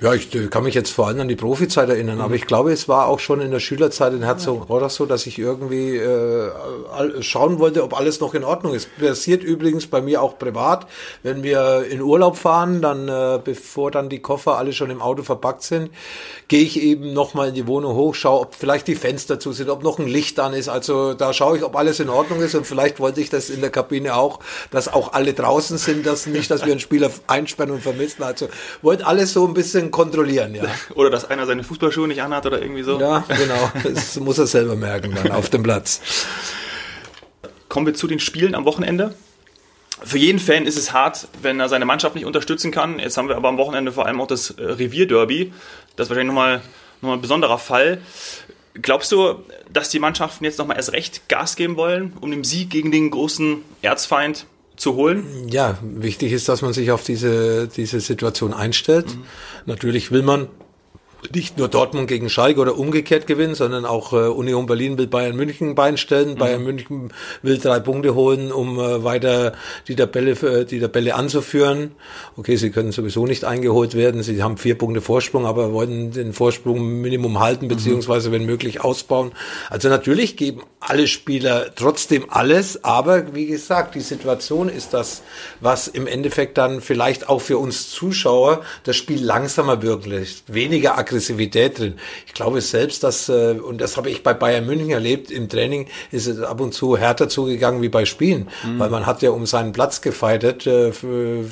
Ja, 0.00 0.14
ich 0.14 0.32
äh, 0.32 0.46
kann 0.46 0.62
mich 0.62 0.74
jetzt 0.74 0.92
vor 0.92 1.08
allem 1.08 1.18
an 1.18 1.26
die 1.26 1.34
Profizeit 1.34 1.88
erinnern, 1.88 2.16
mhm. 2.16 2.22
aber 2.22 2.34
ich 2.36 2.46
glaube, 2.46 2.72
es 2.72 2.86
war 2.86 3.08
auch 3.08 3.18
schon 3.18 3.40
in 3.40 3.50
der 3.50 3.58
Schülerzeit 3.58 4.12
in 4.12 4.22
Herzogenaurach 4.22 4.90
so, 4.90 5.06
dass 5.06 5.26
ich 5.26 5.40
irgendwie 5.40 5.96
äh, 5.96 6.50
schauen 7.20 7.58
wollte, 7.58 7.82
ob 7.82 7.98
alles 7.98 8.20
noch 8.20 8.34
in 8.34 8.44
Ordnung 8.44 8.74
ist. 8.74 8.88
Passiert 8.96 9.42
übrigens 9.42 9.88
bei 9.88 10.00
mir 10.00 10.22
auch 10.22 10.38
privat, 10.38 10.86
wenn 11.24 11.42
wir 11.42 11.84
in 11.90 12.00
Urlaub 12.00 12.36
fahren, 12.36 12.80
dann 12.80 13.08
äh, 13.08 13.40
bevor 13.42 13.90
dann 13.90 14.08
die 14.08 14.20
Koffer 14.20 14.56
alle 14.56 14.72
schon 14.72 14.90
im 14.90 15.02
Auto 15.02 15.24
verpackt 15.24 15.64
sind, 15.64 15.90
gehe 16.46 16.62
ich 16.62 16.80
eben 16.80 17.12
nochmal 17.12 17.48
in 17.48 17.54
die 17.54 17.66
Wohnung 17.66 17.96
hoch, 17.96 18.14
schaue, 18.14 18.42
ob 18.42 18.54
vielleicht 18.54 18.86
die 18.86 18.94
Fenster 18.94 19.40
zu 19.40 19.52
sind, 19.52 19.68
ob 19.68 19.82
noch 19.82 19.98
ein 19.98 20.06
Licht 20.06 20.38
an 20.38 20.54
ist. 20.54 20.68
Also 20.68 21.14
da 21.14 21.32
schaue 21.32 21.56
ich, 21.56 21.64
ob 21.64 21.74
alles 21.74 21.98
in 21.98 22.08
Ordnung 22.08 22.40
ist 22.40 22.54
und 22.54 22.68
vielleicht 22.68 23.00
wollte 23.00 23.20
ich 23.20 23.30
das 23.30 23.50
in 23.50 23.60
der 23.60 23.70
Kabine 23.70 24.14
auch, 24.14 24.38
dass 24.70 24.86
auch 24.86 25.12
alle 25.12 25.32
draußen 25.32 25.76
sind, 25.76 26.06
dass 26.06 26.26
nicht, 26.26 26.52
dass 26.52 26.64
wir 26.64 26.70
einen 26.70 26.80
Spieler 26.80 27.10
einsperren 27.26 27.72
und 27.72 27.82
vermissen. 27.82 28.22
Also 28.22 28.48
wollte 28.80 29.04
alles 29.04 29.32
so 29.32 29.44
ein 29.44 29.54
bisschen 29.54 29.87
bisschen 29.88 29.90
kontrollieren, 29.90 30.54
ja. 30.54 30.64
Oder 30.94 31.10
dass 31.10 31.24
einer 31.24 31.46
seine 31.46 31.64
Fußballschuhe 31.64 32.08
nicht 32.08 32.22
anhat 32.22 32.46
oder 32.46 32.60
irgendwie 32.60 32.82
so. 32.82 33.00
Ja, 33.00 33.24
genau. 33.28 33.70
Das 33.82 34.18
muss 34.20 34.38
er 34.38 34.46
selber 34.46 34.76
merken 34.76 35.14
dann 35.14 35.32
auf 35.32 35.50
dem 35.50 35.62
Platz. 35.62 36.00
Kommen 37.68 37.86
wir 37.86 37.94
zu 37.94 38.06
den 38.06 38.20
Spielen 38.20 38.54
am 38.54 38.64
Wochenende. 38.64 39.14
Für 40.02 40.18
jeden 40.18 40.38
Fan 40.38 40.64
ist 40.64 40.78
es 40.78 40.92
hart, 40.92 41.28
wenn 41.42 41.58
er 41.58 41.68
seine 41.68 41.84
Mannschaft 41.84 42.14
nicht 42.14 42.24
unterstützen 42.24 42.70
kann. 42.70 42.98
Jetzt 42.98 43.16
haben 43.16 43.28
wir 43.28 43.36
aber 43.36 43.48
am 43.48 43.58
Wochenende 43.58 43.92
vor 43.92 44.06
allem 44.06 44.20
auch 44.20 44.28
das 44.28 44.50
äh, 44.50 44.62
Revierderby. 44.62 45.52
Das 45.96 46.06
ist 46.06 46.10
wahrscheinlich 46.10 46.34
nochmal 46.34 46.62
noch 47.00 47.08
mal 47.08 47.14
ein 47.14 47.20
besonderer 47.20 47.58
Fall. 47.58 47.98
Glaubst 48.74 49.10
du, 49.10 49.42
dass 49.72 49.88
die 49.88 49.98
Mannschaften 49.98 50.44
jetzt 50.44 50.58
nochmal 50.58 50.76
erst 50.76 50.92
recht 50.92 51.28
Gas 51.28 51.56
geben 51.56 51.76
wollen, 51.76 52.12
um 52.20 52.30
den 52.30 52.44
Sieg 52.44 52.70
gegen 52.70 52.92
den 52.92 53.10
großen 53.10 53.62
Erzfeind 53.82 54.46
zu 54.78 54.94
holen? 54.94 55.48
Ja, 55.48 55.78
wichtig 55.82 56.32
ist, 56.32 56.48
dass 56.48 56.62
man 56.62 56.72
sich 56.72 56.90
auf 56.90 57.02
diese, 57.02 57.68
diese 57.68 58.00
Situation 58.00 58.54
einstellt. 58.54 59.06
Mhm. 59.06 59.24
Natürlich 59.66 60.10
will 60.10 60.22
man 60.22 60.48
nicht 61.32 61.58
nur 61.58 61.68
Dortmund 61.68 62.08
gegen 62.08 62.30
Schalke 62.30 62.60
oder 62.60 62.78
umgekehrt 62.78 63.26
gewinnen, 63.26 63.54
sondern 63.54 63.84
auch 63.84 64.12
äh, 64.12 64.28
Union 64.28 64.66
Berlin 64.66 64.98
will 64.98 65.08
Bayern 65.08 65.36
München 65.36 65.74
beinstellen. 65.74 66.30
Mhm. 66.30 66.36
Bayern 66.36 66.62
München 66.62 67.12
will 67.42 67.58
drei 67.58 67.80
Punkte 67.80 68.14
holen, 68.14 68.52
um 68.52 68.78
äh, 68.78 69.02
weiter 69.04 69.52
die 69.88 69.96
Tabelle, 69.96 70.32
äh, 70.32 70.64
die 70.64 70.80
Tabelle 70.80 71.14
anzuführen. 71.14 71.92
Okay, 72.36 72.56
sie 72.56 72.70
können 72.70 72.92
sowieso 72.92 73.26
nicht 73.26 73.44
eingeholt 73.44 73.94
werden. 73.94 74.22
Sie 74.22 74.42
haben 74.42 74.56
vier 74.58 74.78
Punkte 74.78 75.00
Vorsprung, 75.00 75.44
aber 75.44 75.72
wollen 75.72 76.12
den 76.12 76.32
Vorsprung 76.32 77.00
Minimum 77.00 77.40
halten, 77.40 77.66
mhm. 77.66 77.70
beziehungsweise 77.70 78.30
wenn 78.30 78.46
möglich 78.46 78.80
ausbauen. 78.82 79.32
Also 79.70 79.88
natürlich 79.88 80.36
geben 80.36 80.62
alle 80.80 81.08
Spieler 81.08 81.74
trotzdem 81.74 82.26
alles, 82.28 82.84
aber 82.84 83.34
wie 83.34 83.46
gesagt, 83.46 83.94
die 83.96 84.00
Situation 84.00 84.68
ist 84.68 84.94
das, 84.94 85.22
was 85.60 85.88
im 85.88 86.06
Endeffekt 86.06 86.56
dann 86.56 86.80
vielleicht 86.80 87.28
auch 87.28 87.40
für 87.40 87.58
uns 87.58 87.90
Zuschauer 87.90 88.62
das 88.84 88.96
Spiel 88.96 89.22
langsamer 89.22 89.82
wirken 89.82 90.10
lässt. 90.10 90.54
Weniger 90.54 90.96
Aggressivität 91.08 91.78
drin. 91.78 91.94
Ich 92.26 92.34
glaube 92.34 92.60
selbst, 92.60 93.02
dass, 93.02 93.28
äh, 93.28 93.56
und 93.62 93.80
das 93.80 93.96
habe 93.96 94.10
ich 94.10 94.22
bei 94.22 94.34
Bayern 94.34 94.66
München 94.66 94.90
erlebt, 94.90 95.30
im 95.30 95.48
Training 95.48 95.86
ist 96.12 96.26
es 96.26 96.40
ab 96.40 96.60
und 96.60 96.74
zu 96.74 96.96
härter 96.96 97.28
zugegangen 97.28 97.82
wie 97.82 97.88
bei 97.88 98.04
Spielen, 98.04 98.48
mhm. 98.64 98.78
weil 98.78 98.90
man 98.90 99.06
hat 99.06 99.22
ja 99.22 99.30
um 99.30 99.46
seinen 99.46 99.72
Platz 99.72 100.00
gefeitet. 100.00 100.66
Äh, 100.66 100.92
für, 100.92 101.44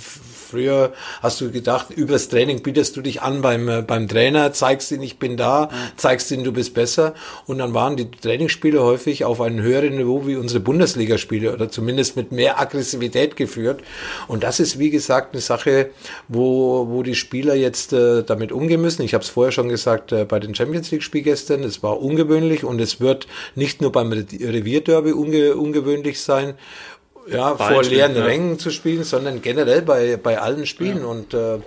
Früher 0.49 0.93
hast 1.23 1.41
du 1.41 1.51
gedacht, 1.51 1.91
übers 1.91 2.29
Training 2.29 2.63
bietest 2.63 2.97
du 2.97 3.03
dich 3.03 3.23
an 3.23 3.43
beim, 3.43 3.69
äh, 3.69 3.83
beim 3.83 4.07
Trainer, 4.09 4.53
zeigst 4.53 4.93
ihn, 4.93 5.03
ich 5.03 5.19
bin 5.19 5.37
da, 5.37 5.71
zeigst 5.97 6.31
ihn, 6.31 6.45
du 6.45 6.53
bist 6.53 6.75
besser. 6.75 7.15
Und 7.47 7.59
dann 7.59 7.75
waren 7.75 7.97
die 7.97 8.11
Trainingsspiele 8.11 8.83
häufig 8.83 9.25
auf 9.25 9.41
einem 9.41 9.61
höheren 9.61 9.97
Niveau 9.97 10.27
wie 10.27 10.37
unsere 10.37 10.61
Bundesligaspiele 10.61 11.53
oder 11.53 11.71
zumindest 11.71 12.17
mit 12.17 12.33
mehr 12.33 12.61
Aggressivität 12.61 13.37
geführt. 13.37 13.83
Und 14.29 14.45
das 14.45 14.61
ist, 14.61 14.79
wie 14.79 14.91
gesagt, 14.91 15.35
eine 15.35 15.41
Sache, 15.41 15.91
wo, 16.29 16.87
wo 16.89 17.03
die 17.03 17.15
Spieler 17.15 17.55
jetzt 17.55 17.93
äh, 17.93 18.23
damit 18.23 18.53
umgehen 18.53 18.81
müssen. 18.81 19.03
Ich 19.03 19.15
habe 19.15 19.25
es 19.25 19.31
vorher 19.31 19.53
schon 19.53 19.69
gesagt 19.69 20.13
äh, 20.13 20.25
bei 20.25 20.39
den 20.39 20.55
Champions 20.55 20.91
League-Spiel 20.91 21.23
gestern. 21.23 21.65
Es 21.65 21.83
war 21.83 22.01
ungewöhnlich 22.01 22.65
und 22.65 22.81
es 22.81 23.01
wird 23.01 23.27
nicht 23.55 23.81
nur 23.81 23.93
beim 23.93 24.13
Revierderby 24.13 25.13
unge 25.13 25.57
ungewöhnlich 25.57 26.21
sein 26.21 26.55
ja, 27.29 27.57
vor 27.57 27.83
leeren 27.83 28.17
ja. 28.17 28.25
Rängen 28.25 28.59
zu 28.59 28.71
spielen, 28.71 29.05
sondern 29.05 29.43
generell 29.43 29.83
bei, 29.83 30.17
bei 30.17 30.39
allen 30.41 30.67
Spielen. 30.67 31.01
Ja. 31.01 31.07
Und 31.07 31.35
äh, 31.35 31.59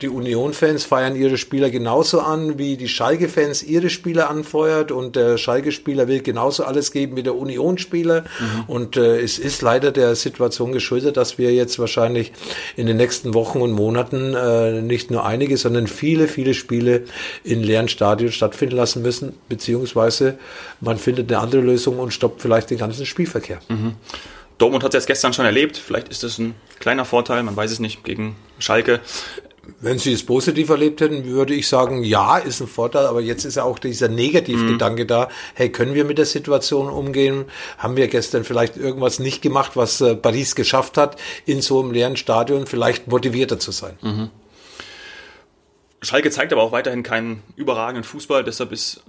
die 0.00 0.08
Union-Fans 0.08 0.84
feiern 0.84 1.14
ihre 1.14 1.38
Spieler 1.38 1.70
genauso 1.70 2.20
an, 2.20 2.58
wie 2.58 2.76
die 2.76 2.88
Schalke-Fans 2.88 3.62
ihre 3.62 3.90
Spieler 3.90 4.28
anfeuert. 4.28 4.90
Und 4.90 5.14
der 5.14 5.38
Schalke-Spieler 5.38 6.08
will 6.08 6.20
genauso 6.20 6.64
alles 6.64 6.90
geben 6.90 7.16
wie 7.16 7.22
der 7.22 7.36
Union-Spieler. 7.36 8.22
Mhm. 8.22 8.64
Und 8.66 8.96
äh, 8.96 9.20
es 9.20 9.38
ist 9.38 9.62
leider 9.62 9.92
der 9.92 10.16
Situation 10.16 10.72
geschuldet, 10.72 11.16
dass 11.16 11.38
wir 11.38 11.54
jetzt 11.54 11.78
wahrscheinlich 11.78 12.32
in 12.76 12.86
den 12.86 12.96
nächsten 12.96 13.34
Wochen 13.34 13.60
und 13.60 13.72
Monaten 13.72 14.34
äh, 14.34 14.82
nicht 14.82 15.10
nur 15.12 15.24
einige, 15.24 15.56
sondern 15.56 15.86
viele, 15.86 16.26
viele 16.26 16.54
Spiele 16.54 17.04
in 17.44 17.62
leeren 17.62 17.88
Stadien 17.88 18.32
stattfinden 18.32 18.76
lassen 18.76 19.02
müssen. 19.02 19.34
Beziehungsweise 19.48 20.38
man 20.80 20.98
findet 20.98 21.30
eine 21.30 21.40
andere 21.40 21.62
Lösung 21.62 22.00
und 22.00 22.12
stoppt 22.12 22.42
vielleicht 22.42 22.70
den 22.70 22.78
ganzen 22.78 23.06
Spielverkehr. 23.06 23.60
Mhm. 23.68 23.94
Dortmund 24.58 24.84
hat 24.84 24.94
es 24.94 25.02
jetzt 25.02 25.06
gestern 25.06 25.32
schon 25.32 25.44
erlebt. 25.44 25.76
Vielleicht 25.76 26.08
ist 26.08 26.22
das 26.22 26.38
ein 26.38 26.54
kleiner 26.78 27.04
Vorteil, 27.04 27.42
man 27.42 27.56
weiß 27.56 27.70
es 27.72 27.80
nicht, 27.80 28.04
gegen 28.04 28.36
Schalke. 28.58 29.00
Wenn 29.80 29.98
Sie 29.98 30.12
es 30.12 30.24
positiv 30.24 30.68
erlebt 30.68 31.00
hätten, 31.00 31.24
würde 31.24 31.54
ich 31.54 31.68
sagen, 31.68 32.04
ja, 32.04 32.36
ist 32.36 32.60
ein 32.60 32.66
Vorteil, 32.66 33.06
aber 33.06 33.22
jetzt 33.22 33.44
ist 33.46 33.56
ja 33.56 33.62
auch 33.62 33.78
dieser 33.78 34.08
Negativgedanke 34.08 35.04
mhm. 35.04 35.08
da. 35.08 35.28
Hey, 35.54 35.70
können 35.70 35.94
wir 35.94 36.04
mit 36.04 36.18
der 36.18 36.26
Situation 36.26 36.90
umgehen? 36.90 37.46
Haben 37.78 37.96
wir 37.96 38.08
gestern 38.08 38.44
vielleicht 38.44 38.76
irgendwas 38.76 39.18
nicht 39.18 39.40
gemacht, 39.40 39.72
was 39.74 40.02
äh, 40.02 40.14
Paris 40.14 40.54
geschafft 40.54 40.98
hat, 40.98 41.16
in 41.46 41.62
so 41.62 41.80
einem 41.80 41.92
leeren 41.92 42.16
Stadion 42.16 42.66
vielleicht 42.66 43.08
motivierter 43.08 43.58
zu 43.58 43.72
sein? 43.72 43.98
Mhm. 44.02 44.30
Schalke 46.02 46.30
zeigt 46.30 46.52
aber 46.52 46.62
auch 46.62 46.72
weiterhin 46.72 47.02
keinen 47.02 47.42
überragenden 47.56 48.04
Fußball, 48.04 48.44
deshalb 48.44 48.72
ist 48.72 49.02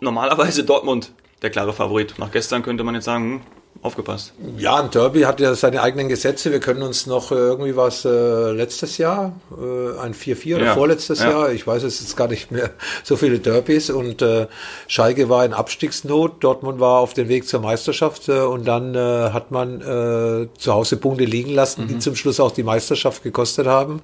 normalerweise 0.00 0.64
Dortmund 0.64 1.12
der 1.42 1.50
klare 1.50 1.72
Favorit. 1.72 2.18
Nach 2.18 2.30
gestern 2.30 2.62
könnte 2.62 2.84
man 2.84 2.94
jetzt 2.94 3.04
sagen, 3.04 3.24
hm, 3.24 3.61
aufgepasst. 3.82 4.32
Ja, 4.58 4.76
ein 4.76 4.90
Derby 4.90 5.22
hat 5.22 5.40
ja 5.40 5.54
seine 5.56 5.82
eigenen 5.82 6.08
Gesetze. 6.08 6.52
Wir 6.52 6.60
können 6.60 6.82
uns 6.82 7.06
noch 7.06 7.32
äh, 7.32 7.34
irgendwie 7.34 7.74
was 7.76 8.04
äh, 8.04 8.52
letztes 8.52 8.96
Jahr, 8.96 9.32
äh, 9.50 9.98
ein 9.98 10.14
4-4 10.14 10.56
oder 10.56 10.64
ja. 10.66 10.74
vorletztes 10.74 11.18
ja. 11.18 11.30
Jahr, 11.30 11.52
ich 11.52 11.66
weiß 11.66 11.82
es 11.82 12.00
jetzt 12.00 12.16
gar 12.16 12.28
nicht 12.28 12.52
mehr, 12.52 12.70
so 13.02 13.16
viele 13.16 13.40
Derbys 13.40 13.90
und 13.90 14.22
äh, 14.22 14.46
Schalke 14.86 15.28
war 15.28 15.44
in 15.44 15.52
Abstiegsnot, 15.52 16.44
Dortmund 16.44 16.78
war 16.78 17.00
auf 17.00 17.12
dem 17.12 17.28
Weg 17.28 17.48
zur 17.48 17.60
Meisterschaft 17.60 18.28
äh, 18.28 18.38
und 18.38 18.66
dann 18.66 18.94
äh, 18.94 18.98
hat 19.30 19.50
man 19.50 19.80
äh, 19.80 20.48
zu 20.56 20.72
Hause 20.72 20.96
Punkte 20.96 21.24
liegen 21.24 21.50
lassen, 21.50 21.82
mhm. 21.82 21.88
die 21.88 21.98
zum 21.98 22.14
Schluss 22.14 22.38
auch 22.38 22.52
die 22.52 22.62
Meisterschaft 22.62 23.24
gekostet 23.24 23.66
haben. 23.66 24.00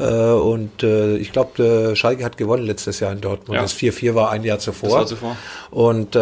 Äh, 0.00 0.32
und 0.32 0.82
äh, 0.82 1.16
ich 1.16 1.30
glaube, 1.30 1.94
Schalke 1.94 2.24
hat 2.24 2.38
gewonnen 2.38 2.64
letztes 2.64 3.00
Jahr 3.00 3.12
in 3.12 3.20
Dortmund. 3.20 3.56
Ja. 3.56 3.62
Das 3.62 3.74
4-4 3.74 4.14
war 4.14 4.30
ein 4.30 4.42
Jahr 4.44 4.58
zuvor. 4.58 4.88
Das 4.88 4.98
war 4.98 5.06
zuvor. 5.06 5.36
Und 5.70 6.16
äh, 6.16 6.18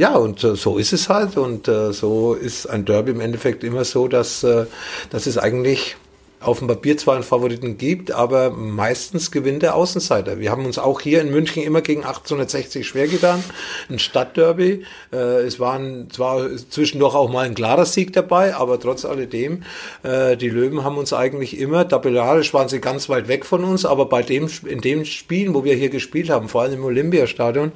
ja, 0.00 0.16
und 0.16 0.42
äh, 0.42 0.56
so 0.56 0.78
ist 0.78 0.92
es 0.92 1.08
halt 1.08 1.36
und 1.36 1.68
äh, 1.68 1.92
so 1.92 2.34
ist 2.34 2.66
ein 2.66 2.86
Derby 2.86 3.10
im 3.10 3.20
Endeffekt 3.20 3.64
immer 3.64 3.84
so, 3.84 4.08
dass, 4.08 4.42
äh, 4.44 4.64
dass 5.10 5.26
es 5.26 5.36
eigentlich 5.36 5.96
auf 6.40 6.60
dem 6.60 6.68
Papier 6.68 6.96
zwar 6.96 7.14
einen 7.14 7.24
Favoriten 7.24 7.78
gibt, 7.78 8.12
aber 8.12 8.50
meistens 8.50 9.30
gewinnt 9.32 9.62
der 9.62 9.74
Außenseiter. 9.74 10.38
Wir 10.38 10.50
haben 10.50 10.66
uns 10.66 10.78
auch 10.78 11.00
hier 11.00 11.20
in 11.20 11.30
München 11.30 11.64
immer 11.64 11.80
gegen 11.80 12.04
1860 12.04 12.86
schwer 12.86 13.08
getan. 13.08 13.42
Ein 13.90 13.98
Stadtderby. 13.98 14.84
Äh, 15.12 15.16
es 15.16 15.58
waren 15.58 16.08
zwar 16.10 16.48
zwischendurch 16.70 17.14
auch 17.14 17.28
mal 17.28 17.44
ein 17.44 17.54
klarer 17.54 17.86
Sieg 17.86 18.12
dabei, 18.12 18.54
aber 18.54 18.78
trotz 18.78 19.04
alledem, 19.04 19.64
äh, 20.04 20.36
die 20.36 20.48
Löwen 20.48 20.84
haben 20.84 20.96
uns 20.96 21.12
eigentlich 21.12 21.58
immer, 21.58 21.88
tabellarisch 21.88 22.54
waren 22.54 22.68
sie 22.68 22.80
ganz 22.80 23.08
weit 23.08 23.26
weg 23.26 23.44
von 23.44 23.64
uns, 23.64 23.84
aber 23.84 24.06
bei 24.06 24.22
dem, 24.22 24.48
in 24.64 24.80
dem 24.80 25.04
Spielen, 25.04 25.54
wo 25.54 25.64
wir 25.64 25.74
hier 25.74 25.90
gespielt 25.90 26.30
haben, 26.30 26.48
vor 26.48 26.62
allem 26.62 26.74
im 26.74 26.84
Olympiastadion, 26.84 27.72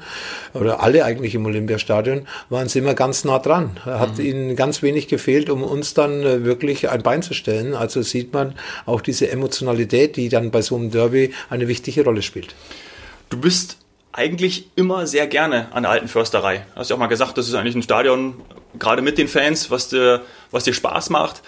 oder 0.54 0.82
alle 0.82 1.04
eigentlich 1.04 1.34
im 1.34 1.44
Olympiastadion, 1.46 2.28
waren 2.48 2.68
sie 2.68 2.78
immer 2.78 2.94
ganz 2.94 3.24
nah 3.24 3.40
dran. 3.40 3.78
Hat 3.84 4.18
mhm. 4.18 4.24
ihnen 4.24 4.56
ganz 4.56 4.82
wenig 4.82 5.08
gefehlt, 5.08 5.50
um 5.50 5.64
uns 5.64 5.94
dann 5.94 6.22
äh, 6.22 6.44
wirklich 6.44 6.88
ein 6.90 7.02
Bein 7.02 7.22
zu 7.22 7.34
stellen. 7.34 7.74
Also 7.74 8.02
sieht 8.02 8.32
man, 8.32 8.51
auch 8.86 9.00
diese 9.00 9.30
Emotionalität, 9.30 10.16
die 10.16 10.28
dann 10.28 10.50
bei 10.50 10.62
so 10.62 10.76
einem 10.76 10.90
Derby 10.90 11.32
eine 11.50 11.68
wichtige 11.68 12.04
Rolle 12.04 12.22
spielt. 12.22 12.54
Du 13.30 13.38
bist 13.38 13.78
eigentlich 14.12 14.68
immer 14.76 15.06
sehr 15.06 15.26
gerne 15.26 15.72
an 15.72 15.84
der 15.84 15.92
alten 15.92 16.08
Försterei. 16.08 16.66
Du 16.74 16.80
hast 16.80 16.90
ja 16.90 16.96
auch 16.96 17.00
mal 17.00 17.06
gesagt, 17.06 17.38
das 17.38 17.48
ist 17.48 17.54
eigentlich 17.54 17.74
ein 17.74 17.82
Stadion, 17.82 18.42
gerade 18.78 19.02
mit 19.02 19.18
den 19.18 19.28
Fans, 19.28 19.70
was 19.70 19.88
dir, 19.88 20.22
was 20.50 20.64
dir 20.64 20.74
Spaß 20.74 21.10
macht. 21.10 21.42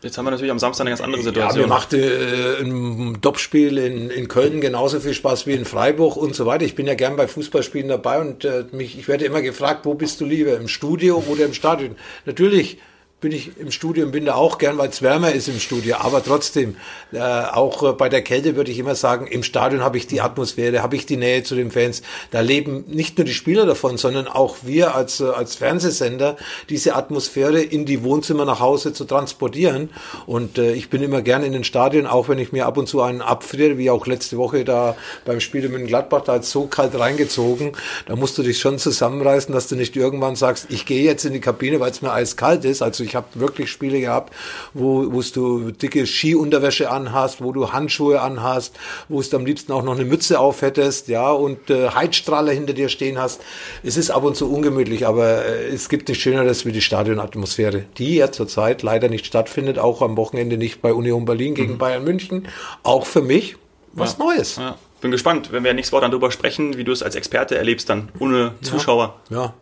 Jetzt 0.00 0.16
haben 0.16 0.26
wir 0.26 0.30
natürlich 0.30 0.52
am 0.52 0.60
Samstag 0.60 0.82
eine 0.82 0.90
ganz 0.90 1.00
andere 1.00 1.22
Situation. 1.22 1.60
Ja, 1.60 1.66
mir 1.66 1.68
machte 1.68 1.96
äh, 1.98 2.62
ein 2.62 3.20
Topspiel 3.20 3.78
in, 3.78 4.10
in 4.10 4.28
Köln 4.28 4.60
genauso 4.60 5.00
viel 5.00 5.12
Spaß 5.12 5.48
wie 5.48 5.54
in 5.54 5.64
Freiburg 5.64 6.16
und 6.16 6.36
so 6.36 6.46
weiter. 6.46 6.64
Ich 6.64 6.76
bin 6.76 6.86
ja 6.86 6.94
gern 6.94 7.16
bei 7.16 7.26
Fußballspielen 7.26 7.88
dabei 7.88 8.20
und 8.20 8.44
äh, 8.44 8.64
mich, 8.70 8.96
ich 8.96 9.08
werde 9.08 9.24
immer 9.24 9.42
gefragt, 9.42 9.84
wo 9.86 9.94
bist 9.94 10.20
du 10.20 10.24
lieber, 10.24 10.56
im 10.56 10.68
Studio 10.68 11.24
oder 11.26 11.46
im 11.46 11.52
Stadion? 11.52 11.96
Natürlich 12.26 12.78
bin 13.20 13.32
ich 13.32 13.58
im 13.58 13.72
Studio 13.72 14.06
und 14.06 14.12
bin 14.12 14.26
da 14.26 14.34
auch 14.34 14.58
gern, 14.58 14.78
weil 14.78 14.90
es 14.90 15.02
wärmer 15.02 15.32
ist 15.32 15.48
im 15.48 15.58
Studio. 15.58 15.96
Aber 15.98 16.22
trotzdem, 16.22 16.76
äh, 17.10 17.18
auch 17.18 17.82
äh, 17.82 17.92
bei 17.92 18.08
der 18.08 18.22
Kälte 18.22 18.54
würde 18.54 18.70
ich 18.70 18.78
immer 18.78 18.94
sagen, 18.94 19.26
im 19.26 19.42
Stadion 19.42 19.82
habe 19.82 19.98
ich 19.98 20.06
die 20.06 20.20
Atmosphäre, 20.20 20.82
habe 20.82 20.94
ich 20.94 21.04
die 21.04 21.16
Nähe 21.16 21.42
zu 21.42 21.56
den 21.56 21.72
Fans. 21.72 22.02
Da 22.30 22.40
leben 22.40 22.84
nicht 22.86 23.18
nur 23.18 23.24
die 23.24 23.34
Spieler 23.34 23.66
davon, 23.66 23.96
sondern 23.96 24.28
auch 24.28 24.58
wir 24.62 24.94
als, 24.94 25.18
äh, 25.18 25.24
als 25.24 25.56
Fernsehsender, 25.56 26.36
diese 26.68 26.94
Atmosphäre 26.94 27.60
in 27.60 27.86
die 27.86 28.04
Wohnzimmer 28.04 28.44
nach 28.44 28.60
Hause 28.60 28.92
zu 28.92 29.04
transportieren. 29.04 29.90
Und 30.26 30.56
äh, 30.58 30.72
ich 30.74 30.88
bin 30.88 31.02
immer 31.02 31.20
gern 31.20 31.42
in 31.42 31.52
den 31.52 31.64
Stadien, 31.64 32.06
auch 32.06 32.28
wenn 32.28 32.38
ich 32.38 32.52
mir 32.52 32.66
ab 32.66 32.76
und 32.76 32.86
zu 32.86 33.02
einen 33.02 33.20
abfriere, 33.20 33.78
wie 33.78 33.90
auch 33.90 34.06
letzte 34.06 34.38
Woche 34.38 34.64
da 34.64 34.96
beim 35.24 35.40
Spiel 35.40 35.64
in 35.64 35.86
Gladbach, 35.88 36.22
da 36.22 36.34
hat 36.34 36.44
so 36.44 36.66
kalt 36.66 36.96
reingezogen. 36.96 37.72
Da 38.06 38.14
musst 38.14 38.38
du 38.38 38.44
dich 38.44 38.60
schon 38.60 38.78
zusammenreißen, 38.78 39.52
dass 39.52 39.66
du 39.66 39.74
nicht 39.74 39.96
irgendwann 39.96 40.36
sagst, 40.36 40.66
ich 40.68 40.86
gehe 40.86 41.02
jetzt 41.02 41.24
in 41.24 41.32
die 41.32 41.40
Kabine, 41.40 41.80
weil 41.80 41.90
es 41.90 42.00
mir 42.00 42.12
eiskalt 42.12 42.64
ist. 42.64 42.80
Also 42.80 43.07
ich 43.08 43.16
habe 43.16 43.26
wirklich 43.34 43.70
Spiele 43.70 44.00
gehabt, 44.00 44.32
wo, 44.74 45.12
wo 45.12 45.22
du 45.22 45.70
dicke 45.70 46.06
Skiunterwäsche 46.06 46.90
anhast, 46.90 47.42
wo 47.42 47.52
du 47.52 47.72
Handschuhe 47.72 48.20
anhast, 48.20 48.76
wo 49.08 49.20
du 49.20 49.36
am 49.36 49.46
liebsten 49.46 49.72
auch 49.72 49.82
noch 49.82 49.94
eine 49.94 50.04
Mütze 50.04 50.38
auf 50.38 50.62
hättest, 50.62 51.08
ja, 51.08 51.30
und 51.30 51.70
äh, 51.70 51.88
Heizstrahler 51.88 52.52
hinter 52.52 52.72
dir 52.72 52.88
stehen 52.88 53.18
hast. 53.18 53.40
Es 53.82 53.96
ist 53.96 54.10
ab 54.10 54.24
und 54.24 54.36
zu 54.36 54.52
ungemütlich, 54.52 55.06
aber 55.06 55.44
äh, 55.44 55.68
es 55.68 55.88
gibt 55.88 56.08
nichts 56.08 56.22
Schöneres 56.22 56.66
wie 56.66 56.72
die 56.72 56.80
Stadionatmosphäre, 56.80 57.84
die 57.96 58.16
ja 58.16 58.30
zurzeit 58.30 58.82
leider 58.82 59.08
nicht 59.08 59.26
stattfindet, 59.26 59.78
auch 59.78 60.02
am 60.02 60.16
Wochenende 60.16 60.56
nicht 60.56 60.82
bei 60.82 60.92
Union 60.92 61.24
Berlin 61.24 61.54
gegen 61.54 61.74
mhm. 61.74 61.78
Bayern 61.78 62.04
München. 62.04 62.48
Auch 62.82 63.06
für 63.06 63.22
mich, 63.22 63.56
was 63.92 64.18
Neues. 64.18 64.56
Ja. 64.56 64.76
Bin 65.00 65.12
gespannt, 65.12 65.52
wenn 65.52 65.62
wir 65.62 65.72
nächstes 65.74 66.00
dann 66.00 66.10
darüber 66.10 66.32
sprechen, 66.32 66.76
wie 66.76 66.82
du 66.82 66.90
es 66.90 67.04
als 67.04 67.14
Experte 67.14 67.56
erlebst, 67.56 67.88
dann 67.88 68.08
ohne 68.18 68.54
Zuschauer. 68.62 69.14
Ja. 69.30 69.54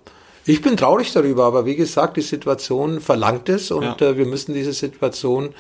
Ich 0.49 0.63
bin 0.63 0.77
traurig 0.77 1.13
darüber, 1.13 1.45
aber 1.45 1.67
wie 1.67 1.75
gesagt, 1.77 2.17
die 2.17 2.23
Situation 2.23 3.01
verlangt 3.01 3.49
es 3.49 3.71
und 3.73 3.83
Ja. 4.01 4.11
äh, 4.11 4.17
wir 4.17 4.27
müssen 4.27 4.55
diese 4.55 4.73
Situation 4.73 5.51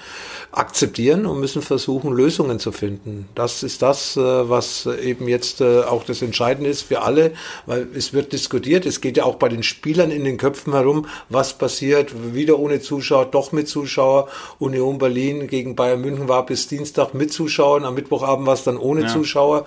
akzeptieren 0.52 1.26
und 1.26 1.40
müssen 1.40 1.60
versuchen, 1.60 2.12
Lösungen 2.12 2.58
zu 2.60 2.70
finden. 2.72 3.28
Das 3.34 3.62
ist 3.62 3.82
das, 3.82 4.16
äh, 4.16 4.20
was 4.48 4.86
eben 4.86 5.26
jetzt 5.28 5.60
äh, 5.60 5.80
auch 5.82 6.04
das 6.04 6.22
Entscheidende 6.22 6.70
ist 6.70 6.82
für 6.82 7.02
alle, 7.02 7.32
weil 7.66 7.88
es 7.94 8.12
wird 8.12 8.32
diskutiert. 8.32 8.86
Es 8.86 9.00
geht 9.00 9.16
ja 9.16 9.24
auch 9.24 9.34
bei 9.36 9.48
den 9.48 9.62
Spielern 9.62 10.10
in 10.10 10.24
den 10.24 10.36
Köpfen 10.36 10.72
herum, 10.72 11.06
was 11.28 11.54
passiert, 11.54 12.12
wieder 12.34 12.58
ohne 12.58 12.80
Zuschauer, 12.80 13.26
doch 13.26 13.52
mit 13.52 13.68
Zuschauer. 13.68 14.28
Union 14.58 14.98
Berlin 14.98 15.48
gegen 15.48 15.74
Bayern 15.74 16.00
München 16.00 16.28
war 16.28 16.46
bis 16.46 16.68
Dienstag 16.68 17.12
mit 17.12 17.32
Zuschauern, 17.32 17.84
am 17.84 17.94
Mittwochabend 17.94 18.46
war 18.46 18.54
es 18.54 18.62
dann 18.64 18.76
ohne 18.76 19.02
Ja. 19.02 19.08
Zuschauer. 19.08 19.64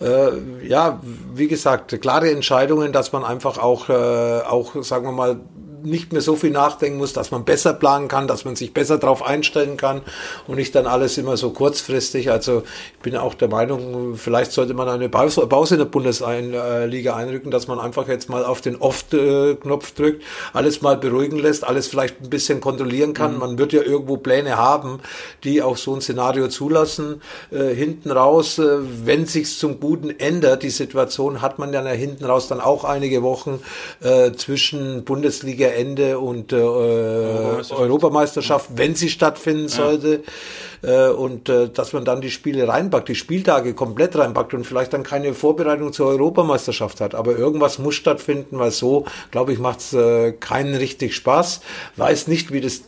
Äh, 0.00 0.66
ja, 0.66 1.00
wie 1.40 1.48
gesagt, 1.48 2.00
klare 2.00 2.30
Entscheidungen, 2.30 2.92
dass 2.92 3.12
man 3.12 3.24
einfach 3.24 3.58
auch, 3.58 3.88
äh, 3.88 4.42
auch, 4.42 4.80
sagen 4.84 5.06
wir 5.06 5.12
mal, 5.12 5.40
nicht 5.82 6.12
mehr 6.12 6.22
so 6.22 6.36
viel 6.36 6.50
nachdenken 6.50 6.98
muss, 6.98 7.12
dass 7.12 7.30
man 7.30 7.44
besser 7.44 7.72
planen 7.72 8.08
kann, 8.08 8.28
dass 8.28 8.44
man 8.44 8.56
sich 8.56 8.74
besser 8.74 8.98
darauf 8.98 9.22
einstellen 9.22 9.76
kann 9.76 10.02
und 10.46 10.56
nicht 10.56 10.74
dann 10.74 10.86
alles 10.86 11.18
immer 11.18 11.36
so 11.36 11.50
kurzfristig. 11.50 12.30
Also 12.30 12.62
ich 12.94 12.98
bin 13.00 13.16
auch 13.16 13.34
der 13.34 13.48
Meinung, 13.48 14.16
vielleicht 14.16 14.52
sollte 14.52 14.74
man 14.74 14.88
eine 14.88 15.08
Pause 15.08 15.74
in 15.74 15.78
der 15.78 15.86
Bundesliga 15.86 17.16
einrücken, 17.16 17.50
dass 17.50 17.68
man 17.68 17.78
einfach 17.78 18.08
jetzt 18.08 18.28
mal 18.28 18.44
auf 18.44 18.60
den 18.60 18.76
Off-Knopf 18.76 19.92
drückt, 19.92 20.22
alles 20.52 20.82
mal 20.82 20.96
beruhigen 20.96 21.38
lässt, 21.38 21.64
alles 21.64 21.88
vielleicht 21.88 22.20
ein 22.22 22.30
bisschen 22.30 22.60
kontrollieren 22.60 23.14
kann. 23.14 23.38
Man 23.38 23.58
wird 23.58 23.72
ja 23.72 23.82
irgendwo 23.82 24.16
Pläne 24.16 24.56
haben, 24.56 25.00
die 25.44 25.62
auch 25.62 25.76
so 25.76 25.94
ein 25.94 26.00
Szenario 26.00 26.48
zulassen. 26.48 27.22
Äh, 27.50 27.74
hinten 27.74 28.10
raus, 28.10 28.58
äh, 28.58 28.78
wenn 29.04 29.26
sich's 29.26 29.58
zum 29.58 29.80
Guten 29.80 30.10
ändert, 30.10 30.62
die 30.62 30.70
Situation, 30.70 31.42
hat 31.42 31.58
man 31.58 31.72
dann 31.72 31.86
ja 31.86 31.92
hinten 31.92 32.24
raus 32.24 32.48
dann 32.48 32.60
auch 32.60 32.84
einige 32.84 33.22
Wochen 33.22 33.60
äh, 34.00 34.32
zwischen 34.32 35.04
Bundesligaende 35.70 36.18
und 36.18 36.52
äh, 36.52 36.56
Europameisterschaft. 36.56 37.80
Europameisterschaft, 37.80 38.70
wenn 38.76 38.94
sie 38.94 39.08
stattfinden 39.08 39.68
sollte. 39.68 40.22
Äh, 40.82 41.08
und 41.08 41.48
äh, 41.48 41.68
dass 41.68 41.92
man 41.92 42.04
dann 42.04 42.20
die 42.20 42.30
Spiele 42.30 42.66
reinpackt, 42.66 43.08
die 43.08 43.14
Spieltage 43.14 43.74
komplett 43.74 44.16
reinpackt 44.16 44.54
und 44.54 44.64
vielleicht 44.64 44.92
dann 44.92 45.02
keine 45.02 45.34
Vorbereitung 45.34 45.92
zur 45.92 46.06
Europameisterschaft 46.06 47.00
hat. 47.00 47.14
Aber 47.14 47.36
irgendwas 47.36 47.78
muss 47.78 47.94
stattfinden, 47.94 48.58
weil 48.58 48.70
so, 48.70 49.04
glaube 49.30 49.52
ich, 49.52 49.58
macht's 49.58 49.92
äh, 49.92 50.32
keinen 50.32 50.74
richtig 50.74 51.14
Spaß. 51.14 51.60
Weiß 51.96 52.28
nicht, 52.28 52.52
wie 52.52 52.60
das 52.60 52.82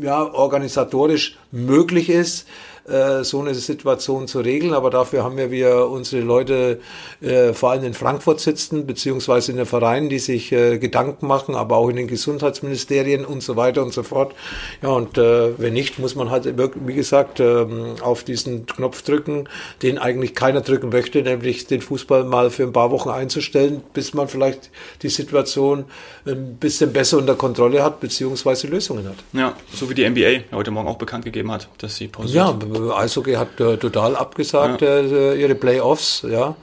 ja, 0.00 0.32
organisatorisch 0.32 1.38
möglich 1.50 2.10
ist, 2.10 2.46
äh, 2.88 3.24
so 3.24 3.40
eine 3.40 3.54
Situation 3.54 4.26
zu 4.28 4.40
regeln. 4.40 4.74
Aber 4.74 4.90
dafür 4.90 5.24
haben 5.24 5.38
ja 5.38 5.50
wir 5.50 5.88
unsere 5.88 6.22
Leute 6.22 6.80
äh, 7.20 7.52
vor 7.52 7.70
allem 7.70 7.84
in 7.84 7.94
Frankfurt 7.94 8.40
sitzen, 8.40 8.86
beziehungsweise 8.86 9.52
in 9.52 9.58
den 9.58 9.66
Vereinen, 9.66 10.08
die 10.08 10.18
sich 10.18 10.52
äh, 10.52 10.78
Gedanken 10.78 11.26
machen, 11.26 11.54
aber 11.54 11.76
auch 11.76 11.88
in 11.88 11.96
den 11.96 12.06
Gesundheitsministerien 12.06 13.24
und 13.24 13.42
so 13.42 13.56
weiter 13.56 13.82
und 13.82 13.92
so 13.92 14.02
fort. 14.02 14.34
Ja, 14.82 14.90
und 14.90 15.18
äh, 15.18 15.58
wenn 15.58 15.72
nicht, 15.72 15.98
muss 15.98 16.14
man 16.14 16.30
halt, 16.30 16.46
wie 16.86 16.94
gesagt, 16.94 17.40
ähm, 17.40 17.96
auf 18.00 18.24
diesen 18.24 18.66
Knopf 18.66 19.02
drücken, 19.02 19.48
den 19.82 19.98
eigentlich 19.98 20.34
keiner 20.34 20.60
drücken 20.60 20.90
möchte, 20.90 21.22
nämlich 21.22 21.66
den 21.66 21.80
Fußball 21.80 22.24
mal 22.24 22.50
für 22.50 22.64
ein 22.64 22.72
paar 22.72 22.90
Wochen 22.90 23.10
einzustellen, 23.10 23.82
bis 23.92 24.14
man 24.14 24.28
vielleicht 24.28 24.70
die 25.02 25.08
Situation 25.08 25.84
ein 26.26 26.56
bisschen 26.56 26.92
besser 26.92 27.18
unter 27.18 27.34
Kontrolle 27.34 27.82
hat, 27.82 28.00
beziehungsweise 28.00 28.66
Lösungen 28.66 29.08
hat. 29.08 29.16
Ja, 29.32 29.54
so 29.72 29.88
wie 29.90 29.94
die 29.94 30.08
NBA 30.08 30.54
heute 30.56 30.70
Morgen 30.70 30.88
auch 30.88 30.98
bekannt 30.98 31.24
gegeben 31.24 31.50
hat, 31.50 31.68
dass 31.78 31.96
sie 31.96 32.08
pausiert. 32.08 32.36
Ja, 32.36 32.52
Eishockey 32.94 33.34
hat 33.34 33.60
äh, 33.60 33.76
total 33.76 34.16
abgesagt 34.16 34.82
äh, 34.82 35.34
ihre 35.34 35.54
Playoffs, 35.54 36.24
ja. 36.28 36.54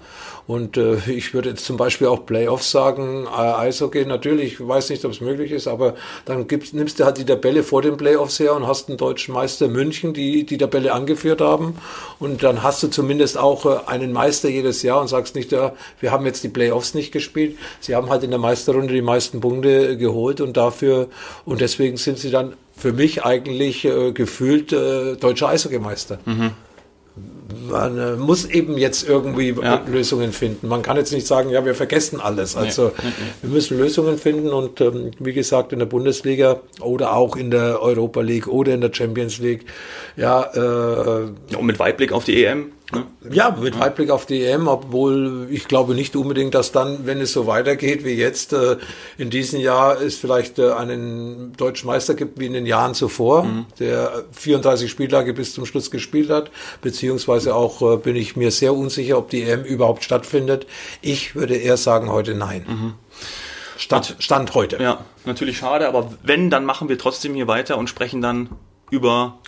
Und 0.48 0.78
äh, 0.78 0.98
ich 1.08 1.34
würde 1.34 1.50
jetzt 1.50 1.66
zum 1.66 1.76
Beispiel 1.76 2.06
auch 2.06 2.26
Playoffs 2.26 2.70
sagen, 2.70 3.26
äh, 3.26 3.30
Eishockey 3.30 4.06
natürlich, 4.06 4.54
ich 4.54 4.68
weiß 4.68 4.92
nicht, 4.92 5.04
ob 5.04 5.12
es 5.12 5.20
möglich 5.20 5.52
ist, 5.52 5.68
aber 5.68 5.96
dann 6.26 6.48
gibst, 6.48 6.76
nimmst 6.76 7.00
du 7.00 7.06
halt 7.06 7.18
die 7.18 7.26
Tabelle 7.26 7.64
vor 7.64 7.82
den 7.82 7.98
Playoffs 7.98 8.40
her 8.40 8.56
und 8.56 8.68
hast 8.68 8.88
einen 8.88 9.00
deutschen 9.00 9.34
Meister 9.34 9.68
München, 9.68 10.14
die 10.14 10.46
die 10.46 10.60
Tabelle 10.60 10.94
angeführt 10.94 11.42
haben. 11.42 11.78
Und 12.20 12.44
dann 12.44 12.62
hast 12.62 12.84
du 12.84 12.90
zumindest 12.90 13.40
auch 13.40 13.66
äh, 13.66 13.80
einen 13.88 14.14
Meister 14.14 14.48
jedes 14.48 14.84
Jahr 14.84 15.02
und 15.02 15.08
sagst 15.08 15.34
nicht, 15.36 15.52
ja, 15.52 15.74
wir 16.00 16.12
haben 16.12 16.28
jetzt 16.28 16.44
die 16.44 16.50
Playoffs 16.50 16.94
nicht 16.94 17.12
gespielt. 17.12 17.58
Sie 17.80 17.96
haben 17.96 18.12
halt 18.12 18.24
in 18.24 18.30
der 18.30 18.40
Meisterrunde 18.40 18.94
die 18.94 19.02
meisten 19.02 19.42
Punkte 19.42 19.94
äh, 19.94 19.96
geholt 19.96 20.42
und 20.42 20.58
dafür, 20.58 21.08
und 21.46 21.60
deswegen 21.60 21.98
sind 21.98 22.20
sie 22.20 22.30
dann 22.30 22.54
für 22.78 22.94
mich 22.94 23.24
eigentlich 23.24 23.86
äh, 23.86 24.12
gefühlt 24.12 24.74
äh, 24.74 25.16
deutscher 25.16 25.50
Eishockeymeister. 25.50 26.20
Man 27.70 27.98
äh, 27.98 28.16
muss 28.18 28.44
eben 28.46 28.78
jetzt 28.78 29.08
irgendwie 29.08 29.52
Ja. 29.52 29.82
Lösungen 29.88 30.34
finden. 30.34 30.68
Man 30.68 30.82
kann 30.82 30.98
jetzt 30.98 31.14
nicht 31.14 31.26
sagen, 31.26 31.50
ja, 31.50 31.64
wir 31.64 31.74
vergessen 31.74 32.20
alles. 32.20 32.58
Also 32.58 32.92
wir 33.42 33.50
müssen 33.50 33.78
Lösungen 33.78 34.18
finden 34.18 34.50
und 34.50 34.82
ähm, 34.82 35.12
wie 35.20 35.32
gesagt 35.32 35.72
in 35.72 35.80
der 35.80 35.86
Bundesliga 35.86 36.60
oder 36.82 37.16
auch 37.16 37.38
in 37.38 37.52
der 37.52 37.82
Europa 37.82 38.20
League 38.22 38.48
oder 38.48 38.74
in 38.74 38.82
der 38.82 38.92
Champions 38.94 39.38
League, 39.40 39.66
ja, 40.18 40.44
äh, 40.54 41.30
Ja, 41.52 41.58
und 41.58 41.66
mit 41.66 41.80
Weitblick 41.80 42.12
auf 42.12 42.26
die 42.26 42.44
EM. 42.44 42.72
Ne? 42.94 43.06
ja, 43.32 43.50
mit 43.60 43.80
Weitblick 43.80 44.12
auf 44.12 44.28
die 44.28 44.44
EM, 44.44 44.68
obwohl 44.68 45.48
ich 45.50 45.68
glaube 45.68 45.96
nicht 45.96 46.16
unbedingt, 46.16 46.54
dass 46.54 46.72
dann, 46.72 47.08
wenn 47.08 47.20
es 47.20 47.34
so 47.34 47.48
weitergeht 47.48 48.06
wie 48.06 48.14
jetzt, 48.14 48.54
äh, 48.54 48.78
in 49.18 49.32
diesem 49.32 49.60
Jahr 49.60 50.00
es 50.00 50.18
vielleicht 50.18 50.60
äh, 50.60 50.72
einen 50.72 51.54
deutschen 51.58 51.88
Meister 51.88 52.14
gibt 52.14 52.40
wie 52.40 52.46
in 52.46 52.54
den 52.54 52.68
Jahren 52.68 52.94
zuvor, 52.94 53.48
der 53.80 54.26
34 54.34 54.90
Spieltage 54.90 55.34
bis 55.34 55.54
zum 55.54 55.66
Schluss 55.66 55.90
gespielt 55.90 56.30
hat, 56.30 56.52
beziehungsweise 56.82 57.56
auch 57.56 57.82
äh, 57.82 57.98
bin 57.98 58.16
ich 58.16 58.36
mir 58.36 58.52
sehr 58.52 58.76
unsicher, 58.76 59.18
ob 59.18 59.32
die 59.32 59.42
EM 59.42 59.64
überhaupt 59.64 60.04
stattfindet. 60.04 60.68
Ich 61.02 61.36
würde 61.36 61.56
eher 61.56 61.78
sagen 61.78 62.12
heute 62.12 62.36
nein. 62.36 62.96
Stand, 63.78 64.16
Stand 64.20 64.54
heute. 64.54 64.82
Ja, 64.82 65.04
natürlich 65.26 65.58
schade, 65.58 65.88
aber 65.88 66.14
wenn, 66.24 66.50
dann 66.50 66.66
machen 66.66 66.88
wir 66.88 66.98
trotzdem 66.98 67.34
hier 67.34 67.48
weiter 67.48 67.78
und 67.78 67.90
sprechen 67.90 68.22
dann 68.22 68.50
über, 68.90 69.40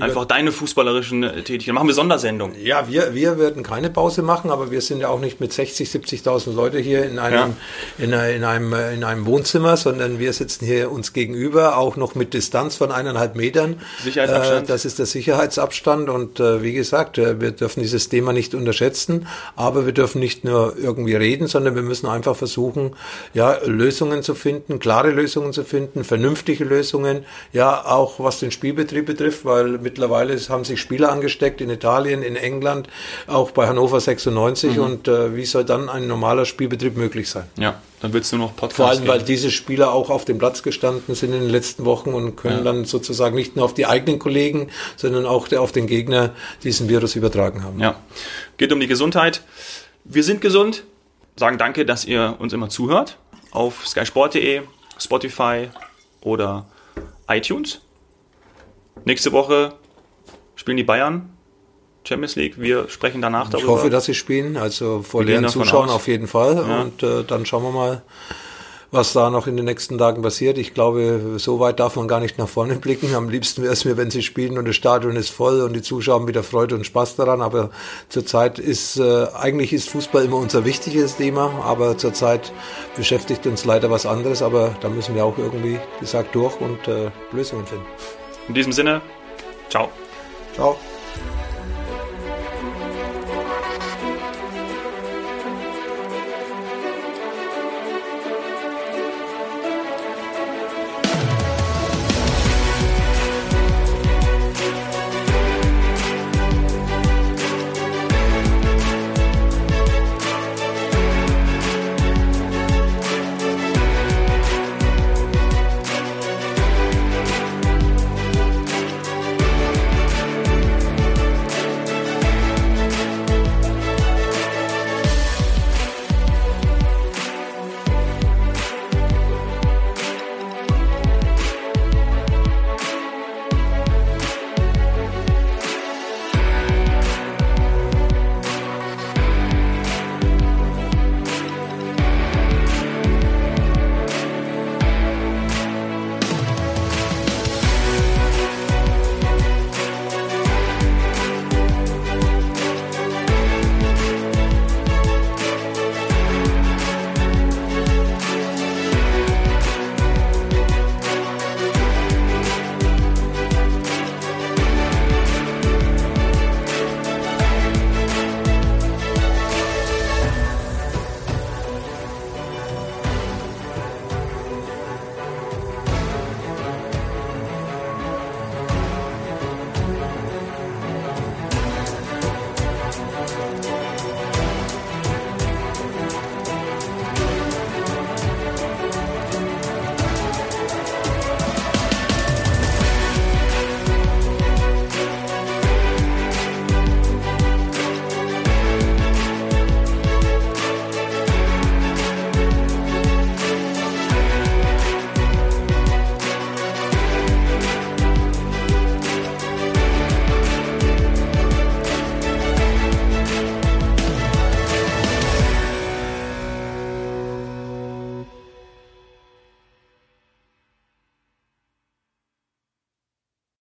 einfach 0.00 0.24
deine 0.26 0.52
fußballerischen 0.52 1.22
äh, 1.22 1.42
Tätigkeiten. 1.42 1.74
Machen 1.74 1.86
wir 1.88 1.94
Sondersendung. 1.94 2.52
Ja, 2.62 2.88
wir, 2.88 3.14
wir 3.14 3.38
werden 3.38 3.62
keine 3.62 3.88
Pause 3.88 4.22
machen, 4.22 4.50
aber 4.50 4.70
wir 4.70 4.80
sind 4.80 5.00
ja 5.00 5.08
auch 5.08 5.20
nicht 5.20 5.40
mit 5.40 5.52
60, 5.52 5.88
70.000 5.88 6.52
Leute 6.54 6.78
hier 6.78 7.04
in 7.04 7.18
einem, 7.18 7.54
in, 7.98 8.12
einer- 8.12 8.30
in, 8.30 8.44
einem, 8.44 8.72
äh, 8.72 8.92
in 8.94 9.04
einem 9.04 9.26
Wohnzimmer, 9.26 9.76
sondern 9.76 10.18
wir 10.18 10.32
sitzen 10.32 10.66
hier 10.66 10.90
uns 10.90 11.12
gegenüber, 11.12 11.76
auch 11.78 11.96
noch 11.96 12.14
mit 12.14 12.34
Distanz 12.34 12.76
von 12.76 12.90
eineinhalb 12.92 13.36
Metern. 13.36 13.80
Sicherheitsabstand. 14.02 14.64
Äh, 14.64 14.72
das 14.72 14.84
ist 14.84 14.98
der 14.98 15.06
Sicherheitsabstand 15.06 16.10
und 16.10 16.40
wie 16.40 16.72
gesagt, 16.72 17.16
wir 17.18 17.34
dürfen 17.52 17.80
dieses 17.80 18.08
Thema 18.08 18.32
nicht 18.32 18.54
unterschätzen, 18.54 19.26
aber 19.54 19.86
wir 19.86 19.92
dürfen 19.92 20.18
nicht 20.20 20.44
nur 20.44 20.74
irgendwie 20.76 21.14
reden, 21.14 21.46
sondern 21.46 21.74
wir 21.74 21.82
müssen 21.82 22.06
einfach 22.08 22.36
versuchen, 22.36 22.94
ja, 23.34 23.58
Lösungen 23.64 24.22
zu 24.22 24.34
finden, 24.34 24.78
klare 24.78 25.10
Lösungen 25.10 25.52
zu 25.52 25.64
finden, 25.64 26.04
vernünftige 26.04 26.64
Lösungen, 26.64 27.24
ja, 27.52 27.84
auch 27.84 28.18
was 28.20 28.40
den 28.40 28.50
Spielbetrieb 28.50 29.06
betrifft, 29.06 29.44
weil 29.44 29.78
mittlerweile 29.86 30.36
haben 30.48 30.64
sich 30.64 30.80
Spieler 30.80 31.12
angesteckt 31.12 31.60
in 31.60 31.70
Italien, 31.70 32.22
in 32.22 32.34
England, 32.34 32.88
auch 33.28 33.52
bei 33.52 33.68
Hannover 33.68 34.00
96 34.00 34.80
und 34.80 35.06
äh, 35.06 35.36
wie 35.36 35.44
soll 35.44 35.64
dann 35.64 35.88
ein 35.88 36.08
normaler 36.08 36.44
Spielbetrieb 36.44 36.96
möglich 36.96 37.30
sein? 37.30 37.44
Ja, 37.56 37.80
dann 38.00 38.12
wird 38.12 38.24
es 38.24 38.32
nur 38.32 38.40
noch 38.40 38.56
Podcasts 38.56 38.76
Vor 38.76 38.88
allem, 38.88 39.06
weil 39.06 39.18
geben. 39.18 39.28
diese 39.28 39.52
Spieler 39.52 39.92
auch 39.92 40.10
auf 40.10 40.24
dem 40.24 40.38
Platz 40.38 40.64
gestanden 40.64 41.14
sind 41.14 41.32
in 41.32 41.40
den 41.40 41.50
letzten 41.50 41.84
Wochen 41.84 42.14
und 42.14 42.34
können 42.34 42.64
dann 42.64 42.84
sozusagen 42.84 43.36
nicht 43.36 43.54
nur 43.54 43.64
auf 43.64 43.74
die 43.74 43.86
eigenen 43.86 44.18
Kollegen, 44.18 44.70
sondern 44.96 45.24
auch 45.24 45.52
auf 45.52 45.70
den 45.70 45.86
Gegner 45.86 46.30
diesen 46.64 46.88
Virus 46.88 47.14
übertragen 47.14 47.62
haben. 47.62 47.78
Ja, 47.78 47.94
geht 48.56 48.72
um 48.72 48.80
die 48.80 48.88
Gesundheit. 48.88 49.42
Wir 50.04 50.24
sind 50.24 50.40
gesund, 50.40 50.82
sagen 51.36 51.58
danke, 51.58 51.86
dass 51.86 52.04
ihr 52.04 52.34
uns 52.40 52.52
immer 52.52 52.68
zuhört. 52.68 53.18
Auf 53.52 53.86
skysport.de, 53.86 54.62
Spotify 54.98 55.68
oder 56.22 56.66
iTunes. 57.28 57.80
Nächste 59.04 59.32
Woche 59.32 59.74
spielen 60.56 60.76
die 60.76 60.84
Bayern 60.84 61.30
Champions 62.04 62.36
League. 62.36 62.60
Wir 62.60 62.88
sprechen 62.88 63.20
danach 63.20 63.46
Ich 63.46 63.50
darüber. 63.50 63.68
hoffe, 63.72 63.90
dass 63.90 64.04
sie 64.04 64.14
spielen, 64.14 64.56
also 64.56 65.02
vor 65.02 65.24
leeren 65.24 65.42
davon 65.44 65.62
Zuschauern 65.64 65.90
auf 65.90 66.06
jeden 66.08 66.26
Fall. 66.26 66.58
Und 66.58 67.02
äh, 67.02 67.24
dann 67.24 67.46
schauen 67.46 67.62
wir 67.64 67.72
mal, 67.72 68.02
was 68.92 69.12
da 69.12 69.30
noch 69.30 69.48
in 69.48 69.56
den 69.56 69.64
nächsten 69.64 69.98
Tagen 69.98 70.22
passiert. 70.22 70.56
Ich 70.58 70.72
glaube, 70.72 71.34
so 71.38 71.58
weit 71.58 71.80
darf 71.80 71.96
man 71.96 72.06
gar 72.06 72.20
nicht 72.20 72.38
nach 72.38 72.48
vorne 72.48 72.76
blicken. 72.76 73.14
Am 73.16 73.28
liebsten 73.28 73.62
wäre 73.64 73.72
es 73.72 73.84
mir, 73.84 73.96
wenn 73.96 74.10
sie 74.12 74.22
spielen 74.22 74.56
und 74.56 74.66
das 74.68 74.76
Stadion 74.76 75.16
ist 75.16 75.30
voll 75.30 75.60
und 75.62 75.72
die 75.72 75.82
Zuschauer 75.82 76.20
haben 76.20 76.28
wieder 76.28 76.44
Freude 76.44 76.76
und 76.76 76.86
Spaß 76.86 77.16
daran. 77.16 77.42
Aber 77.42 77.70
zurzeit 78.08 78.60
ist, 78.60 78.96
äh, 78.98 79.26
eigentlich 79.34 79.72
ist 79.72 79.88
Fußball 79.90 80.24
immer 80.24 80.36
unser 80.36 80.64
wichtiges 80.64 81.16
Thema, 81.16 81.52
aber 81.64 81.98
zurzeit 81.98 82.52
beschäftigt 82.96 83.46
uns 83.46 83.64
leider 83.64 83.90
was 83.90 84.06
anderes. 84.06 84.42
Aber 84.42 84.76
da 84.80 84.88
müssen 84.88 85.16
wir 85.16 85.24
auch 85.24 85.36
irgendwie, 85.38 85.74
wie 85.74 86.00
gesagt, 86.00 86.34
durch 86.36 86.60
und 86.60 86.86
äh, 86.86 87.10
Lösungen 87.32 87.66
finden. 87.66 87.84
In 88.48 88.54
diesem 88.54 88.72
Sinne, 88.72 89.00
ciao. 89.68 89.90
Ciao. 90.54 90.78